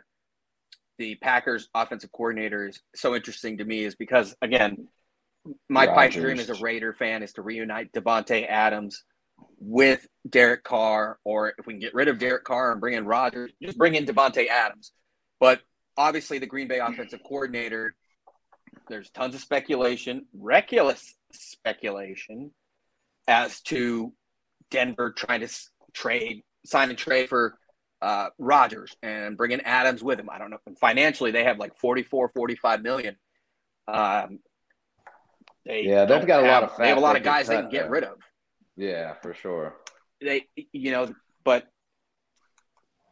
the 0.98 1.16
Packers 1.16 1.70
offensive 1.74 2.12
coordinator, 2.12 2.68
is 2.68 2.82
so 2.96 3.16
interesting 3.16 3.58
to 3.58 3.66
me 3.66 3.84
is 3.86 3.96
because 3.96 4.36
again, 4.42 4.88
my 5.70 5.88
pipe 5.88 6.12
dream 6.12 6.40
as 6.40 6.50
a 6.50 6.56
Raider 6.56 6.94
fan 6.94 7.24
is 7.24 7.34
to 7.34 7.42
reunite 7.42 7.92
Davante 7.94 8.48
Adams 8.48 9.04
with 9.60 10.08
Derek 10.30 10.64
Carr, 10.64 11.20
or 11.24 11.54
if 11.58 11.66
we 11.66 11.74
can 11.74 11.80
get 11.80 11.94
rid 11.94 12.08
of 12.08 12.20
Derek 12.20 12.44
Carr 12.44 12.72
and 12.72 12.82
bring 12.82 12.94
in 12.94 13.06
Rodgers, 13.06 13.52
just 13.62 13.78
bring 13.78 13.96
in 13.96 14.06
Davante 14.06 14.48
Adams. 14.48 14.92
But 15.40 15.62
obviously, 15.98 16.40
the 16.40 16.46
Green 16.46 16.68
Bay 16.68 16.80
offensive 16.80 17.22
coordinator, 17.28 17.96
there's 18.88 19.10
tons 19.10 19.36
of 19.36 19.42
speculation, 19.42 20.26
reckless 20.34 21.16
speculation, 21.32 22.52
as 23.28 23.62
to 23.62 24.14
Denver 24.70 25.12
trying 25.12 25.42
to 25.42 25.50
trade, 25.94 26.44
sign 26.66 26.90
and 26.90 26.98
trade 26.98 27.30
for 27.30 27.56
uh, 28.02 28.30
Rodgers 28.38 28.96
and 29.04 29.38
bring 29.38 29.52
in 29.52 29.62
Adams 29.62 30.04
with 30.04 30.20
him. 30.20 30.30
I 30.30 30.40
don't 30.40 30.50
know. 30.50 30.58
Financially, 30.80 31.32
they 31.32 31.44
have 31.44 31.60
like 31.60 31.78
44, 31.78 32.30
45 32.30 32.82
million. 32.82 33.16
Um, 33.88 34.40
they 35.66 35.82
Yeah, 35.84 36.06
they've 36.06 36.20
don't 36.20 36.26
got 36.28 36.44
a 36.44 36.48
lot 36.48 36.62
have- 36.64 36.72
of 36.72 36.78
They 36.78 36.88
have 36.90 36.98
a 36.98 37.02
lot 37.02 37.16
of 37.16 37.24
guys 37.24 37.48
they 37.48 37.56
can 37.58 37.70
get 37.70 37.90
rid 37.90 38.04
of. 38.04 38.18
yeah, 38.76 39.14
for 39.22 39.34
sure. 39.34 39.76
They, 40.22 40.48
you 40.72 40.92
know, 40.92 41.14
but 41.44 41.68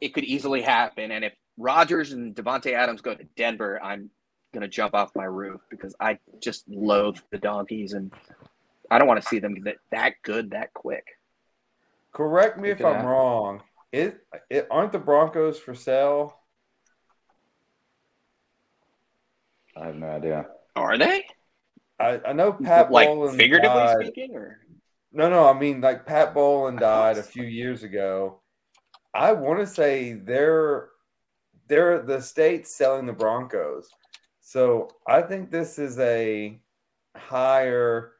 it 0.01 0.13
could 0.13 0.23
easily 0.23 0.61
happen. 0.61 1.11
And 1.11 1.25
if 1.25 1.33
Rodgers 1.57 2.11
and 2.13 2.35
Davante 2.35 2.73
Adams 2.73 3.01
go 3.01 3.13
to 3.15 3.23
Denver, 3.35 3.81
I'm 3.83 4.09
going 4.53 4.61
to 4.61 4.67
jump 4.67 4.93
off 4.95 5.11
my 5.15 5.25
roof 5.25 5.61
because 5.69 5.95
I 5.99 6.19
just 6.39 6.67
loathe 6.69 7.17
the 7.31 7.37
donkeys 7.37 7.93
and 7.93 8.11
I 8.89 8.97
don't 8.97 9.07
want 9.07 9.21
to 9.21 9.27
see 9.27 9.39
them 9.39 9.55
get 9.55 9.77
that 9.91 10.13
good 10.23 10.51
that 10.51 10.73
quick. 10.73 11.05
Correct 12.13 12.57
me 12.57 12.69
It 12.69 12.79
if 12.79 12.85
I'm 12.85 12.93
happen. 12.95 13.09
wrong. 13.09 13.63
It, 13.91 14.19
it 14.49 14.67
aren't 14.71 14.91
the 14.91 14.99
Broncos 14.99 15.59
for 15.59 15.75
sale? 15.75 16.39
I 19.75 19.87
have 19.87 19.95
no 19.95 20.07
idea. 20.07 20.45
Are 20.75 20.97
they? 20.97 21.25
I, 21.99 22.19
I 22.27 22.33
know 22.33 22.53
Pat 22.53 22.91
like 22.91 23.07
Bowlen 23.07 23.37
figuratively 23.37 23.77
died. 23.77 24.05
speaking, 24.05 24.35
or 24.35 24.59
No, 25.11 25.29
no, 25.29 25.47
I 25.47 25.57
mean 25.57 25.81
like 25.81 26.05
Pat 26.05 26.29
oh, 26.31 26.33
Bowlen 26.33 26.77
died 26.77 27.17
a 27.17 27.23
few 27.23 27.43
years 27.43 27.83
ago. 27.83 28.41
I 29.13 29.33
want 29.33 29.59
to 29.59 29.67
say 29.67 30.13
they're 30.13 30.89
they're 31.67 32.01
the 32.01 32.21
state's 32.21 32.75
selling 32.75 33.05
the 33.05 33.13
Broncos. 33.13 33.89
So 34.41 34.89
I 35.07 35.21
think 35.21 35.51
this 35.51 35.77
is 35.77 35.99
a 35.99 36.59
higher 37.15 38.13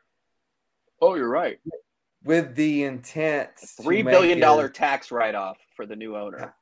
oh, 1.01 1.15
you're 1.15 1.29
right. 1.29 1.59
with 2.23 2.55
the 2.55 2.83
intent 2.83 3.49
to 3.59 3.83
Three 3.83 4.01
billion 4.01 4.39
dollar 4.39 4.69
tax 4.69 5.11
write 5.11 5.35
off 5.35 5.57
for 5.75 5.85
the 5.85 5.95
new 5.95 6.17
owner. 6.17 6.53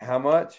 How 0.00 0.18
much? 0.18 0.56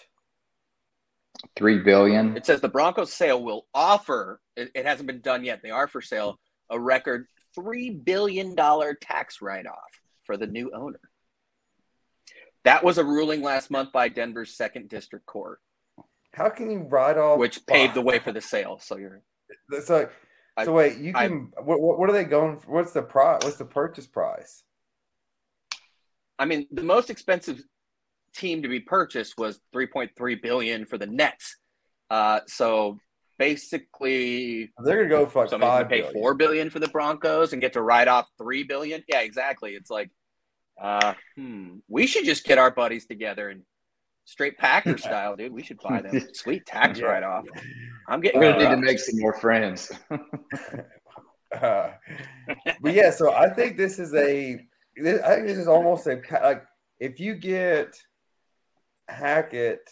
Three 1.56 1.78
billion. 1.78 2.36
It 2.36 2.46
says 2.46 2.60
the 2.60 2.68
Broncos 2.68 3.12
sale 3.12 3.42
will 3.42 3.66
offer. 3.74 4.40
It, 4.56 4.70
it 4.74 4.86
hasn't 4.86 5.06
been 5.06 5.20
done 5.20 5.44
yet. 5.44 5.60
They 5.62 5.70
are 5.70 5.86
for 5.88 6.00
sale. 6.00 6.38
A 6.70 6.78
record 6.78 7.26
three 7.54 7.90
billion 7.90 8.54
dollar 8.54 8.94
tax 8.94 9.40
write 9.42 9.66
off 9.66 10.00
for 10.24 10.36
the 10.36 10.46
new 10.46 10.70
owner. 10.74 11.00
That 12.64 12.82
was 12.82 12.98
a 12.98 13.04
ruling 13.04 13.42
last 13.42 13.70
month 13.70 13.92
by 13.92 14.08
Denver's 14.08 14.56
second 14.56 14.88
district 14.88 15.26
court, 15.26 15.60
How 16.32 16.48
can 16.48 16.70
you 16.70 16.78
write 16.88 17.18
off 17.18 17.38
which 17.38 17.66
paved 17.66 17.94
the 17.94 18.00
way 18.00 18.18
for 18.18 18.32
the 18.32 18.40
sale. 18.40 18.78
So 18.80 18.96
you're 18.96 19.22
So, 19.84 20.08
I- 20.56 20.64
so 20.64 20.72
wait, 20.72 20.96
you 20.98 21.12
can 21.12 21.52
what, 21.62 21.80
what 21.80 21.98
what 21.98 22.08
are 22.08 22.12
they 22.12 22.24
going 22.24 22.58
for? 22.58 22.72
What's 22.72 22.92
the 22.92 23.02
price? 23.02 23.40
What's 23.44 23.58
the 23.58 23.64
purchase 23.64 24.06
price? 24.06 24.62
I 26.38 26.46
mean, 26.46 26.66
the 26.72 26.82
most 26.82 27.10
expensive 27.10 27.62
team 28.34 28.62
to 28.62 28.68
be 28.68 28.80
purchased 28.80 29.38
was 29.38 29.60
3.3 29.74 30.42
billion 30.42 30.84
for 30.86 30.98
the 30.98 31.06
Nets. 31.06 31.56
Uh, 32.10 32.40
so 32.46 32.98
basically, 33.38 34.72
They're 34.84 34.96
gonna 35.06 35.08
go 35.08 35.26
for 35.26 35.42
like 35.42 35.50
somebody's 35.50 35.70
gonna 35.72 35.80
five 35.84 35.88
pay 35.90 35.96
billion. 36.00 36.12
four 36.14 36.34
billion 36.34 36.70
for 36.70 36.78
the 36.78 36.88
Broncos 36.88 37.52
and 37.52 37.62
get 37.62 37.72
to 37.74 37.82
write 37.82 38.08
off 38.08 38.28
three 38.38 38.62
billion. 38.64 39.02
Yeah, 39.08 39.20
exactly. 39.20 39.72
It's 39.72 39.90
like, 39.90 40.10
uh, 40.80 41.14
hmm, 41.36 41.76
we 41.88 42.06
should 42.06 42.24
just 42.24 42.44
get 42.44 42.58
our 42.58 42.70
buddies 42.70 43.06
together 43.06 43.48
and 43.48 43.62
straight 44.24 44.58
Packer 44.58 44.98
style, 45.06 45.36
dude. 45.36 45.52
We 45.52 45.62
should 45.62 45.78
buy 45.78 46.02
them. 46.02 46.20
Sweet 46.34 46.66
tax 46.66 46.98
Yeah. 46.98 47.06
write 47.06 47.22
off. 47.22 47.44
I'm 48.08 48.20
getting. 48.20 48.40
We're 48.40 48.52
gonna 48.52 48.64
need 48.70 48.74
to 48.76 48.80
make 48.82 48.98
some 48.98 49.18
more 49.20 49.34
friends. 49.40 49.90
Uh, 51.60 51.92
but 52.80 52.94
yeah, 52.94 53.10
so 53.10 53.32
I 53.32 53.48
think 53.48 53.76
this 53.76 54.00
is 54.00 54.12
a. 54.14 54.58
This, 54.96 55.22
I 55.22 55.36
think 55.36 55.46
this 55.46 55.58
is 55.58 55.68
almost 55.68 56.06
a 56.08 56.20
like 56.42 56.64
if 56.98 57.20
you 57.20 57.36
get 57.36 57.94
Hackett, 59.08 59.90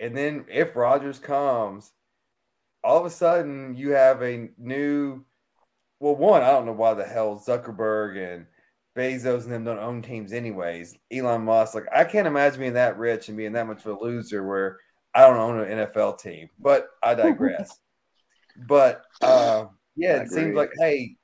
and 0.00 0.16
then 0.16 0.44
if 0.50 0.76
Rodgers 0.76 1.18
comes, 1.18 1.90
all 2.82 2.98
of 2.98 3.06
a 3.06 3.10
sudden 3.10 3.74
you 3.76 3.90
have 3.90 4.22
a 4.22 4.50
new. 4.58 5.24
Well, 6.00 6.16
one, 6.16 6.42
I 6.42 6.50
don't 6.50 6.66
know 6.66 6.72
why 6.72 6.94
the 6.94 7.04
hell 7.04 7.42
Zuckerberg 7.46 8.16
and 8.34 8.46
Bezos 8.96 9.44
and 9.44 9.52
them 9.52 9.64
don't 9.64 9.78
own 9.78 10.02
teams 10.02 10.32
anyways. 10.32 10.94
Elon 11.10 11.42
Musk, 11.44 11.74
like 11.74 11.86
I 11.94 12.04
can't 12.04 12.26
imagine 12.26 12.60
being 12.60 12.72
that 12.74 12.98
rich 12.98 13.28
and 13.28 13.36
being 13.38 13.52
that 13.52 13.66
much 13.66 13.84
of 13.86 13.96
a 13.98 14.04
loser 14.04 14.46
where 14.46 14.78
I 15.14 15.20
don't 15.22 15.38
own 15.38 15.60
an 15.60 15.86
NFL 15.86 16.18
team. 16.20 16.50
But 16.58 16.88
I 17.02 17.14
digress. 17.14 17.78
but 18.68 19.02
uh, 19.22 19.66
yeah, 19.96 20.14
I 20.16 20.22
it 20.22 20.30
seems 20.30 20.54
like 20.54 20.70
hey, 20.78 21.16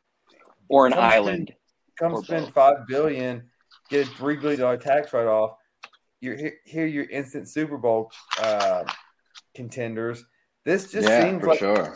or 0.68 0.86
an 0.86 0.92
Come 0.92 1.00
spend- 1.00 1.12
island. 1.12 1.52
come 1.98 2.14
Or 2.14 2.24
spend 2.24 2.46
both. 2.46 2.54
five 2.54 2.76
billion, 2.88 3.42
get 3.90 4.06
a 4.06 4.10
three 4.12 4.36
billion 4.36 4.60
dollar 4.60 4.78
tax 4.78 5.12
write 5.12 5.26
off. 5.26 5.56
You're 6.20 6.36
here, 6.36 6.54
here, 6.64 6.86
your 6.86 7.04
instant 7.04 7.48
Super 7.48 7.78
Bowl 7.78 8.12
uh, 8.40 8.84
contenders. 9.54 10.24
This 10.64 10.92
just 10.92 11.08
yeah, 11.08 11.24
seems 11.24 11.42
like 11.42 11.58
sure. 11.58 11.94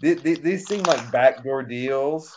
th- 0.00 0.22
th- 0.22 0.40
these 0.40 0.66
seem 0.66 0.82
like 0.84 1.10
backdoor 1.12 1.62
deals 1.62 2.34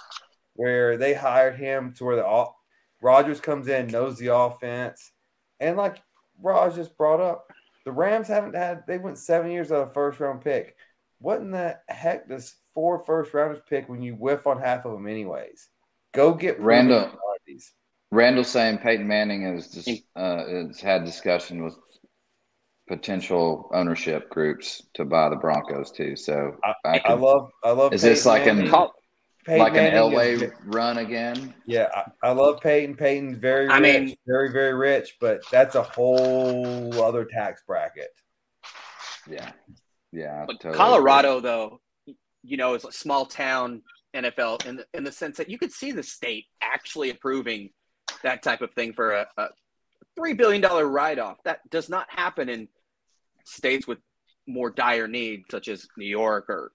where 0.55 0.97
they 0.97 1.13
hired 1.13 1.55
him 1.55 1.93
to 1.93 2.03
where 2.03 2.17
the 2.17 2.25
all, 2.25 2.59
Rodgers 3.01 3.39
comes 3.39 3.69
in, 3.69 3.87
knows 3.87 4.17
the 4.17 4.35
offense, 4.35 5.11
and 5.59 5.77
like 5.77 6.01
Raj 6.41 6.75
just 6.75 6.97
brought 6.97 7.21
up, 7.21 7.47
the 7.85 7.91
Rams 7.91 8.27
haven't 8.27 8.55
had 8.55 8.83
they 8.87 8.97
went 8.97 9.17
seven 9.17 9.51
years 9.51 9.71
out 9.71 9.87
of 9.87 9.93
first 9.93 10.19
round 10.19 10.41
pick. 10.41 10.75
What 11.19 11.39
in 11.39 11.51
the 11.51 11.77
heck 11.87 12.27
does 12.27 12.55
four 12.73 12.99
first 13.05 13.33
rounders 13.33 13.61
pick 13.69 13.87
when 13.89 14.01
you 14.01 14.15
whiff 14.15 14.47
on 14.47 14.59
half 14.59 14.85
of 14.85 14.91
them 14.91 15.07
anyways? 15.07 15.69
Go 16.13 16.33
get 16.33 16.59
random. 16.59 17.09
Commodities. 17.09 17.71
Randall 18.11 18.43
saying 18.43 18.79
Peyton 18.79 19.07
Manning 19.07 19.43
has 19.43 19.67
just 19.69 19.89
uh, 20.15 20.45
has 20.47 20.79
had 20.79 21.05
discussion 21.05 21.63
with 21.63 21.77
potential 22.87 23.69
ownership 23.73 24.29
groups 24.29 24.81
to 24.95 25.05
buy 25.05 25.29
the 25.29 25.35
Broncos 25.35 25.91
too. 25.91 26.15
So 26.15 26.57
I, 26.63 26.73
I, 26.85 27.01
I 27.05 27.13
love, 27.13 27.51
I 27.63 27.71
love. 27.71 27.93
Is 27.93 28.01
this 28.01 28.25
like 28.25 28.45
Manning. 28.45 28.73
an 28.73 28.87
Peyton 29.45 29.59
like 29.59 29.69
an 29.73 29.93
Manning 29.93 29.93
Elway 29.93 30.41
is- 30.41 30.51
run 30.65 30.97
again? 30.97 31.53
Yeah, 31.67 31.87
I, 31.95 32.29
I 32.29 32.31
love 32.31 32.59
Peyton. 32.61 32.95
Peyton's 32.95 33.37
very 33.37 33.65
rich, 33.65 33.73
I 33.73 33.79
mean- 33.79 34.15
very, 34.27 34.51
very 34.51 34.73
rich, 34.73 35.17
but 35.21 35.41
that's 35.51 35.75
a 35.75 35.83
whole 35.83 36.93
other 37.01 37.25
tax 37.25 37.61
bracket. 37.67 38.09
Yeah, 39.29 39.51
yeah. 40.11 40.45
But 40.47 40.59
totally 40.59 40.77
Colorado, 40.77 41.39
though, 41.39 41.79
you 42.41 42.57
know, 42.57 42.73
is 42.73 42.85
a 42.85 42.91
small 42.91 43.27
town 43.27 43.83
NFL 44.15 44.65
in 44.65 44.77
the, 44.77 44.85
in 44.95 45.03
the 45.03 45.11
sense 45.11 45.37
that 45.37 45.49
you 45.49 45.59
could 45.59 45.71
see 45.71 45.91
the 45.91 46.01
state 46.01 46.45
actually 46.61 47.11
approving 47.11 47.69
that 48.23 48.43
type 48.43 48.61
of 48.61 48.73
thing 48.73 48.93
for 48.93 49.11
a, 49.11 49.27
a 49.37 49.47
three 50.15 50.33
billion 50.33 50.61
dollar 50.61 50.87
write 50.87 51.19
off. 51.19 51.37
That 51.43 51.59
does 51.69 51.89
not 51.89 52.07
happen 52.09 52.49
in 52.49 52.67
states 53.45 53.87
with 53.87 53.99
more 54.47 54.69
dire 54.69 55.07
needs, 55.07 55.45
such 55.49 55.67
as 55.67 55.87
New 55.97 56.05
York 56.05 56.49
or 56.49 56.71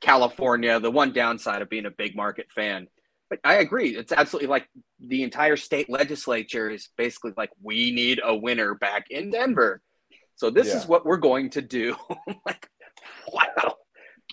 California. 0.00 0.80
The 0.80 0.90
one 0.90 1.12
downside 1.12 1.62
of 1.62 1.70
being 1.70 1.86
a 1.86 1.90
big 1.90 2.16
market 2.16 2.46
fan. 2.54 2.88
But 3.30 3.40
I 3.42 3.54
agree. 3.54 3.96
It's 3.96 4.12
absolutely 4.12 4.48
like 4.48 4.68
the 5.00 5.22
entire 5.22 5.56
state 5.56 5.88
legislature 5.88 6.68
is 6.68 6.88
basically 6.96 7.32
like, 7.36 7.50
we 7.62 7.90
need 7.90 8.20
a 8.22 8.36
winner 8.36 8.74
back 8.74 9.06
in 9.10 9.30
Denver. 9.30 9.80
So 10.36 10.50
this 10.50 10.74
is 10.74 10.86
what 10.86 11.06
we're 11.06 11.16
going 11.16 11.50
to 11.50 11.62
do. 11.62 11.96
like, 12.46 12.68
wow. 13.32 13.76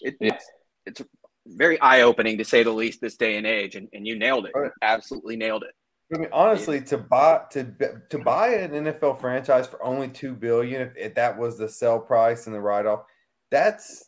It, 0.01 0.17
Yeah. 0.19 0.33
It's 0.33 0.99
it's 0.99 1.01
very 1.47 1.79
eye 1.79 2.01
opening 2.01 2.37
to 2.37 2.45
say 2.45 2.63
the 2.63 2.71
least 2.71 3.01
this 3.01 3.17
day 3.17 3.37
and 3.37 3.45
age, 3.45 3.75
and, 3.75 3.87
and 3.93 4.05
you 4.05 4.17
nailed 4.17 4.45
it. 4.45 4.51
Right. 4.55 4.71
Absolutely 4.81 5.35
nailed 5.35 5.63
it. 5.63 5.73
I 6.13 6.17
mean, 6.17 6.29
honestly, 6.33 6.81
to 6.81 6.97
buy 6.97 7.43
to 7.51 7.63
to 8.09 8.19
buy 8.19 8.49
an 8.55 8.71
NFL 8.71 9.21
franchise 9.21 9.67
for 9.67 9.81
only 9.81 10.09
two 10.09 10.35
billion, 10.35 10.81
if, 10.81 10.97
if 10.97 11.15
that 11.15 11.37
was 11.37 11.57
the 11.57 11.69
sell 11.69 11.99
price 11.99 12.47
and 12.47 12.55
the 12.55 12.59
write 12.59 12.85
off, 12.85 13.05
that's 13.49 14.05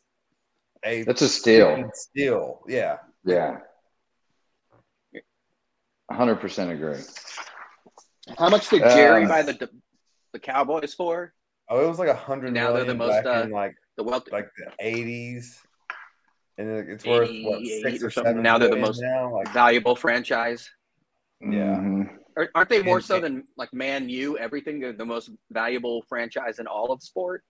a 0.83 1.03
That's 1.03 1.21
a 1.21 1.29
steal. 1.29 1.89
Steal, 1.93 2.61
yeah. 2.67 2.97
Yeah. 3.25 3.59
100% 6.11 6.71
agree. 6.71 7.01
How 8.37 8.49
much 8.49 8.69
did 8.69 8.81
Jerry 8.81 9.23
Um, 9.23 9.29
buy 9.29 9.41
the 9.41 9.69
the 10.33 10.39
Cowboys 10.39 10.93
for? 10.93 11.33
Oh, 11.69 11.83
it 11.83 11.87
was 11.87 11.99
like 11.99 12.09
a 12.09 12.15
hundred 12.15 12.53
Now 12.53 12.71
they're 12.73 12.85
the 12.85 12.93
most, 12.93 13.25
uh, 13.25 13.47
like 13.49 13.75
The 13.97 14.03
wealth 14.03 14.29
like 14.31 14.49
the 14.57 14.71
eighties, 14.79 15.61
and 16.57 16.89
it's 16.89 17.05
worth 17.05 17.29
what 17.43 17.65
six 17.65 18.03
or 18.03 18.07
or 18.07 18.09
something. 18.09 18.41
Now 18.41 18.57
they're 18.57 18.69
the 18.69 18.75
most 18.75 19.01
now. 19.01 19.33
Like 19.33 19.51
valuable 19.53 19.95
franchise. 19.95 20.69
Yeah. 21.43 21.75
Mhm. 21.77 22.19
Or- 22.35 22.49
Aren't 22.55 22.69
they 22.69 22.81
more 22.81 22.97
And- 22.97 23.05
so 23.05 23.19
than 23.19 23.43
like 23.57 23.73
Man 23.73 24.09
U? 24.09 24.37
Everything 24.37 24.79
they're 24.79 24.93
the 24.93 25.05
most 25.05 25.29
valuable 25.51 26.01
franchise 26.09 26.59
in 26.59 26.67
all 26.67 26.91
of 26.91 27.01
sport. 27.03 27.43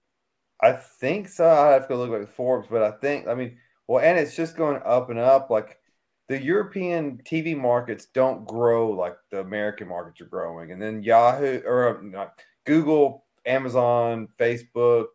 I 0.62 0.74
think 0.74 1.28
so. 1.30 1.48
I 1.48 1.72
have 1.72 1.88
to 1.90 1.96
look 1.96 2.12
at 2.22 2.30
Forbes, 2.36 2.68
but 2.70 2.82
I 2.84 2.92
think 2.92 3.28
I 3.28 3.36
mean, 3.36 3.58
well, 3.88 4.04
and 4.04 4.18
it's 4.18 4.36
just 4.36 4.56
going 4.58 4.82
up 4.84 5.10
and 5.10 5.20
up. 5.20 5.50
Like 5.50 5.80
the 6.28 6.42
European 6.42 7.18
TV 7.24 7.56
markets 7.56 8.06
don't 8.06 8.46
grow 8.48 8.90
like 8.92 9.16
the 9.30 9.40
American 9.42 9.88
markets 9.90 10.22
are 10.22 10.26
growing, 10.26 10.72
and 10.72 10.82
then 10.82 11.04
Yahoo 11.04 11.62
or 11.66 11.98
uh, 11.98 12.02
not, 12.02 12.40
Google, 12.66 13.26
Amazon, 13.46 14.30
Facebook, 14.40 15.08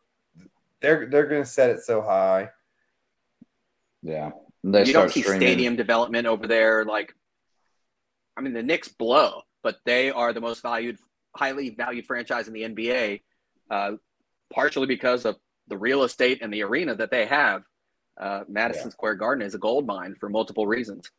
they're 0.80 1.06
they're 1.06 1.26
going 1.26 1.42
to 1.42 1.48
set 1.48 1.70
it 1.70 1.80
so 1.80 2.02
high. 2.02 2.50
Yeah. 4.02 4.30
They 4.64 4.80
you 4.80 4.86
start 4.86 5.04
don't 5.04 5.12
see 5.12 5.22
streaming. 5.22 5.40
stadium 5.40 5.76
development 5.76 6.26
over 6.26 6.46
there. 6.46 6.84
Like, 6.84 7.14
I 8.38 8.40
mean, 8.40 8.52
the 8.52 8.62
Knicks 8.62 8.88
blow, 8.88 9.42
but 9.62 9.78
they 9.84 10.10
are 10.10 10.32
the 10.32 10.40
most 10.40 10.62
valued, 10.62 10.96
highly 11.36 11.70
valued 11.70 12.06
franchise 12.06 12.46
in 12.46 12.54
the 12.54 12.62
NBA, 12.62 13.22
uh, 13.68 13.92
partially 14.54 14.86
because 14.86 15.24
of 15.24 15.36
the 15.66 15.76
real 15.76 16.04
estate 16.04 16.38
and 16.40 16.52
the 16.52 16.62
arena 16.62 16.94
that 16.94 17.10
they 17.10 17.26
have. 17.26 17.62
Uh, 18.18 18.44
Madison 18.48 18.90
Square 18.90 19.16
Garden 19.16 19.44
is 19.44 19.54
a 19.54 19.58
gold 19.58 19.86
mine 19.86 20.14
for 20.18 20.28
multiple 20.28 20.66
reasons. 20.66 21.10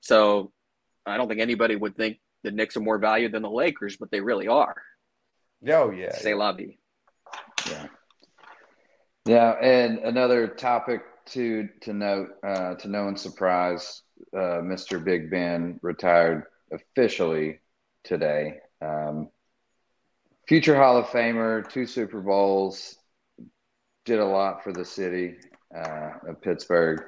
So, 0.00 0.50
I 1.06 1.16
don't 1.16 1.28
think 1.28 1.40
anybody 1.40 1.76
would 1.76 1.96
think 1.96 2.18
the 2.42 2.50
Knicks 2.50 2.76
are 2.76 2.80
more 2.80 2.98
valued 2.98 3.32
than 3.32 3.42
the 3.42 3.50
Lakers, 3.50 3.96
but 3.98 4.10
they 4.10 4.20
really 4.20 4.48
are. 4.48 4.76
Oh 5.68 5.90
yeah, 5.90 6.14
Say 6.14 6.34
la 6.34 6.52
vie. 6.52 6.78
Yeah. 7.68 7.86
Yeah, 9.26 9.50
and 9.60 9.98
another 9.98 10.48
topic 10.48 11.02
to 11.26 11.68
to 11.82 11.92
note, 11.92 12.28
uh, 12.42 12.74
to 12.76 12.88
no 12.88 13.04
one's 13.04 13.20
surprise, 13.20 14.02
uh, 14.34 14.60
Mr. 14.62 15.02
Big 15.02 15.30
Ben 15.30 15.78
retired 15.82 16.44
officially 16.72 17.60
today. 18.04 18.58
Um, 18.80 19.28
future 20.48 20.76
Hall 20.76 20.96
of 20.96 21.06
Famer, 21.06 21.68
two 21.68 21.86
Super 21.86 22.20
Bowls, 22.20 22.96
did 24.04 24.18
a 24.18 24.24
lot 24.24 24.64
for 24.64 24.72
the 24.72 24.84
city 24.84 25.36
uh, 25.74 26.10
of 26.28 26.40
Pittsburgh. 26.40 27.02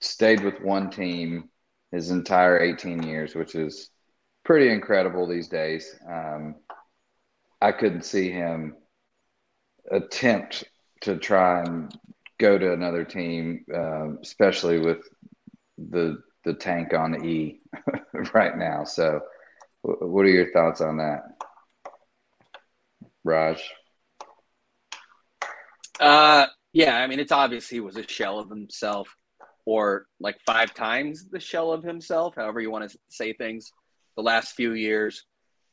Stayed 0.00 0.42
with 0.42 0.60
one 0.60 0.90
team 0.90 1.50
his 1.92 2.10
entire 2.10 2.60
18 2.60 3.02
years, 3.02 3.34
which 3.34 3.54
is 3.54 3.90
pretty 4.44 4.70
incredible 4.70 5.26
these 5.26 5.48
days. 5.48 5.94
Um, 6.08 6.56
I 7.60 7.72
couldn't 7.72 8.04
see 8.04 8.30
him 8.30 8.76
attempt 9.90 10.64
to 11.02 11.16
try 11.16 11.62
and 11.62 11.94
go 12.38 12.58
to 12.58 12.72
another 12.72 13.04
team, 13.04 13.64
um, 13.74 14.18
especially 14.22 14.78
with 14.78 15.08
the 15.78 16.18
the 16.44 16.54
tank 16.54 16.92
on 16.92 17.12
the 17.12 17.24
E 17.24 17.60
right 18.34 18.56
now. 18.56 18.84
So, 18.84 19.20
wh- 19.82 20.02
what 20.02 20.26
are 20.26 20.30
your 20.30 20.52
thoughts 20.52 20.80
on 20.80 20.98
that, 20.98 21.22
Raj? 23.24 23.62
Uh, 26.00 26.46
yeah, 26.72 26.96
I 26.96 27.06
mean, 27.06 27.20
it's 27.20 27.32
obvious 27.32 27.68
he 27.68 27.80
was 27.80 27.96
a 27.96 28.06
shell 28.06 28.38
of 28.38 28.50
himself, 28.50 29.08
or 29.64 30.06
like 30.20 30.38
five 30.44 30.74
times 30.74 31.28
the 31.30 31.40
shell 31.40 31.72
of 31.72 31.82
himself, 31.82 32.34
however 32.36 32.60
you 32.60 32.70
want 32.70 32.90
to 32.90 32.98
say 33.08 33.32
things, 33.32 33.72
the 34.16 34.22
last 34.22 34.54
few 34.54 34.74
years. 34.74 35.24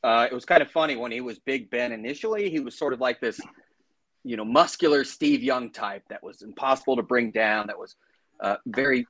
Uh, 0.04 0.28
it 0.30 0.34
was 0.34 0.46
kind 0.46 0.62
of 0.62 0.72
funny 0.72 0.96
when 0.96 1.12
he 1.12 1.22
was 1.22 1.40
Big 1.40 1.70
Ben 1.70 1.92
initially, 1.92 2.50
he 2.50 2.60
was 2.60 2.78
sort 2.78 2.94
of 2.94 3.00
like 3.00 3.20
this, 3.20 3.40
you 4.24 4.36
know, 4.36 4.46
muscular 4.46 5.04
Steve 5.04 5.44
Young 5.44 5.72
type 5.72 6.04
that 6.10 6.24
was 6.24 6.42
impossible 6.42 6.96
to 6.96 7.04
bring 7.04 7.32
down, 7.32 7.68
that 7.68 7.78
was 7.78 7.96
uh, 8.40 8.56
very 8.66 9.06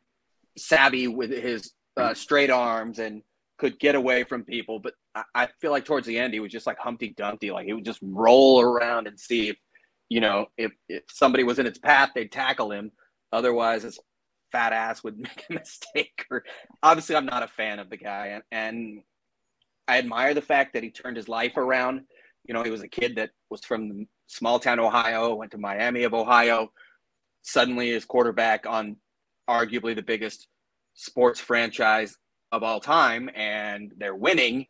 savvy 0.58 1.08
with 1.08 1.32
his 1.32 1.72
uh, 1.97 2.14
straight 2.14 2.49
arms 2.49 2.99
and 2.99 3.22
could 3.58 3.80
get 3.80 3.95
away 3.95 4.24
from 4.24 4.43
people. 4.43 4.80
But 4.80 4.93
I, 5.16 5.24
I 5.36 5.47
feel 5.60 5.72
like 5.72 5.86
towards 5.86 6.08
the 6.08 6.18
end, 6.18 6.34
he 6.34 6.39
was 6.39 6.52
just 6.52 6.68
like 6.68 6.78
Humpty 6.80 7.14
Dumpty. 7.16 7.52
Like 7.52 7.66
he 7.66 7.74
would 7.74 7.86
just 7.86 7.99
roll 8.02 8.62
around 8.62 9.08
and 9.08 9.20
see 9.20 9.49
if 9.49 9.58
you 10.12 10.20
know, 10.20 10.47
if, 10.58 10.74
if 10.89 11.04
somebody 11.10 11.45
was 11.45 11.58
in 11.58 11.66
its 11.66 11.80
path, 11.80 12.10
they'd 12.14 12.34
tackle 12.34 12.70
him. 12.70 12.91
Otherwise, 13.32 13.84
his 13.84 13.97
fat 14.52 14.74
ass 14.74 15.02
would 15.06 15.18
make 15.18 15.45
a 15.49 15.54
mistake. 15.54 16.26
Or 16.30 16.43
obviously, 16.84 17.16
I'm 17.16 17.26
not 17.26 17.43
a 17.43 17.47
fan 17.47 17.80
of 17.80 17.89
the 17.89 17.95
guy, 17.95 18.28
and, 18.28 18.43
and 18.52 19.04
I 19.88 19.99
admire 19.99 20.34
the 20.34 20.41
fact 20.41 20.74
that 20.74 20.84
he 20.84 20.91
turned 20.91 21.16
his 21.16 21.30
life 21.30 21.56
around. 21.56 22.02
You 22.43 22.54
know, 22.54 22.62
he 22.62 22.72
was 22.72 22.82
a 22.82 22.89
kid 22.89 23.16
that 23.16 23.30
was 23.49 23.64
from 23.64 24.06
small 24.28 24.60
town 24.60 24.82
Ohio, 24.82 25.34
went 25.34 25.52
to 25.52 25.58
Miami 25.58 26.04
of 26.04 26.14
Ohio. 26.14 26.74
Suddenly, 27.43 27.91
is 27.91 28.04
quarterback 28.04 28.66
on 28.68 28.97
arguably 29.52 29.95
the 29.95 30.02
biggest 30.02 30.47
sports 30.93 31.39
franchise 31.39 32.16
of 32.52 32.64
all 32.64 32.80
time, 32.80 33.30
and 33.36 33.91
they're 33.97 34.16
winning. 34.16 34.66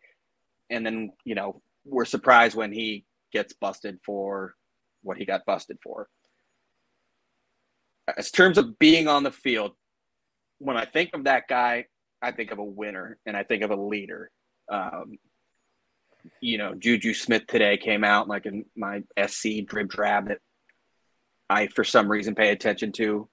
And 0.69 0.85
then, 0.85 1.11
you 1.25 1.35
know, 1.35 1.61
we're 1.85 2.05
surprised 2.05 2.55
when 2.55 2.71
he 2.71 3.05
gets 3.31 3.53
busted 3.53 3.99
for 4.05 4.55
what 5.03 5.17
he 5.17 5.25
got 5.25 5.45
busted 5.45 5.77
for. 5.83 6.07
As 8.17 8.31
terms 8.31 8.57
of 8.57 8.77
being 8.79 9.07
on 9.07 9.23
the 9.23 9.31
field, 9.31 9.73
when 10.59 10.77
I 10.77 10.85
think 10.85 11.11
of 11.13 11.25
that 11.25 11.47
guy, 11.47 11.85
I 12.21 12.31
think 12.31 12.51
of 12.51 12.59
a 12.59 12.63
winner 12.63 13.17
and 13.25 13.35
I 13.35 13.43
think 13.43 13.63
of 13.63 13.71
a 13.71 13.75
leader. 13.75 14.29
Um, 14.71 15.17
you 16.39 16.57
know, 16.57 16.75
Juju 16.75 17.13
Smith 17.13 17.47
today 17.47 17.77
came 17.77 18.03
out 18.03 18.27
like 18.27 18.45
in 18.45 18.65
my 18.75 18.99
SC 19.17 19.65
drib 19.65 19.89
drab 19.89 20.27
that 20.27 20.37
I, 21.49 21.67
for 21.67 21.83
some 21.83 22.09
reason, 22.09 22.35
pay 22.35 22.51
attention 22.51 22.91
to, 22.93 23.27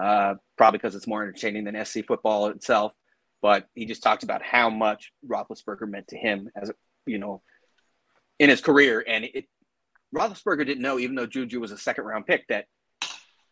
uh, 0.00 0.34
probably 0.56 0.78
because 0.78 0.94
it's 0.94 1.06
more 1.06 1.22
entertaining 1.22 1.64
than 1.64 1.84
SC 1.84 2.04
football 2.06 2.46
itself. 2.46 2.92
But 3.40 3.66
he 3.74 3.86
just 3.86 4.02
talked 4.02 4.22
about 4.22 4.42
how 4.42 4.70
much 4.70 5.12
Roethlisberger 5.26 5.88
meant 5.88 6.08
to 6.08 6.16
him 6.16 6.48
as, 6.54 6.70
you 7.06 7.18
know, 7.18 7.42
in 8.38 8.48
his 8.48 8.60
career. 8.60 9.04
And 9.06 9.24
it, 9.24 9.46
Roethlisberger 10.14 10.66
didn't 10.66 10.82
know, 10.82 10.98
even 10.98 11.16
though 11.16 11.26
Juju 11.26 11.60
was 11.60 11.72
a 11.72 11.78
second 11.78 12.04
round 12.04 12.26
pick, 12.26 12.46
that 12.48 12.66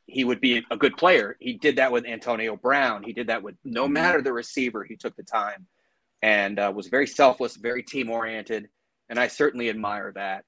he 0.06 0.24
would 0.24 0.40
be 0.40 0.64
a 0.70 0.76
good 0.76 0.96
player. 0.96 1.36
He 1.40 1.54
did 1.54 1.76
that 1.76 1.92
with 1.92 2.06
Antonio 2.06 2.56
Brown. 2.56 3.02
He 3.02 3.12
did 3.12 3.28
that 3.28 3.42
with 3.42 3.56
no 3.64 3.88
matter 3.88 4.22
the 4.22 4.32
receiver, 4.32 4.84
he 4.84 4.96
took 4.96 5.16
the 5.16 5.22
time 5.22 5.66
and 6.22 6.58
uh, 6.58 6.72
was 6.74 6.88
very 6.88 7.06
selfless, 7.06 7.56
very 7.56 7.82
team 7.82 8.10
oriented. 8.10 8.68
And 9.08 9.18
I 9.18 9.28
certainly 9.28 9.70
admire 9.70 10.12
that. 10.14 10.44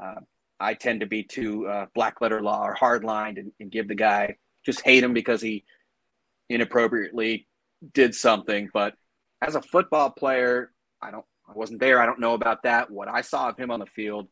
Uh, 0.00 0.20
I 0.60 0.74
tend 0.74 1.00
to 1.00 1.06
be 1.06 1.22
too 1.22 1.66
uh, 1.66 1.86
black 1.94 2.20
letter 2.20 2.40
law 2.40 2.64
or 2.64 2.74
hard 2.74 3.04
lined 3.04 3.38
and, 3.38 3.52
and 3.60 3.70
give 3.70 3.88
the 3.88 3.94
guy 3.94 4.36
just 4.64 4.82
hate 4.82 5.04
him 5.04 5.12
because 5.12 5.40
he 5.40 5.64
inappropriately 6.48 7.46
did 7.92 8.14
something. 8.14 8.70
But 8.72 8.94
as 9.42 9.54
a 9.54 9.62
football 9.62 10.10
player, 10.10 10.72
I 11.02 11.10
don't, 11.10 11.24
I 11.48 11.52
wasn't 11.54 11.80
there. 11.80 12.00
I 12.00 12.06
don't 12.06 12.20
know 12.20 12.34
about 12.34 12.62
that. 12.62 12.90
What 12.90 13.08
I 13.08 13.20
saw 13.20 13.48
of 13.48 13.58
him 13.58 13.70
on 13.70 13.80
the 13.80 13.86
field, 13.86 14.28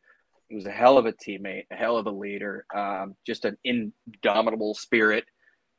He 0.48 0.54
was 0.54 0.66
a 0.66 0.70
hell 0.70 0.98
of 0.98 1.06
a 1.06 1.12
teammate, 1.12 1.66
a 1.70 1.76
hell 1.76 1.96
of 1.96 2.06
a 2.06 2.10
leader, 2.10 2.64
um, 2.74 3.14
just 3.26 3.44
an 3.44 3.56
indomitable 3.64 4.74
spirit. 4.74 5.24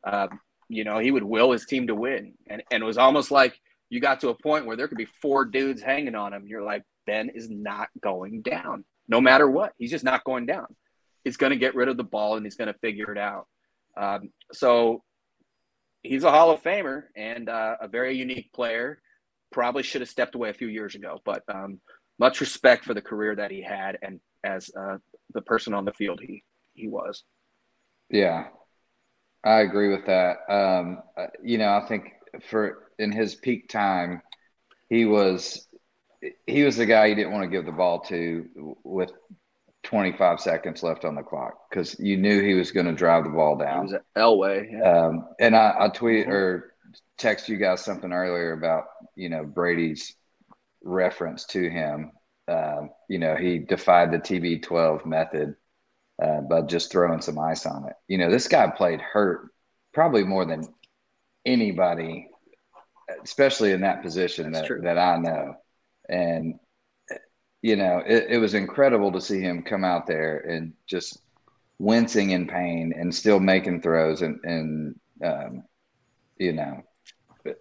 Um, 0.03 0.39
you 0.69 0.83
know, 0.83 0.99
he 0.99 1.11
would 1.11 1.23
will 1.23 1.51
his 1.51 1.65
team 1.65 1.87
to 1.87 1.95
win. 1.95 2.33
And, 2.47 2.63
and 2.71 2.83
it 2.83 2.85
was 2.85 2.97
almost 2.97 3.31
like 3.31 3.59
you 3.89 3.99
got 3.99 4.21
to 4.21 4.29
a 4.29 4.35
point 4.35 4.65
where 4.65 4.75
there 4.75 4.87
could 4.87 4.97
be 4.97 5.07
four 5.21 5.45
dudes 5.45 5.81
hanging 5.81 6.15
on 6.15 6.33
him. 6.33 6.45
You're 6.47 6.63
like, 6.63 6.83
Ben 7.05 7.29
is 7.29 7.49
not 7.49 7.89
going 8.01 8.41
down, 8.41 8.85
no 9.07 9.21
matter 9.21 9.49
what. 9.49 9.73
He's 9.77 9.91
just 9.91 10.03
not 10.03 10.23
going 10.23 10.45
down. 10.45 10.67
He's 11.23 11.37
going 11.37 11.51
to 11.51 11.57
get 11.57 11.75
rid 11.75 11.89
of 11.89 11.97
the 11.97 12.03
ball 12.03 12.35
and 12.35 12.45
he's 12.45 12.55
going 12.55 12.71
to 12.71 12.79
figure 12.79 13.11
it 13.11 13.17
out. 13.17 13.47
Um, 13.95 14.29
so 14.51 15.03
he's 16.01 16.23
a 16.23 16.31
Hall 16.31 16.51
of 16.51 16.61
Famer 16.61 17.03
and 17.15 17.49
uh, 17.49 17.75
a 17.81 17.87
very 17.87 18.17
unique 18.17 18.51
player. 18.53 19.01
Probably 19.51 19.83
should 19.83 20.01
have 20.01 20.09
stepped 20.09 20.35
away 20.35 20.49
a 20.49 20.53
few 20.53 20.67
years 20.67 20.95
ago, 20.95 21.19
but 21.23 21.43
um, 21.47 21.79
much 22.19 22.41
respect 22.41 22.85
for 22.85 22.93
the 22.93 23.01
career 23.01 23.35
that 23.35 23.51
he 23.51 23.61
had 23.61 23.97
and 24.01 24.19
as 24.43 24.69
uh, 24.77 24.97
the 25.33 25.41
person 25.41 25.73
on 25.73 25.85
the 25.85 25.93
field 25.93 26.19
he 26.21 26.43
he 26.73 26.87
was. 26.87 27.23
Yeah, 28.09 28.47
I 29.43 29.61
agree 29.61 29.89
with 29.89 30.05
that. 30.05 30.37
Um, 30.49 31.01
uh, 31.17 31.27
you 31.43 31.57
know, 31.57 31.73
I 31.73 31.87
think 31.87 32.13
for 32.49 32.89
in 32.99 33.11
his 33.11 33.35
peak 33.35 33.69
time, 33.69 34.21
he 34.89 35.05
was 35.05 35.67
he 36.47 36.63
was 36.63 36.77
the 36.77 36.85
guy 36.85 37.07
you 37.07 37.15
didn't 37.15 37.31
want 37.31 37.43
to 37.43 37.49
give 37.49 37.65
the 37.65 37.71
ball 37.71 38.01
to 38.01 38.77
with 38.83 39.11
25 39.84 40.39
seconds 40.39 40.81
left 40.81 41.05
on 41.05 41.15
the 41.15 41.21
clock 41.21 41.69
because 41.69 41.99
you 41.99 42.17
knew 42.17 42.41
he 42.41 42.53
was 42.53 42.71
going 42.71 42.86
to 42.86 42.93
drive 42.93 43.25
the 43.25 43.29
ball 43.29 43.57
down. 43.57 43.88
He 43.88 43.93
was 43.93 44.01
Elway. 44.15 44.71
Yeah. 44.71 45.05
Um, 45.05 45.27
and 45.39 45.55
I, 45.55 45.73
I 45.77 45.89
tweet 45.89 46.27
or 46.27 46.73
text 47.17 47.49
you 47.49 47.57
guys 47.57 47.84
something 47.84 48.11
earlier 48.11 48.53
about 48.53 48.86
you 49.15 49.29
know 49.29 49.43
Brady's 49.43 50.15
reference 50.84 51.45
to 51.47 51.69
him. 51.69 52.11
Um, 52.47 52.89
you 53.09 53.19
know, 53.19 53.36
he 53.36 53.59
defied 53.59 54.11
the 54.11 54.19
TB12 54.19 55.05
method 55.05 55.55
uh, 56.21 56.41
by 56.41 56.61
just 56.61 56.91
throwing 56.91 57.21
some 57.21 57.39
ice 57.39 57.65
on 57.65 57.88
it. 57.88 57.95
You 58.07 58.17
know, 58.17 58.29
this 58.29 58.47
guy 58.47 58.69
played 58.69 59.01
hurt 59.01 59.49
probably 59.93 60.23
more 60.23 60.45
than 60.45 60.67
anybody, 61.45 62.27
especially 63.23 63.71
in 63.71 63.81
that 63.81 64.01
position 64.01 64.51
that, 64.51 64.67
that 64.84 64.97
I 64.97 65.17
know. 65.17 65.55
And, 66.09 66.59
you 67.64 67.78
know, 67.78 68.03
it, 68.05 68.26
it 68.30 68.38
was 68.38 68.53
incredible 68.53 69.11
to 69.14 69.22
see 69.22 69.39
him 69.39 69.64
come 69.64 69.86
out 69.86 70.05
there 70.05 70.39
and 70.39 70.74
just 70.86 71.20
wincing 71.80 72.32
in 72.32 72.45
pain 72.45 72.93
and 72.95 73.16
still 73.16 73.39
making 73.39 73.82
throws 73.82 74.22
and, 74.22 74.38
and 74.43 74.99
um, 75.24 75.64
you 76.38 76.51
know, 76.51 76.84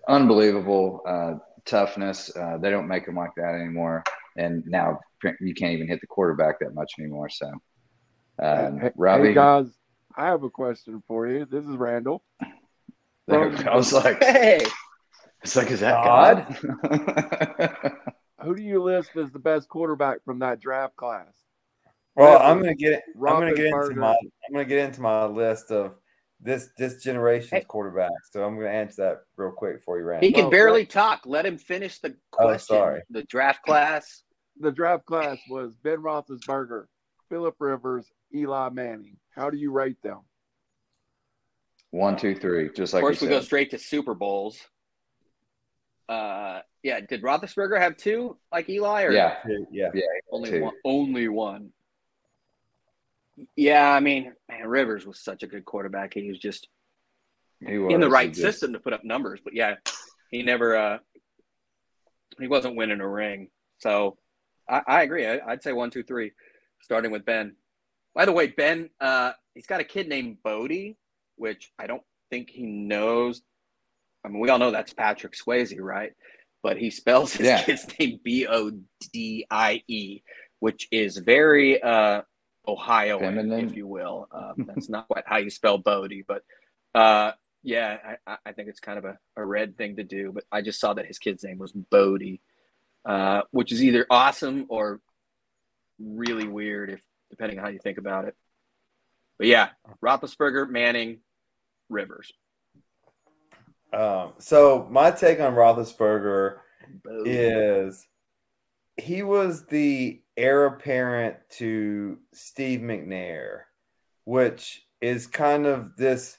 unbelievable 0.08 1.02
uh, 1.06 1.34
toughness. 1.64 2.36
Uh, 2.36 2.58
they 2.58 2.68
don't 2.68 2.88
make 2.88 3.06
them 3.06 3.14
like 3.14 3.30
that 3.36 3.54
anymore. 3.54 4.02
And 4.36 4.64
now 4.66 4.98
you 5.40 5.54
can't 5.54 5.74
even 5.74 5.86
hit 5.86 6.00
the 6.00 6.08
quarterback 6.08 6.58
that 6.58 6.74
much 6.74 6.92
anymore. 6.98 7.28
So, 7.28 7.46
um, 8.42 8.80
hey, 8.80 8.90
Robbie, 8.96 9.28
hey 9.28 9.34
guys, 9.34 9.66
I 10.16 10.26
have 10.26 10.42
a 10.42 10.50
question 10.50 11.00
for 11.06 11.28
you. 11.28 11.44
This 11.44 11.64
is 11.64 11.76
Randall. 11.76 12.24
I 13.30 13.76
was 13.76 13.92
like, 13.92 14.20
hey, 14.20 14.66
it's 15.44 15.54
like, 15.54 15.70
is 15.70 15.78
that 15.78 16.02
God? 16.02 16.56
God? 16.90 17.92
Who 18.44 18.54
do 18.54 18.62
you 18.62 18.82
list 18.82 19.10
as 19.16 19.30
the 19.30 19.38
best 19.38 19.68
quarterback 19.68 20.24
from 20.24 20.38
that 20.40 20.60
draft 20.60 20.96
class? 20.96 21.32
Well, 22.14 22.38
I'm 22.42 22.58
gonna 22.58 22.74
get 22.74 23.02
I'm 23.16 23.40
gonna 23.40 23.54
get 23.54 23.66
into 23.66 23.94
my 23.94 24.10
I'm 24.10 24.52
gonna 24.52 24.64
get 24.64 24.84
into 24.84 25.00
my 25.00 25.24
list 25.24 25.70
of 25.70 25.96
this 26.40 26.68
this 26.76 27.02
generation's 27.02 27.50
hey. 27.50 27.60
quarterback. 27.62 28.10
So 28.30 28.44
I'm 28.44 28.56
gonna 28.56 28.68
answer 28.68 29.02
that 29.02 29.18
real 29.36 29.52
quick 29.52 29.82
for 29.82 29.98
you, 29.98 30.04
Randall. 30.04 30.26
He 30.26 30.34
can 30.34 30.46
oh, 30.46 30.50
barely 30.50 30.84
talk. 30.84 31.22
Let 31.24 31.46
him 31.46 31.56
finish 31.56 31.98
the 32.00 32.10
oh, 32.10 32.36
question. 32.36 32.76
Oh, 32.76 32.80
sorry. 32.80 33.02
The 33.10 33.22
draft 33.24 33.62
class. 33.62 34.22
The 34.60 34.70
draft 34.70 35.06
class 35.06 35.38
was 35.48 35.74
Ben 35.82 35.98
Roethlisberger, 35.98 36.84
Philip 37.30 37.54
Rivers, 37.58 38.06
Eli 38.34 38.68
Manning. 38.68 39.16
How 39.30 39.48
do 39.48 39.56
you 39.56 39.72
rate 39.72 39.96
them? 40.02 40.20
One, 41.90 42.16
two, 42.16 42.34
three. 42.34 42.70
Just 42.74 42.92
like 42.92 43.02
of 43.02 43.06
course, 43.06 43.20
we 43.22 43.28
go 43.28 43.40
straight 43.40 43.70
to 43.70 43.78
Super 43.78 44.14
Bowls. 44.14 44.58
Uh, 46.12 46.60
yeah. 46.82 47.00
Did 47.00 47.22
Roethlisberger 47.22 47.80
have 47.80 47.96
two, 47.96 48.36
like 48.52 48.68
Eli? 48.68 49.04
Or 49.04 49.12
yeah, 49.12 49.38
yeah, 49.70 49.90
yeah. 49.94 50.02
Only 50.30 50.50
two. 50.50 50.62
one. 50.62 50.74
Only 50.84 51.28
one. 51.28 51.70
Yeah, 53.56 53.90
I 53.90 54.00
mean, 54.00 54.32
man, 54.48 54.66
Rivers 54.66 55.06
was 55.06 55.18
such 55.18 55.42
a 55.42 55.46
good 55.46 55.64
quarterback. 55.64 56.12
He 56.14 56.28
was 56.28 56.38
just 56.38 56.68
he 57.66 57.78
was, 57.78 57.94
in 57.94 58.00
the 58.00 58.10
right 58.10 58.34
system 58.34 58.74
to 58.74 58.78
put 58.78 58.92
up 58.92 59.04
numbers, 59.04 59.40
but 59.42 59.54
yeah, 59.54 59.76
he 60.30 60.42
never. 60.42 60.76
uh 60.76 60.98
He 62.38 62.46
wasn't 62.46 62.76
winning 62.76 63.00
a 63.00 63.08
ring. 63.08 63.48
So 63.78 64.18
I, 64.68 64.82
I 64.86 65.02
agree. 65.02 65.26
I, 65.26 65.38
would 65.46 65.62
say 65.62 65.72
one, 65.72 65.90
two, 65.90 66.02
three, 66.02 66.32
starting 66.82 67.10
with 67.10 67.24
Ben. 67.24 67.56
By 68.14 68.26
the 68.26 68.32
way, 68.32 68.48
Ben, 68.48 68.90
uh, 69.00 69.32
he's 69.54 69.66
got 69.66 69.80
a 69.80 69.84
kid 69.84 70.08
named 70.08 70.42
Bodie, 70.42 70.98
which 71.36 71.72
I 71.78 71.86
don't 71.86 72.02
think 72.30 72.50
he 72.50 72.66
knows. 72.66 73.42
I 74.24 74.28
mean, 74.28 74.40
we 74.40 74.48
all 74.48 74.58
know 74.58 74.70
that's 74.70 74.92
Patrick 74.92 75.34
Swayze, 75.34 75.80
right? 75.80 76.12
But 76.62 76.78
he 76.78 76.90
spells 76.90 77.32
his 77.32 77.46
yeah. 77.46 77.62
kid's 77.62 77.86
name 77.98 78.20
B 78.22 78.46
O 78.46 78.72
D 79.12 79.46
I 79.50 79.82
E, 79.88 80.22
which 80.60 80.88
is 80.90 81.16
very 81.16 81.82
uh, 81.82 82.22
Ohio, 82.66 83.18
if 83.20 83.74
you 83.74 83.86
will. 83.86 84.28
Um, 84.30 84.54
that's 84.66 84.88
not 84.88 85.08
quite 85.08 85.24
how 85.26 85.38
you 85.38 85.50
spell 85.50 85.78
Bodie, 85.78 86.24
but 86.26 86.42
uh, 86.94 87.32
yeah, 87.62 88.16
I, 88.26 88.36
I, 88.46 88.52
think 88.52 88.68
it's 88.68 88.80
kind 88.80 88.98
of 88.98 89.04
a, 89.04 89.18
a 89.36 89.44
red 89.44 89.76
thing 89.76 89.96
to 89.96 90.04
do. 90.04 90.32
But 90.32 90.44
I 90.52 90.62
just 90.62 90.80
saw 90.80 90.94
that 90.94 91.06
his 91.06 91.18
kid's 91.18 91.42
name 91.42 91.58
was 91.58 91.72
Bodie, 91.72 92.40
uh, 93.04 93.42
which 93.50 93.72
is 93.72 93.82
either 93.82 94.06
awesome 94.10 94.66
or 94.68 95.00
really 95.98 96.46
weird, 96.46 96.90
if 96.90 97.00
depending 97.30 97.58
on 97.58 97.64
how 97.64 97.70
you 97.70 97.78
think 97.78 97.98
about 97.98 98.26
it. 98.26 98.36
But 99.38 99.46
yeah, 99.46 99.70
Roethlisberger, 100.02 100.68
Manning, 100.68 101.18
Rivers. 101.88 102.32
Um, 103.92 104.32
so 104.38 104.86
my 104.90 105.10
take 105.10 105.40
on 105.40 105.54
Roethlisberger 105.54 106.58
Bodie. 107.04 107.30
is 107.30 108.06
he 108.96 109.22
was 109.22 109.66
the 109.66 110.22
heir 110.36 110.66
apparent 110.66 111.36
to 111.58 112.18
Steve 112.32 112.80
McNair, 112.80 113.62
which 114.24 114.82
is 115.00 115.26
kind 115.26 115.66
of 115.66 115.96
this 115.96 116.38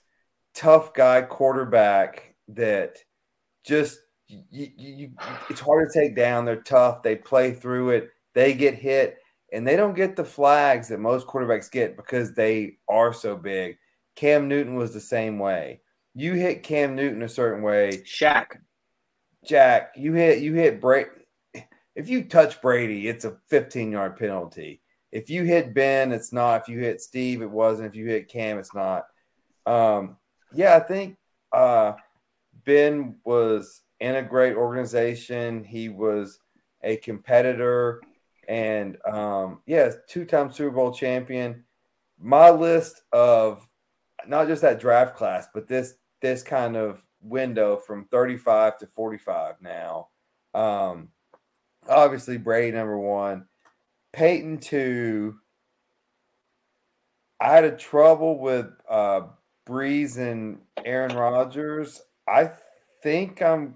tough 0.55 0.93
guy 0.93 1.21
quarterback 1.21 2.35
that 2.49 2.97
just 3.65 3.99
you, 4.27 4.69
you, 4.77 5.11
it's 5.49 5.59
hard 5.59 5.91
to 5.91 5.99
take 5.99 6.15
down. 6.15 6.45
They're 6.45 6.61
tough. 6.61 7.03
They 7.03 7.15
play 7.15 7.53
through 7.53 7.91
it. 7.91 8.09
They 8.33 8.53
get 8.53 8.73
hit, 8.73 9.17
and 9.51 9.67
they 9.67 9.75
don't 9.75 9.95
get 9.95 10.15
the 10.15 10.25
flags 10.25 10.87
that 10.87 10.99
most 10.99 11.27
quarterbacks 11.27 11.71
get 11.71 11.95
because 11.95 12.33
they 12.33 12.77
are 12.89 13.13
so 13.13 13.35
big. 13.35 13.77
Cam 14.15 14.47
Newton 14.47 14.75
was 14.75 14.93
the 14.93 14.99
same 14.99 15.37
way. 15.37 15.81
You 16.15 16.33
hit 16.33 16.63
Cam 16.63 16.95
Newton 16.95 17.23
a 17.23 17.29
certain 17.29 17.63
way. 17.63 18.03
Shaq. 18.05 18.57
Jack, 19.45 19.93
you 19.97 20.13
hit 20.13 20.39
you 20.39 20.53
hit 20.53 20.79
break 20.79 21.07
if 21.95 22.09
you 22.09 22.23
touch 22.23 22.61
Brady, 22.61 23.07
it's 23.07 23.25
a 23.25 23.37
15 23.49 23.91
yard 23.91 24.17
penalty. 24.17 24.81
If 25.11 25.29
you 25.29 25.43
hit 25.43 25.73
Ben, 25.73 26.11
it's 26.11 26.33
not. 26.33 26.61
If 26.61 26.67
you 26.67 26.79
hit 26.79 27.01
Steve, 27.01 27.41
it 27.41 27.49
wasn't. 27.49 27.87
If 27.87 27.95
you 27.95 28.07
hit 28.07 28.29
Cam, 28.29 28.57
it's 28.57 28.73
not. 28.73 29.05
Um, 29.65 30.17
yeah, 30.53 30.75
I 30.75 30.79
think 30.79 31.17
uh, 31.51 31.93
Ben 32.65 33.17
was 33.23 33.81
in 33.99 34.15
a 34.15 34.23
great 34.23 34.55
organization. 34.55 35.63
He 35.63 35.89
was 35.89 36.39
a 36.81 36.97
competitor, 36.97 38.01
and 38.47 38.97
um, 39.05 39.61
yes, 39.67 39.95
two 40.07 40.25
time 40.25 40.51
Super 40.51 40.75
Bowl 40.75 40.91
champion. 40.91 41.63
My 42.19 42.49
list 42.49 43.01
of 43.11 43.67
not 44.27 44.47
just 44.47 44.63
that 44.63 44.79
draft 44.79 45.15
class, 45.15 45.47
but 45.53 45.67
this 45.67 45.93
this 46.23 46.41
kind 46.41 46.75
of 46.75 47.03
window 47.21 47.77
from 47.77 48.05
35 48.05 48.79
to 48.79 48.87
45 48.87 49.55
now. 49.61 50.07
Um, 50.55 51.09
obviously 51.87 52.37
Brady 52.37 52.75
number 52.75 52.97
one, 52.97 53.45
Peyton 54.13 54.57
two. 54.57 55.35
I 57.39 57.49
had 57.49 57.65
a 57.65 57.75
trouble 57.75 58.39
with 58.39 58.67
uh, 58.89 59.23
Brees 59.67 60.17
and 60.17 60.59
Aaron 60.85 61.15
Rodgers. 61.15 62.01
I 62.27 62.51
think 63.01 63.41
I'm, 63.41 63.75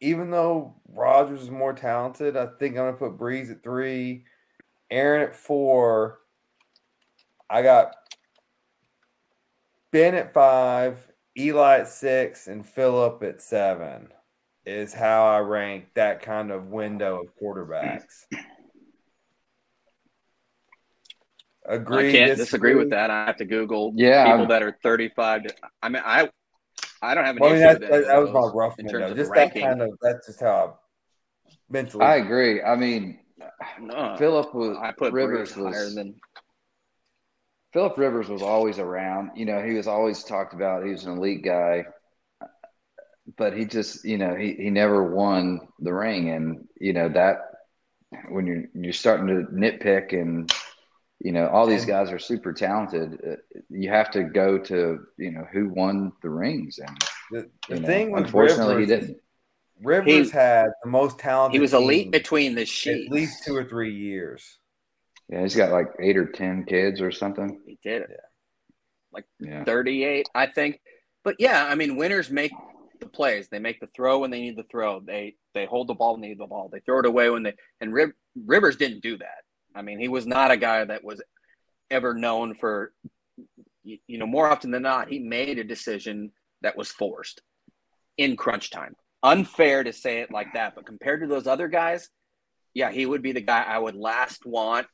even 0.00 0.30
though 0.30 0.74
Rodgers 0.92 1.42
is 1.42 1.50
more 1.50 1.72
talented, 1.72 2.36
I 2.36 2.46
think 2.58 2.76
I'm 2.76 2.86
gonna 2.86 2.96
put 2.96 3.16
Brees 3.16 3.50
at 3.50 3.62
three, 3.62 4.24
Aaron 4.90 5.22
at 5.22 5.36
four. 5.36 6.18
I 7.48 7.62
got 7.62 7.94
Ben 9.92 10.16
at 10.16 10.34
five, 10.34 10.98
Eli 11.36 11.80
at 11.80 11.88
six, 11.88 12.46
and 12.46 12.66
Philip 12.66 13.22
at 13.22 13.42
seven 13.42 14.08
is 14.64 14.92
how 14.92 15.26
I 15.26 15.38
rank 15.40 15.86
that 15.94 16.22
kind 16.22 16.50
of 16.50 16.68
window 16.68 17.22
of 17.22 17.28
quarterbacks. 17.40 18.24
Agree. 21.68 22.10
I 22.10 22.12
can't 22.12 22.36
disagree, 22.36 22.44
disagree 22.44 22.74
with 22.74 22.90
that. 22.90 23.10
I 23.10 23.26
have 23.26 23.36
to 23.36 23.44
Google 23.44 23.92
yeah, 23.96 24.24
people 24.24 24.42
I'm, 24.42 24.48
that 24.48 24.62
are 24.62 24.76
35. 24.82 25.44
To, 25.44 25.54
I 25.82 25.88
mean, 25.88 26.02
I 26.04 26.28
I 27.02 27.14
don't 27.14 27.24
have 27.24 27.36
an 27.36 27.42
well, 27.42 27.52
issue 27.52 27.64
I 27.64 27.72
mean, 27.72 27.80
that, 27.80 27.90
that, 27.90 28.06
that 28.06 28.16
was 28.18 28.30
my 28.30 28.50
rough 28.54 28.76
window. 28.78 29.14
Just 29.14 29.32
that 29.34 29.54
kind 29.54 29.82
of 29.82 29.90
that's 30.00 30.26
just 30.26 30.40
how 30.40 30.78
I 31.46 31.50
mentally. 31.68 32.04
I 32.04 32.16
agree. 32.16 32.62
I 32.62 32.76
mean, 32.76 33.18
No, 33.80 34.16
Philip 34.18 34.54
was 34.54 34.76
I 34.80 34.92
put 34.92 35.12
Rivers 35.12 35.52
Brees 35.52 35.72
higher 35.72 35.90
than 35.90 36.14
Philip 37.72 37.98
Rivers 37.98 38.28
was 38.28 38.42
always 38.42 38.78
around. 38.78 39.32
You 39.36 39.44
know, 39.44 39.62
he 39.62 39.74
was 39.74 39.86
always 39.86 40.22
talked 40.24 40.54
about. 40.54 40.84
He 40.84 40.92
was 40.92 41.04
an 41.04 41.18
elite 41.18 41.42
guy, 41.44 41.84
but 43.36 43.56
he 43.56 43.64
just, 43.64 44.04
you 44.04 44.18
know, 44.18 44.34
he, 44.34 44.54
he 44.54 44.70
never 44.70 45.02
won 45.12 45.68
the 45.80 45.92
ring. 45.92 46.30
And 46.30 46.68
you 46.80 46.92
know 46.92 47.08
that 47.10 47.38
when 48.28 48.46
you're 48.46 48.64
you're 48.74 48.92
starting 48.92 49.26
to 49.26 49.50
nitpick 49.52 50.12
and 50.12 50.50
you 51.18 51.32
know 51.32 51.48
all 51.48 51.66
these 51.66 51.84
guys 51.84 52.10
are 52.12 52.18
super 52.18 52.52
talented, 52.52 53.20
uh, 53.28 53.36
you 53.68 53.90
have 53.90 54.10
to 54.12 54.22
go 54.24 54.58
to 54.58 55.00
you 55.18 55.30
know 55.32 55.46
who 55.52 55.68
won 55.68 56.12
the 56.22 56.30
rings. 56.30 56.78
And 56.78 56.96
The, 57.30 57.50
the 57.68 57.74
you 57.74 57.80
know, 57.80 57.86
thing 57.86 58.10
with 58.12 58.24
unfortunately, 58.26 58.76
Rivers, 58.76 58.88
he 58.88 59.06
didn't. 59.06 59.20
Rivers 59.82 60.30
He- 60.30 60.38
had 60.38 60.68
the 60.82 60.88
most 60.88 61.18
talented. 61.18 61.54
he 61.54 61.60
was 61.60 61.74
elite 61.74 62.04
team 62.04 62.10
between 62.10 62.54
the 62.54 62.64
sheets. 62.64 63.06
at 63.08 63.12
least 63.12 63.44
two 63.44 63.54
or 63.54 63.64
three 63.64 63.94
years. 63.94 64.56
Yeah, 65.28 65.42
he's 65.42 65.56
got 65.56 65.72
like 65.72 65.88
eight 66.00 66.16
or 66.16 66.26
ten 66.26 66.64
kids 66.64 67.00
or 67.00 67.10
something. 67.10 67.60
He 67.66 67.78
did 67.82 68.02
it. 68.02 68.20
Yeah, 69.40 69.64
38, 69.64 70.28
I 70.34 70.46
think. 70.46 70.80
But 71.24 71.36
yeah, 71.38 71.64
I 71.64 71.74
mean, 71.74 71.96
winners 71.96 72.30
make 72.30 72.52
the 73.00 73.06
plays. 73.06 73.48
They 73.48 73.58
make 73.58 73.80
the 73.80 73.88
throw 73.96 74.18
when 74.18 74.30
they 74.30 74.40
need 74.40 74.56
the 74.56 74.66
throw. 74.70 75.00
They 75.00 75.36
they 75.54 75.64
hold 75.64 75.88
the 75.88 75.94
ball 75.94 76.12
when 76.12 76.20
they 76.20 76.28
need 76.28 76.38
the 76.38 76.46
ball. 76.46 76.68
They 76.70 76.80
throw 76.80 77.00
it 77.00 77.06
away 77.06 77.30
when 77.30 77.42
they 77.42 77.54
and 77.80 77.92
Riv, 77.92 78.10
Rivers 78.44 78.76
didn't 78.76 79.02
do 79.02 79.16
that. 79.18 79.44
I 79.74 79.82
mean, 79.82 79.98
he 79.98 80.08
was 80.08 80.26
not 80.26 80.50
a 80.50 80.56
guy 80.56 80.84
that 80.84 81.02
was 81.02 81.22
ever 81.90 82.14
known 82.14 82.54
for 82.54 82.92
you 83.84 83.98
you 84.06 84.18
know, 84.18 84.26
more 84.26 84.48
often 84.48 84.70
than 84.70 84.82
not, 84.82 85.08
he 85.08 85.18
made 85.18 85.58
a 85.58 85.64
decision 85.64 86.32
that 86.62 86.76
was 86.76 86.90
forced 86.90 87.40
in 88.18 88.36
crunch 88.36 88.70
time. 88.70 88.94
Unfair 89.22 89.84
to 89.84 89.92
say 89.92 90.20
it 90.20 90.30
like 90.30 90.52
that, 90.54 90.74
but 90.74 90.86
compared 90.86 91.20
to 91.20 91.26
those 91.26 91.46
other 91.46 91.68
guys, 91.68 92.08
yeah, 92.74 92.90
he 92.90 93.06
would 93.06 93.22
be 93.22 93.32
the 93.32 93.40
guy 93.40 93.62
I 93.62 93.78
would 93.78 93.96
last 93.96 94.44
want. 94.44 94.86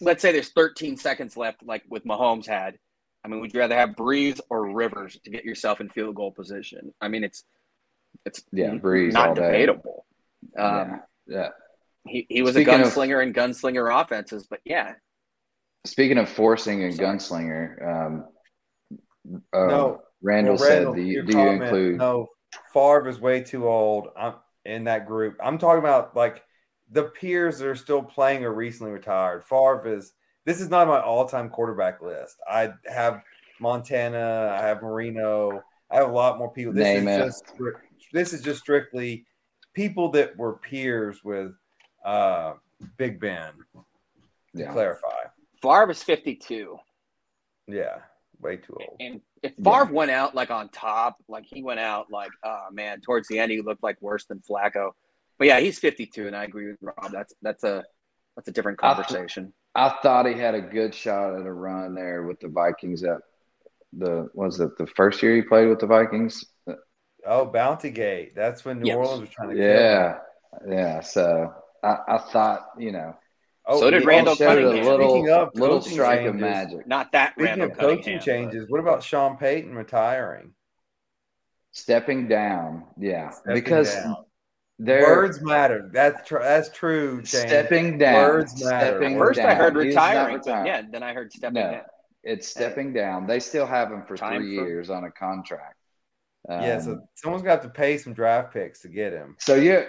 Let's 0.00 0.22
say 0.22 0.32
there's 0.32 0.50
13 0.50 0.96
seconds 0.96 1.36
left, 1.36 1.62
like 1.64 1.82
with 1.88 2.04
Mahomes 2.04 2.46
had. 2.46 2.78
I 3.24 3.28
mean, 3.28 3.40
would 3.40 3.52
you 3.52 3.60
rather 3.60 3.74
have 3.76 3.90
Brees 3.90 4.40
or 4.50 4.72
Rivers 4.74 5.18
to 5.24 5.30
get 5.30 5.44
yourself 5.44 5.80
in 5.80 5.88
field 5.88 6.14
goal 6.14 6.32
position? 6.32 6.92
I 7.00 7.08
mean, 7.08 7.24
it's 7.24 7.44
it's 8.26 8.42
Yeah, 8.52 8.70
Brees 8.70 9.12
not 9.12 9.28
all 9.30 9.34
day. 9.34 9.42
debatable. 9.52 10.06
Um, 10.58 10.64
yeah, 10.66 10.98
yeah. 11.26 11.48
He 12.06 12.26
he 12.28 12.42
was 12.42 12.54
Speaking 12.54 12.74
a 12.74 12.76
of- 12.82 12.88
gunslinger 12.88 13.22
in 13.22 13.32
gunslinger 13.32 14.02
offenses, 14.02 14.46
but 14.48 14.60
yeah, 14.64 14.94
Speaking 15.86 16.18
of 16.18 16.28
forcing 16.28 16.82
and 16.84 16.94
Sorry. 16.94 17.08
gunslinger, 17.08 17.86
um, 17.86 18.24
uh, 19.52 19.66
No, 19.66 20.02
Randall 20.22 20.56
Well, 20.56 20.64
said, 20.68 20.94
"Do 20.94 21.00
you, 21.00 21.12
your 21.14 21.22
do 21.22 21.38
you 21.38 21.48
include?" 21.48 21.96
No, 21.98 22.28
Favre 22.74 23.08
is 23.08 23.18
way 23.20 23.42
too 23.42 23.66
old. 23.68 24.08
I'm 24.16 24.34
in 24.66 24.84
that 24.84 25.06
group. 25.06 25.38
I'm 25.42 25.56
talking 25.58 25.78
about 25.78 26.14
like 26.16 26.42
the 26.90 27.04
peers 27.04 27.58
that 27.58 27.66
are 27.68 27.76
still 27.76 28.02
playing 28.02 28.44
are 28.44 28.52
recently 28.54 28.92
retired. 28.92 29.44
Favre 29.44 29.82
is. 29.86 30.12
This 30.46 30.60
is 30.60 30.70
not 30.70 30.88
my 30.88 31.00
all-time 31.00 31.50
quarterback 31.50 32.00
list. 32.00 32.38
I 32.50 32.72
have 32.86 33.22
Montana. 33.60 34.56
I 34.58 34.66
have 34.66 34.82
Marino. 34.82 35.62
I 35.90 35.96
have 35.96 36.08
a 36.08 36.12
lot 36.12 36.38
more 36.38 36.50
people. 36.50 36.72
This 36.72 36.84
Name 36.84 37.08
is 37.08 37.18
it. 37.18 37.26
just 37.26 37.44
this 38.12 38.32
is 38.32 38.40
just 38.42 38.60
strictly 38.60 39.26
people 39.74 40.08
that 40.12 40.36
were 40.36 40.54
peers 40.58 41.22
with 41.22 41.52
uh, 42.04 42.54
Big 42.96 43.20
Ben. 43.20 43.52
To 43.74 43.84
Yeah. 44.62 44.72
clarify, 44.72 45.26
Favre 45.62 45.90
is 45.92 46.02
52, 46.02 46.76
yeah, 47.68 47.98
way 48.40 48.56
too 48.56 48.76
old. 48.80 48.96
and 48.98 49.20
if 49.44 49.52
Yeah. 49.58 49.64
Favre 49.84 49.92
went 49.92 50.10
out 50.10 50.34
like 50.34 50.50
on 50.50 50.70
top, 50.70 51.18
like 51.28 51.44
he 51.46 51.62
went 51.62 51.78
out 51.78 52.10
like, 52.10 52.32
oh 52.42 52.66
man, 52.72 53.00
towards 53.00 53.28
the 53.28 53.38
end 53.38 53.52
he 53.52 53.60
looked 53.60 53.82
like 53.84 54.00
worse 54.02 54.24
than 54.24 54.40
Flacco. 54.40 54.90
But 55.40 55.46
yeah, 55.48 55.58
he's 55.58 55.78
52, 55.78 56.26
and 56.26 56.36
I 56.36 56.44
agree 56.44 56.66
with 56.68 56.76
Rob. 56.82 57.10
That's 57.10 57.32
that's 57.40 57.64
a 57.64 57.82
that's 58.36 58.46
a 58.48 58.52
different 58.52 58.78
I- 58.82 58.92
conversation. 58.94 59.52
I 59.74 59.96
thought 60.02 60.26
he 60.26 60.34
had 60.34 60.54
a 60.54 60.60
good 60.60 60.94
shot 60.94 61.34
at 61.38 61.46
a 61.46 61.52
run 61.52 61.94
there 61.94 62.24
with 62.24 62.40
the 62.40 62.48
Vikings. 62.48 63.02
At 63.04 63.18
the 63.96 64.28
was 64.34 64.60
it 64.60 64.76
the 64.76 64.86
first 64.86 65.22
year 65.22 65.34
he 65.34 65.42
played 65.42 65.68
with 65.68 65.78
the 65.78 65.86
Vikings? 65.86 66.44
Oh, 67.26 67.46
Bounty 67.46 67.90
Gate. 67.90 68.34
That's 68.36 68.64
when 68.64 68.80
New 68.80 68.88
Yes. 68.88 68.96
Orleans 68.96 69.20
was 69.22 69.30
trying 69.30 69.48
to 69.50 69.54
kill 69.54 69.64
him. 69.64 69.76
Yeah, 69.76 70.18
yeah. 70.68 71.00
So 71.00 71.54
I, 71.82 71.96
I 72.08 72.18
thought 72.18 72.66
you 72.78 72.92
know 72.92 73.16
Oh, 73.64 73.78
So 73.80 73.90
did 73.90 74.02
he 74.02 74.06
Randall 74.08 74.34
showed 74.34 74.58
a 74.58 74.68
little 74.68 75.10
Speaking 75.10 75.30
of 75.30 75.50
little 75.54 75.78
coaching 75.78 75.92
strike 75.92 76.26
of 76.26 76.34
magic. 76.34 76.86
Not 76.86 77.12
that 77.12 77.32
Speaking 77.32 77.46
Randall 77.46 77.70
of 77.70 77.78
coaching 77.78 78.18
Cunningham, 78.18 78.18
but- 78.18 78.24
changes, 78.52 78.68
what 78.70 78.80
about 78.80 79.02
Sean 79.02 79.36
Payton 79.38 79.74
retiring? 79.74 80.52
Stepping 81.72 82.26
down, 82.28 82.84
yeah, 82.98 83.30
Stepping 83.30 83.54
because 83.54 83.94
down. 83.94 84.16
They're 84.82 85.02
Words 85.02 85.40
matter. 85.42 85.90
That's 85.92 86.26
tr- 86.26 86.38
that's 86.40 86.70
true. 86.70 87.24
Shane. 87.24 87.46
stepping 87.48 87.98
down. 87.98 88.14
Words 88.30 88.64
matter. 88.64 88.96
stepping 88.98 89.18
First, 89.18 89.40
I 89.40 89.54
heard 89.54 89.76
He 89.76 89.88
is 89.90 89.94
not 89.94 90.08
retiring, 90.14 90.34
retiring. 90.36 90.66
yeah, 90.66 90.82
then 90.90 91.02
I 91.02 91.12
heard 91.12 91.32
stepping 91.32 91.54
No. 91.62 91.70
down. 91.72 91.82
It's 92.22 92.48
stepping 92.48 92.92
down. 92.92 93.26
They 93.26 93.40
still 93.40 93.66
have 93.66 93.90
him 93.92 94.02
for 94.06 94.16
Time 94.16 94.40
three 94.42 94.56
for- 94.58 94.66
years 94.66 94.90
on 94.90 95.04
a 95.04 95.10
contract. 95.10 95.76
yeah, 96.48 96.74
Um, 96.76 96.80
so 96.82 97.00
someone's 97.14 97.42
got 97.42 97.62
to 97.62 97.68
pay 97.68 97.98
some 97.98 98.12
draft 98.14 98.52
picks 98.52 98.80
to 98.82 98.88
get 98.88 99.12
him. 99.12 99.36
So 99.38 99.54
yeah, 99.54 99.84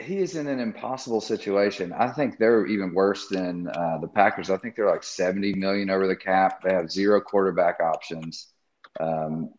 he 0.00 0.18
is 0.18 0.36
in 0.36 0.46
an 0.46 0.60
impossible 0.60 1.20
situation. 1.20 1.92
I 1.92 2.08
think 2.08 2.38
they're 2.38 2.66
even 2.66 2.92
worse 2.94 3.28
than 3.28 3.66
uh, 3.68 3.98
the 4.00 4.08
Packers. 4.08 4.50
I 4.50 4.56
think 4.58 4.76
they're 4.76 4.90
like 4.90 5.02
seventy 5.04 5.54
million 5.54 5.90
over 5.90 6.06
the 6.06 6.16
cap. 6.16 6.62
They 6.62 6.72
have 6.72 6.90
zero 6.90 7.20
quarterback 7.20 7.80
options. 7.80 8.52
Um, 9.00 9.50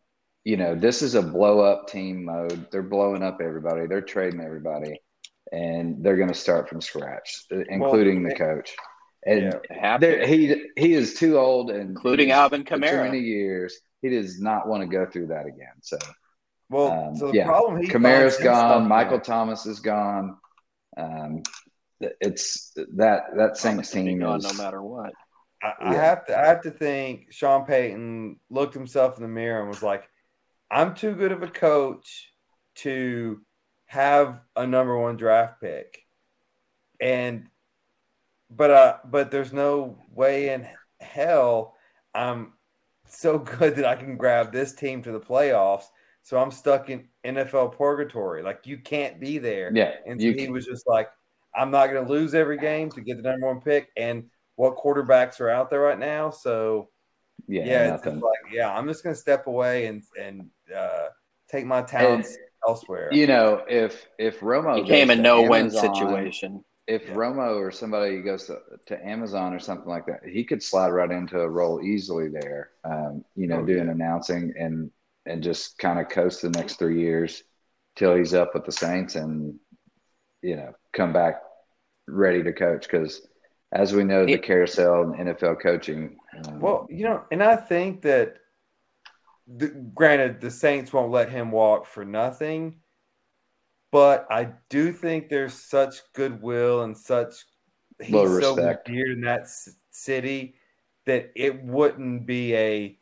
you 0.48 0.56
know, 0.56 0.74
this 0.76 1.02
is 1.02 1.14
a 1.16 1.22
blow 1.22 1.60
up 1.60 1.90
team 1.90 2.24
mode. 2.24 2.68
They're 2.72 2.82
blowing 2.96 3.22
up 3.22 3.40
everybody. 3.42 3.86
They're 3.86 4.02
trading 4.14 4.40
everybody, 4.40 4.94
and 5.52 6.02
they're 6.02 6.16
going 6.16 6.30
to 6.30 6.42
start 6.46 6.70
from 6.70 6.80
scratch, 6.80 7.30
including 7.78 8.24
the 8.24 8.34
coach. 8.34 8.70
And 9.26 9.42
Yeah. 9.42 9.60
They 9.70 9.76
have 9.88 10.00
there- 10.00 10.20
to. 10.22 10.28
he 10.28 10.70
he 10.78 10.94
is 10.94 11.16
too 11.16 11.38
old, 11.38 11.70
and 11.70 11.90
Including 11.90 12.32
Alvin 12.32 12.64
for 12.64 12.76
Too 12.76 12.80
many 12.80 13.20
years. 13.20 13.78
He 14.02 14.10
does 14.10 14.40
not 14.40 14.70
want 14.70 14.82
to 14.84 14.88
go 14.98 15.06
through 15.12 15.28
that 15.36 15.46
again. 15.48 15.78
So 15.82 15.98
Well, 16.70 16.92
Um, 16.92 17.16
so 17.18 17.28
the 17.28 17.34
yeah. 17.40 17.46
problem 17.46 17.82
he 17.82 17.88
Kamara's 17.90 18.36
finds 18.38 18.44
gone. 18.44 18.88
Michael 18.88 19.16
in- 19.16 19.22
Thomas 19.24 19.66
is 19.66 19.80
gone. 19.82 20.38
Um, 20.96 21.44
it's 22.00 22.72
that 22.96 23.24
that 23.36 23.58
Saints 23.58 23.92
Thomas 23.92 23.94
will 23.96 24.04
team 24.06 24.20
gone 24.20 24.38
is 24.40 24.58
no 24.58 24.64
matter 24.64 24.82
what. 24.82 25.12
I, 25.62 25.74
I 25.82 25.94
have 25.96 26.26
to 26.28 26.40
I 26.40 26.46
have 26.46 26.62
to 26.62 26.72
think 26.72 27.32
Sean 27.32 27.66
Payton 27.66 28.40
looked 28.50 28.76
himself 28.76 29.18
in 29.18 29.24
the 29.24 29.28
mirror 29.42 29.60
and 29.60 29.68
was 29.68 29.84
like, 29.84 30.08
I'm 30.70 30.96
too 30.96 31.14
good 31.14 31.32
of 31.32 31.44
a 31.44 31.48
coach 31.48 32.34
to 32.76 33.42
have 33.86 34.42
a 34.56 34.68
number 34.68 34.98
one 34.98 35.18
draft 35.18 35.62
pick. 35.62 36.06
And 37.00 37.48
but 38.50 38.72
uh 38.72 38.98
but 39.06 39.32
there's 39.32 39.54
no 39.54 39.98
way 40.14 40.50
in 40.54 40.68
hell 41.00 41.76
I'm 42.14 42.54
so 43.08 43.40
good 43.60 43.76
that 43.76 43.86
I 43.86 43.96
can 43.96 44.18
grab 44.18 44.52
this 44.52 44.74
team 44.74 45.02
to 45.04 45.12
the 45.12 45.20
playoffs. 45.20 45.86
So 46.24 46.38
I'm 46.38 46.52
stuck 46.52 46.90
in 46.90 47.08
NFL 47.26 47.78
purgatory. 47.78 48.44
Like 48.44 48.62
you 48.66 48.78
can't 48.78 49.20
be 49.20 49.38
there. 49.38 49.72
yeah. 49.74 49.94
And 50.06 50.22
so 50.22 50.34
he 50.34 50.50
was 50.50 50.66
just 50.66 50.86
like, 50.86 51.10
I'm 51.56 51.72
not 51.72 51.88
going 51.88 52.06
to 52.06 52.12
lose 52.12 52.36
every 52.36 52.58
game 52.58 52.92
to 52.92 53.02
get 53.02 53.16
the 53.16 53.24
number 53.24 53.48
one 53.48 53.62
pick. 53.62 53.90
And 53.96 54.26
what 54.56 54.76
quarterbacks 54.76 55.40
are 55.40 55.50
out 55.50 55.70
there 55.70 55.80
right 55.80 55.98
now? 55.98 56.30
So 56.30 56.90
yeah, 57.48 57.66
yeah, 57.66 57.94
it's 57.94 58.04
nothing. 58.04 58.14
just 58.16 58.24
like, 58.24 58.54
yeah, 58.54 58.74
I'm 58.76 58.88
just 58.88 59.04
going 59.04 59.16
to 59.16 59.20
step 59.20 59.48
away 59.48 59.88
and 59.88 60.04
and 60.20 60.50
uh, 60.76 61.08
take 61.50 61.66
my 61.66 61.82
talents 61.82 62.38
elsewhere. 62.68 63.12
You 63.14 63.28
know, 63.28 63.64
if 63.70 64.08
if 64.18 64.40
Romo 64.42 64.78
He 64.78 64.84
came 64.84 65.08
goes 65.08 65.18
in 65.18 65.24
to 65.24 65.24
no 65.24 65.42
win 65.44 65.72
situation. 65.72 66.64
If 66.88 67.04
Yeah. 67.06 67.16
Romo 67.16 67.58
or 67.58 67.70
somebody 67.70 68.22
goes 68.22 68.46
to, 68.46 68.60
to 68.88 69.06
Amazon 69.06 69.54
or 69.54 69.60
something 69.60 69.90
like 69.90 70.06
that, 70.06 70.22
he 70.26 70.46
could 70.46 70.64
slide 70.64 70.90
right 70.90 71.12
into 71.12 71.38
a 71.38 71.50
role 71.50 71.82
easily 71.82 72.30
there. 72.30 72.70
Um, 72.86 73.26
you 73.36 73.48
know, 73.48 73.58
Oh, 73.58 73.66
doing 73.66 73.86
yeah. 73.86 73.92
announcing 73.92 74.54
and 74.58 74.90
and 75.26 75.44
just 75.44 75.78
kind 75.80 76.00
of 76.00 76.08
coast 76.08 76.42
the 76.42 76.50
next 76.50 76.80
three 76.80 77.02
years 77.02 77.44
till 77.98 78.16
he's 78.16 78.34
up 78.34 78.54
with 78.54 78.64
the 78.66 78.72
Saints 78.72 79.16
and 79.16 79.60
you 80.42 80.56
know 80.56 80.72
come 80.94 81.12
back 81.12 81.42
ready 82.08 82.42
to 82.44 82.54
coach 82.54 82.84
because 82.84 83.22
as 83.74 83.92
we 83.94 84.06
know 84.06 84.26
the 84.26 84.38
carousel 84.38 85.02
in 85.14 85.26
NFL 85.28 85.62
coaching. 85.62 86.18
Um, 86.46 86.60
Well, 86.60 86.88
you 86.90 87.06
know, 87.06 87.24
and 87.32 87.42
I 87.44 87.56
think 87.56 88.02
that, 88.04 88.38
the, 89.48 89.68
granted, 89.96 90.42
the 90.42 90.52
Saints 90.52 90.92
won't 90.92 91.12
let 91.12 91.30
him 91.30 91.52
walk 91.52 91.86
for 91.86 92.04
nothing, 92.04 92.82
but 93.92 94.28
I 94.30 94.54
do 94.70 94.92
think 94.92 95.30
there's 95.30 95.54
such 95.54 95.96
goodwill 96.14 96.84
and 96.84 96.98
such 96.98 97.34
he's 98.00 98.12
so 98.12 98.56
revered 98.56 98.82
in 98.88 99.22
that 99.22 99.48
city 99.92 100.56
that 101.06 101.32
it 101.36 101.64
wouldn't 101.64 102.26
be 102.26 102.54
a 102.56 103.00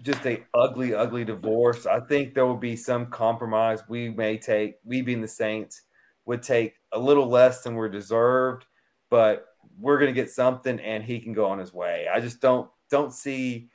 just 0.00 0.26
a 0.26 0.44
ugly, 0.54 0.94
ugly 0.94 1.24
divorce. 1.24 1.86
I 1.86 2.00
think 2.00 2.34
there 2.34 2.46
will 2.46 2.56
be 2.56 2.74
some 2.74 3.06
compromise. 3.06 3.82
We 3.88 4.08
may 4.08 4.36
take, 4.36 4.76
we 4.84 5.02
being 5.02 5.20
the 5.20 5.28
Saints, 5.28 5.82
would 6.24 6.42
take 6.42 6.74
a 6.92 6.98
little 6.98 7.28
less 7.28 7.62
than 7.62 7.74
we're 7.74 7.88
deserved, 7.88 8.64
but 9.10 9.46
we're 9.78 9.98
going 9.98 10.14
to 10.14 10.20
get 10.20 10.30
something 10.30 10.78
and 10.80 11.02
he 11.04 11.20
can 11.20 11.32
go 11.32 11.46
on 11.46 11.58
his 11.58 11.72
way. 11.72 12.06
I 12.12 12.20
just 12.20 12.40
don't 12.40 12.70
don't 12.90 13.12
see 13.12 13.68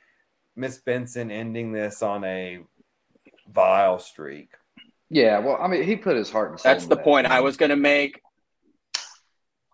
Miss 0.56 0.78
Benson 0.78 1.30
ending 1.30 1.72
this 1.72 2.02
on 2.02 2.24
a 2.24 2.60
vile 3.48 3.98
streak. 3.98 4.50
yeah, 5.10 5.38
well, 5.38 5.56
I 5.60 5.68
mean, 5.68 5.82
he 5.84 5.96
put 5.96 6.16
his 6.16 6.30
heart 6.30 6.50
and 6.50 6.60
soul. 6.60 6.72
That's 6.72 6.86
the 6.86 6.96
that 6.96 7.04
point 7.04 7.26
I 7.26 7.40
was 7.40 7.56
going 7.56 7.70
to 7.70 7.76
make. 7.76 8.20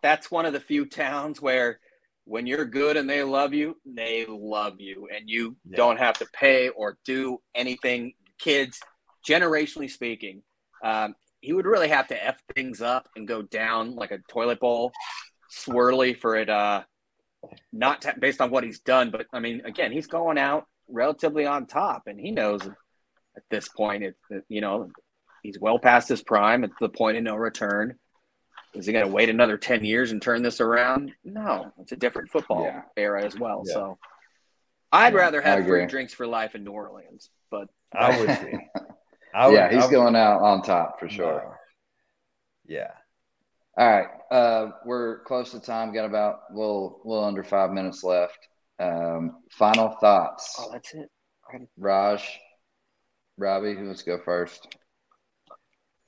that's 0.02 0.30
one 0.30 0.44
of 0.46 0.52
the 0.52 0.60
few 0.60 0.84
towns 0.86 1.40
where 1.40 1.80
when 2.26 2.46
you're 2.46 2.64
good 2.64 2.96
and 2.96 3.08
they 3.08 3.22
love 3.22 3.52
you, 3.54 3.76
they 3.84 4.24
love 4.28 4.80
you, 4.80 5.08
and 5.14 5.28
you 5.28 5.56
Yeah. 5.68 5.76
don't 5.76 5.98
have 5.98 6.18
to 6.18 6.26
pay 6.32 6.68
or 6.70 6.98
do 7.04 7.40
anything. 7.54 8.14
Kids, 8.38 8.80
generationally 9.26 9.90
speaking, 9.90 10.42
um, 10.82 11.14
he 11.40 11.52
would 11.52 11.66
really 11.66 11.88
have 11.88 12.08
to 12.08 12.26
f 12.26 12.40
things 12.54 12.80
up 12.82 13.08
and 13.16 13.28
go 13.28 13.42
down 13.42 13.94
like 13.94 14.10
a 14.10 14.18
toilet 14.28 14.60
bowl, 14.60 14.92
swirly 15.54 16.18
for 16.18 16.36
it. 16.36 16.48
Uh, 16.50 16.82
not 17.72 18.02
to, 18.02 18.14
based 18.18 18.40
on 18.40 18.50
what 18.50 18.64
he's 18.64 18.80
done, 18.80 19.10
but 19.10 19.26
I 19.32 19.38
mean, 19.40 19.62
again, 19.64 19.92
he's 19.92 20.06
going 20.06 20.38
out 20.38 20.66
relatively 20.88 21.46
on 21.46 21.66
top, 21.66 22.02
and 22.06 22.18
he 22.18 22.30
knows 22.30 22.62
at 23.36 23.42
this 23.50 23.68
point, 23.68 24.02
it, 24.04 24.16
that 24.30 24.42
you 24.48 24.60
know, 24.60 24.90
he's 25.42 25.58
well 25.60 25.78
past 25.78 26.08
his 26.08 26.22
prime. 26.22 26.64
It's 26.64 26.74
the 26.80 26.88
point 26.88 27.16
of 27.18 27.22
no 27.22 27.34
return. 27.36 27.98
Is 28.74 28.86
he 28.86 28.92
going 28.92 29.04
to 29.04 29.10
wait 29.12 29.28
another 29.28 29.56
10 29.56 29.84
years 29.84 30.10
and 30.10 30.20
turn 30.20 30.42
this 30.42 30.60
around? 30.60 31.12
No, 31.24 31.72
it's 31.80 31.92
a 31.92 31.96
different 31.96 32.30
football 32.30 32.64
Yeah. 32.64 32.82
era 32.96 33.24
as 33.24 33.38
well. 33.38 33.62
Yeah. 33.66 33.72
So 33.74 33.98
I'd 34.90 35.12
Yeah, 35.12 35.18
rather 35.20 35.40
have 35.42 35.64
free 35.66 35.86
drinks 35.86 36.12
for 36.12 36.26
life 36.26 36.54
in 36.56 36.64
New 36.64 36.72
Orleans. 36.72 37.30
But 37.52 37.68
I 37.92 38.18
would 38.18 38.26
be. 38.50 38.70
I 39.34 39.46
would, 39.46 39.54
yeah, 39.54 39.68
he's 39.70 39.82
I 39.82 39.86
would- 39.86 39.92
going 39.92 40.16
out 40.16 40.40
on 40.42 40.62
top 40.62 40.98
for 40.98 41.08
sure. 41.08 41.42
No. 41.46 41.54
Yeah. 42.66 42.90
All 43.76 43.88
right, 43.90 44.06
uh, 44.30 44.70
we're 44.84 45.20
close 45.24 45.50
to 45.50 45.60
time. 45.60 45.92
Got 45.92 46.04
about 46.04 46.42
a 46.50 46.54
little, 46.56 47.00
little 47.04 47.24
under 47.24 47.42
five 47.42 47.70
minutes 47.72 48.04
left. 48.04 48.38
Um, 48.78 49.42
final 49.52 49.96
thoughts, 50.00 50.56
oh, 50.60 50.70
that's 50.72 50.94
it. 50.94 51.10
Raj, 51.76 52.22
Robbie. 53.36 53.74
Who 53.74 53.86
wants 53.86 54.02
to 54.02 54.16
go 54.16 54.18
first? 54.24 54.76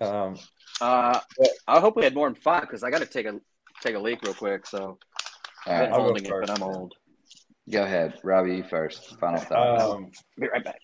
Um, 0.00 0.36
Uh, 0.80 1.18
I 1.66 1.80
hope 1.80 1.96
we 1.96 2.04
had 2.04 2.14
more 2.14 2.28
than 2.28 2.34
five 2.36 2.62
because 2.62 2.82
I 2.82 2.90
got 2.90 2.98
to 3.00 3.06
take 3.06 3.26
a 3.26 3.40
take 3.82 3.94
a 3.94 3.98
leak 3.98 4.22
real 4.22 4.34
quick. 4.34 4.66
So 4.66 4.98
All 5.66 5.74
I've 5.74 5.78
been 5.78 5.80
right, 5.80 5.92
I'll 5.92 6.02
holding 6.02 6.24
it, 6.26 6.32
but. 6.40 6.50
I'm 6.50 6.62
old. 6.62 6.94
go 7.70 7.82
ahead, 7.82 8.18
Robbie. 8.22 8.56
You 8.56 8.64
first. 8.64 9.18
Final 9.18 9.40
thoughts. 9.40 9.82
um, 9.84 10.10
Be 10.38 10.48
right 10.48 10.64
back. 10.64 10.78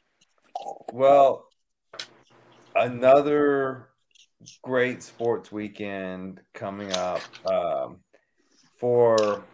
well, 0.93 1.47
another 2.75 3.89
great 4.63 5.03
sports 5.03 5.53
weekend 5.53 6.41
coming 6.55 6.93
up. 6.93 7.23
Um, 7.47 7.99
for 8.79 9.45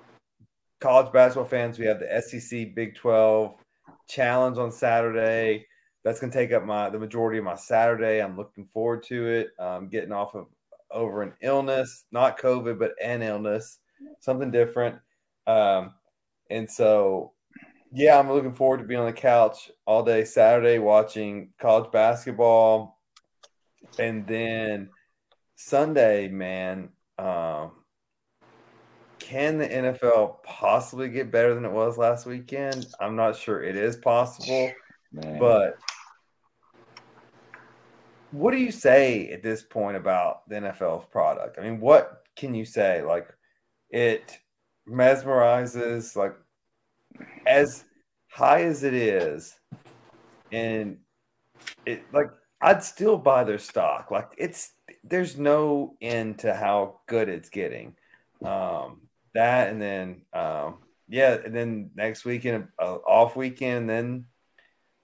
college 0.81 1.13
basketball 1.13 1.49
fans, 1.49 1.79
we 1.79 1.87
have 1.87 2.01
the 2.01 2.23
SEC 2.23 2.75
Big 2.75 2.95
12 2.97 3.55
Challenge 4.09 4.59
on 4.59 4.73
Saturday. 4.73 5.67
That's 6.05 6.21
going 6.21 6.33
to 6.33 6.39
take 6.39 6.53
up 6.53 6.65
my 6.65 6.89
the 6.89 6.99
majority 6.99 7.39
of 7.39 7.45
my 7.45 7.57
Saturday. 7.57 8.23
I'm 8.23 8.37
looking 8.37 8.65
forward 8.67 9.03
to 9.05 9.27
it. 9.27 9.51
Um, 9.59 9.89
getting 9.89 10.13
off 10.13 10.35
of 10.35 10.47
over 10.91 11.23
an 11.23 11.35
illness, 11.43 12.05
not 12.13 12.39
COVID, 12.39 12.79
but 12.79 12.93
an 13.03 13.23
illness, 13.23 13.79
something 14.21 14.51
different. 14.51 14.97
Um, 15.47 15.95
and 16.51 16.71
so, 16.71 17.33
yeah, 17.93 18.19
I'm 18.19 18.31
looking 18.31 18.55
forward 18.55 18.79
to 18.79 18.85
being 18.85 19.01
on 19.01 19.07
the 19.07 19.13
couch 19.13 19.71
all 19.87 20.03
day 20.03 20.25
Saturday 20.25 20.79
watching 20.79 21.51
college 21.61 21.91
basketball, 21.93 22.98
and 23.99 24.27
then 24.27 24.91
Sunday, 25.55 26.29
man. 26.29 26.91
Um, 27.19 27.73
can 29.19 29.59
the 29.59 29.69
NFL 29.69 30.43
possibly 30.43 31.09
get 31.11 31.31
better 31.31 31.55
than 31.55 31.65
it 31.65 31.73
was 31.73 31.99
last 31.99 32.25
weekend? 32.25 32.87
I'm 33.01 33.17
not 33.17 33.37
sure 33.37 33.63
it 33.63 33.77
is 33.77 33.97
possible, 33.97 34.73
Man. 35.13 35.39
but 35.39 35.77
what 38.31 38.53
do 38.53 38.59
you 38.59 38.71
say 38.71 39.29
at 39.29 39.43
this 39.43 39.63
point 39.63 39.97
about 39.97 40.49
the 40.49 40.57
NFL's 40.57 41.07
product? 41.11 41.59
I 41.59 41.63
mean, 41.63 41.81
what 41.81 42.23
can 42.37 42.55
you 42.55 42.65
say? 42.65 43.03
Like, 43.03 43.29
it 43.91 44.39
mesmerizes, 44.89 46.15
like, 46.15 46.35
as 47.47 47.85
high 48.31 48.63
as 48.63 48.83
it 48.83 48.95
is, 48.95 49.55
and 50.53 50.99
it, 51.85 52.03
like, 52.13 52.31
I'd 52.61 52.83
still 52.83 53.19
buy 53.19 53.45
their 53.45 53.59
stock. 53.59 54.11
Like, 54.11 54.33
it's, 54.37 54.73
there's 55.05 55.37
no 55.37 55.97
end 56.01 56.41
to 56.41 56.55
how 56.55 57.01
good 57.07 57.29
it's 57.29 57.51
getting. 57.51 57.95
Um, 58.45 59.03
that, 59.35 59.69
and 59.71 59.81
then, 59.81 60.23
um, 60.33 60.79
yeah, 61.09 61.39
and 61.45 61.55
then 61.55 61.91
next 61.95 62.25
weekend, 62.25 62.69
uh, 62.79 62.97
off 62.97 63.37
weekend, 63.37 63.89
then 63.89 64.27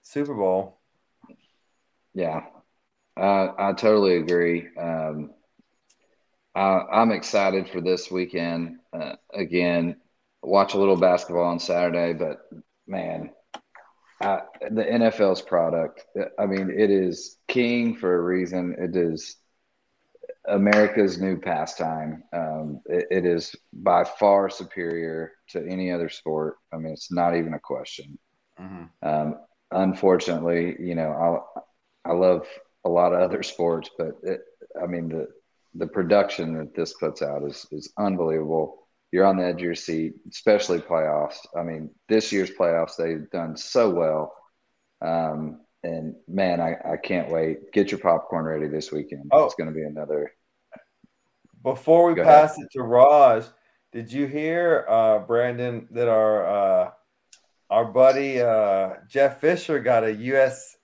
Super 0.02 0.34
Bowl. 0.34 0.78
Yeah, 2.14 2.42
uh, 3.16 3.48
I 3.58 3.72
totally 3.72 4.16
agree. 4.18 4.68
Um, 4.76 5.30
I, 6.54 6.80
I'm 6.92 7.10
excited 7.10 7.68
for 7.68 7.80
this 7.80 8.10
weekend. 8.10 8.78
Uh, 8.92 9.14
again, 9.32 9.96
watch 10.42 10.74
a 10.74 10.78
little 10.78 10.96
basketball 10.96 11.44
on 11.44 11.58
Saturday, 11.58 12.12
but 12.12 12.40
man, 12.86 13.30
I, 14.24 14.40
the 14.70 14.84
NFL's 14.84 15.42
product. 15.42 16.06
I 16.38 16.46
mean, 16.46 16.70
it 16.70 16.90
is 16.90 17.36
king 17.48 17.96
for 17.96 18.14
a 18.16 18.22
reason. 18.22 18.74
It 18.78 18.96
is 18.96 19.36
America's 20.48 21.20
new 21.20 21.38
pastime. 21.38 22.24
Um, 22.32 22.80
it, 22.86 23.06
it 23.10 23.26
is 23.26 23.54
by 23.72 24.04
far 24.04 24.48
superior 24.50 25.32
to 25.50 25.66
any 25.66 25.92
other 25.92 26.08
sport. 26.08 26.56
I 26.72 26.78
mean, 26.78 26.92
it's 26.94 27.12
not 27.12 27.36
even 27.36 27.54
a 27.54 27.60
question. 27.60 28.18
Um, 29.02 29.36
unfortunately, 29.70 30.76
you 30.80 30.94
know, 30.94 31.42
I 32.06 32.10
I 32.10 32.12
love 32.14 32.46
a 32.84 32.88
lot 32.88 33.12
of 33.14 33.20
other 33.20 33.42
sports, 33.42 33.90
but 33.98 34.12
it, 34.22 34.40
I 34.82 34.86
mean 34.86 35.08
the 35.08 35.28
the 35.74 35.86
production 35.86 36.54
that 36.58 36.74
this 36.74 36.94
puts 36.94 37.22
out 37.22 37.44
is 37.44 37.66
is 37.72 37.92
unbelievable. 37.98 38.83
You're 39.14 39.26
on 39.26 39.36
the 39.36 39.44
edge 39.44 39.54
of 39.54 39.60
your 39.60 39.76
seat, 39.76 40.14
especially 40.28 40.80
playoffs. 40.80 41.36
I 41.56 41.62
mean, 41.62 41.88
this 42.08 42.32
year's 42.32 42.50
playoffs 42.50 42.96
they've 42.98 43.30
done 43.30 43.56
so 43.56 43.88
well, 43.88 44.34
um, 45.00 45.60
and 45.84 46.16
man, 46.26 46.60
I, 46.60 46.74
I 46.84 46.96
can't 46.96 47.30
wait. 47.30 47.70
Get 47.70 47.92
your 47.92 48.00
popcorn 48.00 48.44
ready 48.44 48.66
this 48.66 48.90
weekend. 48.90 49.30
Oh. 49.30 49.44
It's 49.44 49.54
going 49.54 49.68
to 49.68 49.74
be 49.74 49.84
another. 49.84 50.32
Before 51.62 52.08
we 52.08 52.16
Go 52.16 52.24
pass 52.24 52.58
it 52.58 52.66
to 52.72 52.82
Raj, 52.82 53.44
did 53.92 54.10
you 54.10 54.26
hear, 54.26 54.84
uh, 54.88 55.20
Brandon, 55.20 55.86
that 55.92 56.08
our 56.08 56.46
uh, 56.46 56.90
our 57.70 57.84
buddy 57.84 58.40
uh, 58.40 58.94
Jeff 59.08 59.40
Fisher 59.40 59.78
got 59.78 60.02
a 60.02 60.12
US 60.12 60.76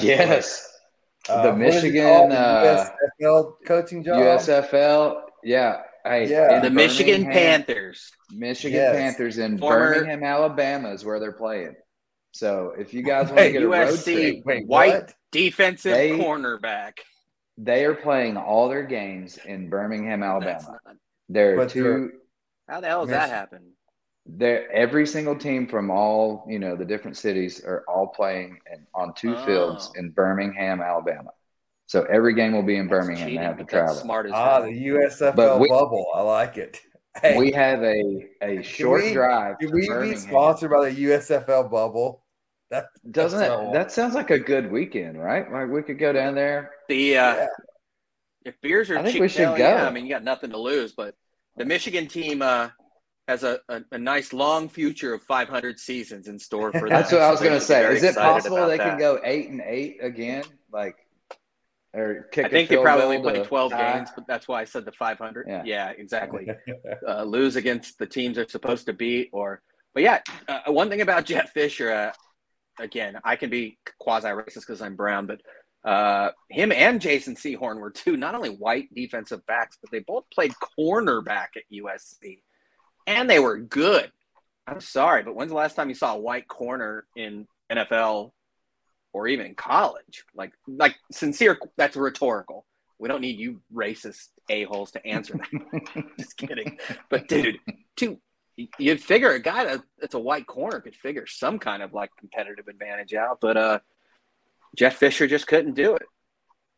Yes, 0.00 0.78
uh, 1.28 1.42
the 1.42 1.56
Michigan. 1.56 2.28
The 2.28 2.38
uh, 2.38 2.90
USFL 3.20 3.52
coaching 3.66 4.04
job. 4.04 4.18
USFL. 4.18 5.22
Yeah, 5.42 5.82
hey, 6.04 6.28
Yeah. 6.28 6.56
in 6.56 6.62
The 6.62 6.70
Michigan 6.70 7.24
Panthers. 7.24 8.10
Michigan 8.30 8.78
Yes. 8.78 8.96
Panthers 8.96 9.38
in 9.38 9.58
Former- 9.58 9.94
Birmingham, 9.94 10.22
Alabama 10.22 10.90
is 10.90 11.04
where 11.04 11.18
they're 11.20 11.32
playing. 11.32 11.76
So 12.32 12.74
if 12.76 12.92
you 12.92 13.02
guys 13.02 13.26
want 13.26 13.36
to 13.38 13.42
Hey, 13.44 13.52
get 13.52 13.62
a 13.62 13.68
road 13.68 13.88
USC. 13.88 14.32
trip, 14.32 14.44
Wait, 14.46 14.66
White 14.66 14.92
what? 14.92 15.14
Defensive 15.32 15.92
They- 15.92 16.10
cornerback. 16.18 16.98
they 17.56 17.84
are 17.84 17.94
playing 17.94 18.36
all 18.36 18.68
their 18.68 18.82
games 18.82 19.38
in 19.44 19.68
Birmingham, 19.70 20.22
Alabama. 20.22 20.78
not- 20.84 20.96
They're 21.28 21.66
two. 21.68 22.12
how 22.68 22.80
the 22.80 22.88
hell 22.88 23.02
does 23.02 23.10
that 23.10 23.30
happen? 23.30 23.72
They're 24.26 24.70
every 24.72 25.06
single 25.06 25.36
team 25.36 25.66
from 25.68 25.90
all 25.90 26.46
you 26.48 26.58
know 26.58 26.76
the 26.76 26.84
different 26.84 27.16
cities 27.18 27.62
are 27.62 27.84
all 27.86 28.06
playing 28.08 28.58
in, 28.72 28.86
on 28.94 29.12
two 29.14 29.36
Oh. 29.36 29.44
fields 29.46 29.92
in 29.96 30.10
Birmingham, 30.10 30.80
Alabama. 30.80 31.30
So 31.86 32.02
every 32.04 32.34
game 32.34 32.52
will 32.52 32.62
be 32.62 32.76
in 32.76 32.88
That's 32.88 33.06
Birmingham. 33.06 33.28
They 33.28 33.36
have 33.36 33.56
to 33.58 33.64
but 33.64 33.70
that's 33.70 33.72
travel. 33.72 33.94
Smart 33.96 34.26
as 34.26 34.32
Ah, 34.34 34.54
hell. 34.62 34.62
the 34.64 34.72
USFL 34.86 35.36
But 35.36 35.60
we- 35.60 35.68
bubble. 35.68 36.06
I 36.14 36.22
like 36.22 36.56
it. 36.56 36.80
Hey, 37.22 37.38
We 37.38 37.52
have 37.52 37.82
a 37.82 38.26
a 38.42 38.62
short 38.62 39.02
we- 39.02 39.12
drive. 39.12 39.58
can 39.58 39.68
to 39.68 39.74
we 39.74 40.10
be 40.10 40.16
sponsored 40.16 40.70
by 40.70 40.90
the 40.90 41.00
USFL 41.02 41.68
bubble? 41.70 42.24
That 42.70 42.86
Doesn't 43.10 43.38
That's 43.38 43.52
it? 43.68 43.72
That 43.72 43.92
sounds 43.92 44.14
like 44.14 44.30
a 44.30 44.38
good 44.38 44.70
weekend, 44.72 45.22
right? 45.22 45.50
Like 45.52 45.68
we 45.68 45.82
could 45.82 45.98
go 45.98 46.12
down 46.12 46.34
there. 46.34 46.72
The 46.88 47.18
uh, 47.18 47.34
Yeah. 47.34 47.46
if 48.46 48.60
beers 48.62 48.90
are 48.90 48.98
I 48.98 49.02
think 49.02 49.12
cheap, 49.12 49.20
we 49.22 49.28
should 49.28 49.42
hell 49.44 49.56
go. 49.56 49.62
Yeah, 49.62 49.86
I 49.86 49.90
mean, 49.90 50.04
you 50.06 50.10
got 50.10 50.24
nothing 50.24 50.50
to 50.50 50.58
lose. 50.58 50.92
But 50.92 51.14
the 51.56 51.64
Michigan 51.64 52.08
team 52.08 52.42
uh, 52.42 52.70
has 53.28 53.44
a, 53.44 53.60
a, 53.68 53.82
a 53.92 53.98
nice 53.98 54.32
long 54.32 54.68
future 54.68 55.14
of 55.14 55.22
500 55.22 55.78
seasons 55.78 56.26
in 56.26 56.36
store 56.38 56.72
for 56.72 56.80
them. 56.80 56.88
That's 56.88 57.12
what 57.12 57.20
I 57.22 57.30
was 57.30 57.40
going 57.40 57.52
to 57.54 57.60
say. 57.60 57.94
Is 57.94 58.02
it 58.02 58.16
possible 58.16 58.66
they 58.66 58.78
that. 58.78 58.88
can 58.88 58.98
go 58.98 59.20
eight 59.22 59.50
and 59.50 59.60
eight 59.64 59.98
again? 60.02 60.42
Like, 60.72 60.96
or 61.94 62.28
kick 62.32 62.46
I 62.46 62.48
think 62.48 62.68
they 62.68 62.76
probably 62.76 63.04
only 63.04 63.20
play 63.20 63.44
12 63.44 63.72
tie? 63.72 63.92
games, 63.92 64.10
but 64.14 64.26
that's 64.26 64.48
why 64.48 64.60
I 64.60 64.64
said 64.64 64.84
the 64.84 64.92
500. 64.92 65.46
Yeah. 65.48 65.62
Yeah, 65.64 65.90
exactly. 65.90 66.48
uh, 67.08 67.22
lose 67.22 67.56
against 67.56 67.98
the 67.98 68.06
teams 68.06 68.36
they're 68.36 68.48
supposed 68.48 68.86
to 68.86 68.92
beat, 68.92 69.30
or 69.32 69.62
but 69.94 70.02
yeah, 70.02 70.20
uh, 70.48 70.60
one 70.72 70.88
thing 70.90 71.00
about 71.00 71.24
Jeff 71.24 71.52
Fisher, 71.52 71.92
uh, 71.92 72.12
again, 72.82 73.18
I 73.24 73.36
can 73.36 73.48
be 73.48 73.78
quasi 74.00 74.28
racist 74.28 74.60
because 74.60 74.82
I'm 74.82 74.96
brown, 74.96 75.26
but 75.26 75.40
uh, 75.84 76.30
him 76.50 76.72
and 76.72 77.00
Jason 77.00 77.36
Sehorn 77.36 77.78
were 77.78 77.90
two 77.90 78.16
not 78.16 78.34
only 78.34 78.50
white 78.50 78.92
defensive 78.94 79.46
backs, 79.46 79.78
but 79.80 79.90
they 79.90 80.00
both 80.00 80.24
played 80.32 80.52
cornerback 80.78 81.48
at 81.56 81.62
USC, 81.72 82.40
and 83.06 83.30
they 83.30 83.38
were 83.38 83.58
good. 83.58 84.10
I'm 84.66 84.80
sorry, 84.80 85.22
but 85.22 85.34
when's 85.34 85.50
the 85.50 85.56
last 85.56 85.76
time 85.76 85.90
you 85.90 85.94
saw 85.94 86.14
a 86.14 86.18
white 86.18 86.48
corner 86.48 87.06
in 87.16 87.46
NFL 87.70 88.32
or 89.14 89.26
even 89.28 89.46
in 89.46 89.54
college? 89.54 90.24
Like, 90.34 90.52
like 90.66 90.96
sincere. 91.10 91.58
That's 91.78 91.96
rhetorical. 91.96 92.66
We 92.98 93.08
don't 93.08 93.22
need 93.22 93.38
you 93.38 93.62
racist 93.72 94.28
a 94.50 94.64
holes 94.64 94.90
to 94.92 95.06
answer 95.06 95.38
that. 95.38 96.04
Just 96.18 96.36
kidding. 96.36 96.78
But 97.08 97.28
dude, 97.28 97.58
two 97.96 98.18
you'd 98.78 99.02
figure 99.02 99.30
a 99.30 99.40
guy 99.40 99.64
that, 99.64 99.80
that's 100.00 100.14
a 100.14 100.18
white 100.18 100.46
corner 100.46 100.80
could 100.80 100.94
figure 100.94 101.26
some 101.26 101.58
kind 101.58 101.82
of 101.82 101.92
like 101.92 102.10
competitive 102.18 102.68
advantage 102.68 103.14
out, 103.14 103.38
but 103.40 103.56
uh, 103.56 103.78
Jeff 104.76 104.96
Fisher 104.96 105.26
just 105.26 105.46
couldn't 105.46 105.74
do 105.74 105.94
it. 105.96 106.06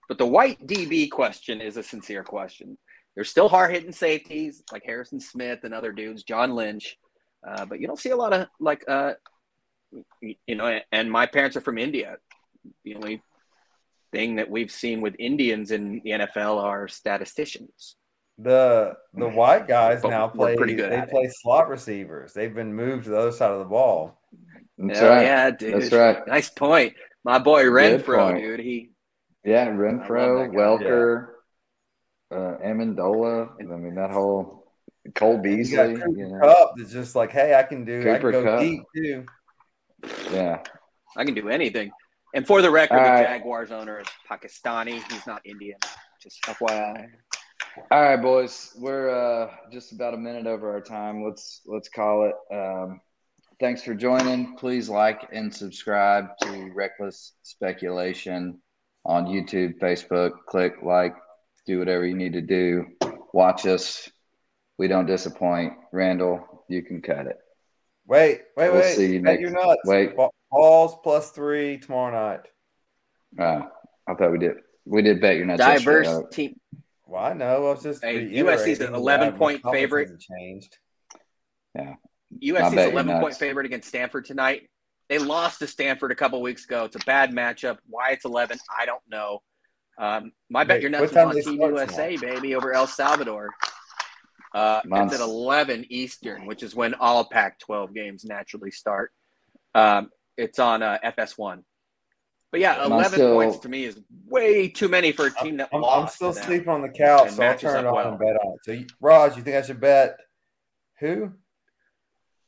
But 0.08 0.18
the 0.18 0.26
white 0.26 0.64
DB 0.66 1.10
question 1.10 1.60
is 1.60 1.76
a 1.76 1.82
sincere 1.82 2.22
question. 2.22 2.78
There's 3.14 3.30
still 3.30 3.48
hard 3.48 3.72
hitting 3.72 3.92
safeties 3.92 4.62
like 4.72 4.84
Harrison 4.84 5.20
Smith 5.20 5.60
and 5.64 5.74
other 5.74 5.92
dudes, 5.92 6.22
John 6.22 6.54
Lynch, 6.54 6.96
uh, 7.46 7.64
but 7.66 7.80
you 7.80 7.86
don't 7.86 7.98
see 7.98 8.10
a 8.10 8.16
lot 8.16 8.32
of 8.32 8.46
like, 8.60 8.84
uh, 8.88 9.14
you 10.20 10.54
know. 10.54 10.80
And 10.92 11.10
my 11.10 11.26
parents 11.26 11.56
are 11.56 11.60
from 11.60 11.78
India. 11.78 12.16
The 12.84 12.94
only 12.96 13.22
thing 14.12 14.36
that 14.36 14.50
we've 14.50 14.70
seen 14.70 15.00
with 15.00 15.14
Indians 15.18 15.70
in 15.70 16.00
the 16.04 16.10
NFL 16.10 16.62
are 16.62 16.88
statisticians. 16.88 17.96
The 18.38 18.94
the 19.14 19.28
white 19.28 19.66
guys 19.66 20.02
But 20.02 20.10
now 20.10 20.28
play 20.28 20.56
pretty 20.56 20.74
good 20.74 20.92
they 20.92 20.96
at 20.96 21.08
it. 21.08 21.10
play 21.10 21.28
slot 21.42 21.68
receivers. 21.68 22.32
They've 22.34 22.54
been 22.54 22.74
moved 22.74 23.04
to 23.04 23.10
the 23.10 23.18
other 23.18 23.32
side 23.32 23.50
of 23.50 23.60
the 23.60 23.64
ball. 23.64 24.20
That's 24.78 25.00
oh 25.00 25.08
right. 25.08 25.22
yeah, 25.22 25.50
dude. 25.50 25.74
That's 25.80 25.92
right. 25.92 26.26
Nice 26.26 26.50
point. 26.50 26.94
My 27.24 27.38
boy 27.38 27.64
Renfro, 27.64 28.38
dude. 28.38 28.60
He 28.60 28.90
Yeah, 29.42 29.68
Renfro, 29.68 30.44
that 30.44 30.52
guy. 30.52 30.56
Welker, 30.58 31.28
uh, 32.30 32.58
Amendola. 32.62 33.52
I 33.58 33.76
mean, 33.76 33.94
that 33.94 34.10
whole 34.10 34.66
Cole 35.14 35.36
You 35.36 35.42
Beasley. 35.42 35.76
got 35.96 36.10
You 36.12 36.28
know, 36.28 36.40
Kupp 36.40 36.74
that's 36.76 36.92
just 36.92 37.16
like, 37.16 37.30
hey, 37.30 37.54
I 37.54 37.62
can 37.62 37.84
do 37.86 38.00
I 38.12 38.18
can 38.18 38.30
go 38.32 38.42
Kupp. 38.44 38.60
deep 38.60 38.82
too. 38.94 39.24
Yeah. 40.32 40.62
I 41.16 41.24
can 41.24 41.34
do 41.34 41.48
anything. 41.48 41.90
And 42.34 42.46
for 42.46 42.60
the 42.60 42.70
record, 42.70 42.98
the. 42.98 43.22
Jaguars 43.22 43.70
owner 43.70 44.00
is 44.00 44.06
Pakistani. 44.30 45.00
He's 45.10 45.26
not 45.26 45.40
Indian. 45.44 45.78
Just 46.22 46.42
FYI. 46.42 47.06
All 47.90 48.02
right, 48.02 48.20
boys. 48.20 48.72
We're 48.76 49.10
uh, 49.10 49.50
just 49.72 49.92
about 49.92 50.14
a 50.14 50.16
minute 50.16 50.46
over 50.46 50.70
our 50.72 50.80
time. 50.80 51.24
Let's 51.24 51.62
let's 51.66 51.88
call 51.88 52.24
it. 52.24 52.54
Um, 52.54 53.00
thanks 53.60 53.82
for 53.82 53.94
joining. 53.94 54.56
Please 54.56 54.88
like 54.88 55.28
and 55.32 55.54
subscribe 55.54 56.26
to 56.42 56.70
Reckless 56.74 57.34
Speculation 57.42 58.60
on 59.04 59.26
YouTube, 59.26 59.78
Facebook. 59.78 60.32
Click 60.48 60.74
like, 60.82 61.14
do 61.66 61.78
whatever 61.78 62.06
you 62.06 62.16
need 62.16 62.32
to 62.32 62.40
do. 62.40 62.86
Watch 63.32 63.66
us. 63.66 64.10
We 64.78 64.88
don't 64.88 65.06
disappoint. 65.06 65.74
Randall, 65.92 66.64
you 66.68 66.82
can 66.82 67.00
cut 67.00 67.26
it. 67.26 67.38
Wait, 68.06 68.42
wait, 68.56 68.70
We'll 68.70 68.80
wait. 68.80 68.94
see 68.96 69.14
you 69.14 69.20
Bet 69.20 69.40
next- 69.40 69.40
your 69.40 69.50
nuts. 69.50 69.80
wait. 69.84 70.16
Ba- 70.16 70.28
Balls 70.50 70.96
plus 71.02 71.30
three 71.32 71.78
tomorrow 71.78 72.12
night. 72.12 72.46
Uh, 73.38 73.68
I 74.06 74.14
thought 74.14 74.30
we 74.30 74.38
did. 74.38 74.54
We 74.84 75.02
did 75.02 75.20
bet 75.20 75.36
your 75.36 75.44
nuts. 75.46 75.58
Diverse 75.60 76.06
yesterday. 76.06 76.28
team. 76.30 76.60
Well, 77.06 77.22
I 77.24 77.32
know. 77.32 77.66
I 77.66 77.70
was 77.72 77.82
just 77.82 78.02
Hey, 78.04 78.18
reiterating 78.18 78.46
USC's 78.46 78.80
an 78.80 78.94
11 78.94 79.36
point 79.36 79.60
favorite. 79.72 80.04
hasn't 80.04 80.20
Changed. 80.20 80.76
USC's 82.42 82.74
bet 82.74 82.92
11 82.92 83.20
point 83.20 83.34
favorite 83.36 83.66
against 83.66 83.88
Stanford 83.88 84.24
tonight. 84.24 84.70
They 85.08 85.18
lost 85.18 85.58
to 85.60 85.66
Stanford 85.66 86.10
a 86.10 86.16
couple 86.16 86.40
weeks 86.42 86.64
ago. 86.64 86.84
It's 86.84 86.96
a 86.96 87.04
bad 87.06 87.30
matchup. 87.32 87.78
Why 87.88 88.10
it's 88.10 88.24
11, 88.24 88.58
I 88.76 88.86
don't 88.86 89.02
know. 89.08 89.40
Um, 89.98 90.32
my 90.50 90.64
bet 90.64 90.76
Wait, 90.76 90.82
your 90.82 91.00
what 91.00 91.12
nuts 91.12 91.12
is 91.12 91.16
on 91.18 91.34
they 91.34 91.40
Team 91.42 91.56
start 91.56 91.72
USA, 91.90 92.16
baby, 92.16 92.54
over 92.54 92.72
El 92.72 92.86
Salvador. 92.86 93.50
Uh, 94.56 94.80
Mine's- 94.86 95.12
it's 95.12 95.20
at 95.20 95.24
11 95.24 95.84
Eastern, 95.90 96.46
which 96.46 96.62
is 96.62 96.74
when 96.74 96.94
all 96.94 97.24
Pac 97.26 97.58
12 97.58 97.92
games 97.94 98.24
naturally 98.24 98.70
start. 98.70 99.12
Um, 99.74 100.10
it's 100.38 100.58
on 100.58 100.82
uh, 100.82 100.98
FS1. 101.04 101.62
But 102.50 102.60
yeah, 102.60 102.76
Mine's 102.88 102.90
11 103.12 103.12
still- 103.12 103.34
points 103.34 103.58
to 103.58 103.68
me 103.68 103.84
is 103.84 104.00
way 104.26 104.68
too 104.68 104.88
many 104.88 105.12
for 105.12 105.26
a 105.26 105.30
team 105.30 105.58
that 105.58 105.68
I'm, 105.74 105.84
I'm 105.84 106.08
still 106.08 106.32
sleeping 106.32 106.68
on 106.70 106.80
the 106.80 106.88
couch, 106.88 107.32
so 107.32 107.42
I'll 107.42 107.58
turn 107.58 107.84
it 107.84 107.86
up 107.86 107.92
on 107.92 107.94
well. 107.94 108.08
and 108.10 108.18
bet 108.18 108.36
on 108.42 108.52
it. 108.54 108.60
So, 108.62 108.72
you, 108.72 108.86
Raj, 108.98 109.36
you 109.36 109.42
think 109.42 109.56
I 109.56 109.62
should 109.62 109.80
bet 109.80 110.16
who? 111.00 111.32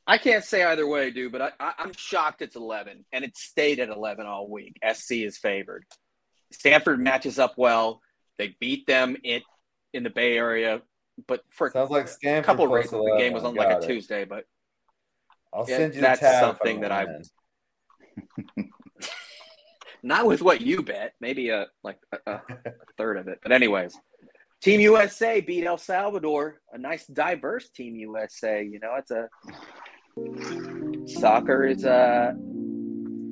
I 0.07 0.17
can't 0.17 0.43
say 0.43 0.63
either 0.63 0.87
way, 0.87 1.11
dude, 1.11 1.31
but 1.31 1.41
I, 1.43 1.51
I, 1.59 1.73
I'm 1.77 1.93
shocked 1.93 2.41
it's 2.41 2.55
11, 2.55 3.05
and 3.11 3.23
it 3.23 3.37
stayed 3.37 3.79
at 3.79 3.89
11 3.89 4.25
all 4.25 4.49
week. 4.49 4.79
SC 4.91 5.11
is 5.17 5.37
favored. 5.37 5.85
Stanford 6.51 6.99
matches 6.99 7.37
up 7.37 7.53
well. 7.57 8.01
They 8.39 8.55
beat 8.59 8.87
them 8.87 9.15
in 9.23 9.43
in 9.93 10.01
the 10.03 10.09
Bay 10.09 10.35
Area, 10.37 10.81
but 11.27 11.41
for 11.49 11.69
Sounds 11.71 11.89
like 11.89 12.07
a 12.23 12.41
couple 12.41 12.65
of 12.65 12.69
plus 12.71 12.85
reasons, 12.85 13.05
the 13.05 13.17
game 13.17 13.33
was 13.33 13.43
11. 13.43 13.59
on 13.61 13.67
like 13.67 13.77
a 13.77 13.83
it. 13.83 13.87
Tuesday. 13.87 14.25
But 14.25 14.45
I'll 15.53 15.65
Yeah, 15.67 15.77
send 15.77 15.95
you 15.95 16.01
the 16.01 16.07
that's 16.07 16.19
tab. 16.19 16.33
if 16.33 16.39
something 16.41 16.81
that 16.81 16.91
I- 16.91 17.05
win. 17.05 17.23
not 20.03 20.25
with 20.25 20.41
what 20.41 20.61
you 20.61 20.81
bet. 20.81 21.13
Maybe 21.19 21.49
a 21.49 21.67
like 21.83 21.97
a, 22.25 22.31
a 22.33 22.41
third 22.97 23.17
of 23.17 23.27
it. 23.27 23.39
But 23.43 23.51
anyways, 23.51 23.97
Team 24.61 24.79
USA 24.81 25.41
beat 25.41 25.65
El 25.65 25.77
Salvador. 25.77 26.61
A 26.73 26.77
nice 26.77 27.05
diverse 27.07 27.69
Team 27.69 27.95
USA. 27.95 28.63
You 28.63 28.79
know, 28.79 28.95
it's 28.97 29.11
a 29.11 29.27
soccer 31.19 31.65
is 31.65 31.85
uh 31.85 32.33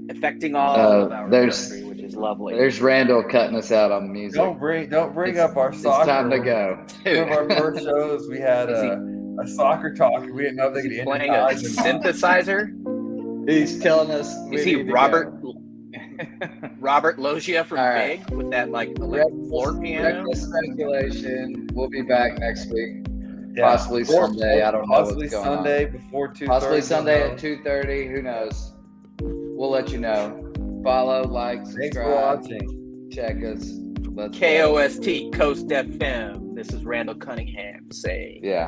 affecting 0.09 0.55
all 0.55 0.79
Uh, 0.79 1.05
of 1.05 1.11
our 1.11 1.29
there's- 1.29 1.69
country, 1.69 1.86
which 1.86 1.86
is 2.07 2.15
lovely. 2.15 2.55
There's 2.55 2.79
Randall 2.81 3.23
cutting 3.23 3.55
us 3.55 3.71
out 3.71 3.91
on 3.91 4.07
the 4.07 4.13
music. 4.13 4.39
Don't 4.39 4.59
bring 4.59 4.89
don't 4.89 5.13
bring 5.13 5.31
It's- 5.31 5.49
up 5.51 5.57
our 5.57 5.73
soccer. 5.73 6.01
It's 6.01 6.07
time 6.09 6.29
to 6.31 6.39
go. 6.39 6.85
One 7.05 7.31
of 7.31 7.37
our 7.37 7.57
first 7.57 7.83
shows, 7.83 8.27
we 8.29 8.39
had 8.39 8.69
Is 8.69 8.81
he- 8.81 8.87
a, 8.87 9.41
a 9.43 9.47
soccer 9.47 9.93
talk. 9.93 10.21
We 10.23 10.43
didn't 10.43 10.55
know 10.55 10.71
they 10.71 10.79
Is 10.79 10.83
could 10.83 10.91
he 10.93 10.99
end 10.99 11.07
playing 11.07 11.31
a 11.33 11.47
synthesizer. 11.53 13.49
He's 13.49 13.79
telling 13.79 14.11
us. 14.11 14.33
Is 14.51 14.63
he 14.63 14.83
Robert. 14.83 15.33
Robert 16.79 17.19
Loggia 17.19 17.63
from 17.63 17.79
All 17.79 17.89
right. 17.89 18.25
Big 18.27 18.35
with 18.35 18.49
that 18.51 18.71
like 18.71 18.89
electric 18.99 19.33
floor 19.47 19.79
piano? 19.79 20.17
Reckless 20.19 20.43
speculation. 20.43 21.69
We'll 21.73 21.89
be 21.89 22.01
back 22.01 22.39
next 22.39 22.71
week. 22.71 23.05
Yeah. 23.55 23.69
Possibly 23.69 24.01
Or- 24.01 24.05
Sunday. 24.27 24.61
I 24.63 24.71
don't 24.71 24.87
know 24.87 24.95
Possibly 24.95 25.25
what's 25.25 25.33
going 25.35 25.47
on. 25.47 25.55
Sunday 25.57 25.85
before 25.85 26.27
two. 26.29 26.45
Possibly 26.47 26.81
Sunday 26.81 27.31
at 27.31 27.37
two 27.37 27.59
thirty. 27.63 28.07
Who 28.07 28.21
knows? 28.21 28.73
We'll 29.21 29.69
let 29.71 29.91
you 29.91 29.99
know. 29.99 30.46
Follow, 30.83 31.23
like, 31.23 31.59
Thanks 31.59 31.73
for 31.75 31.81
subscribe, 32.03 32.39
watching. 32.39 33.09
check 33.11 33.37
us. 33.43 33.71
Let's 34.13 34.37
go. 34.39 34.73
KOST 34.75 35.31
Coast 35.33 35.67
FM. 35.67 36.55
This 36.55 36.73
is 36.73 36.83
Randall 36.85 37.15
Cunningham 37.15 37.91
saying. 37.91 38.39
Yeah. 38.43 38.65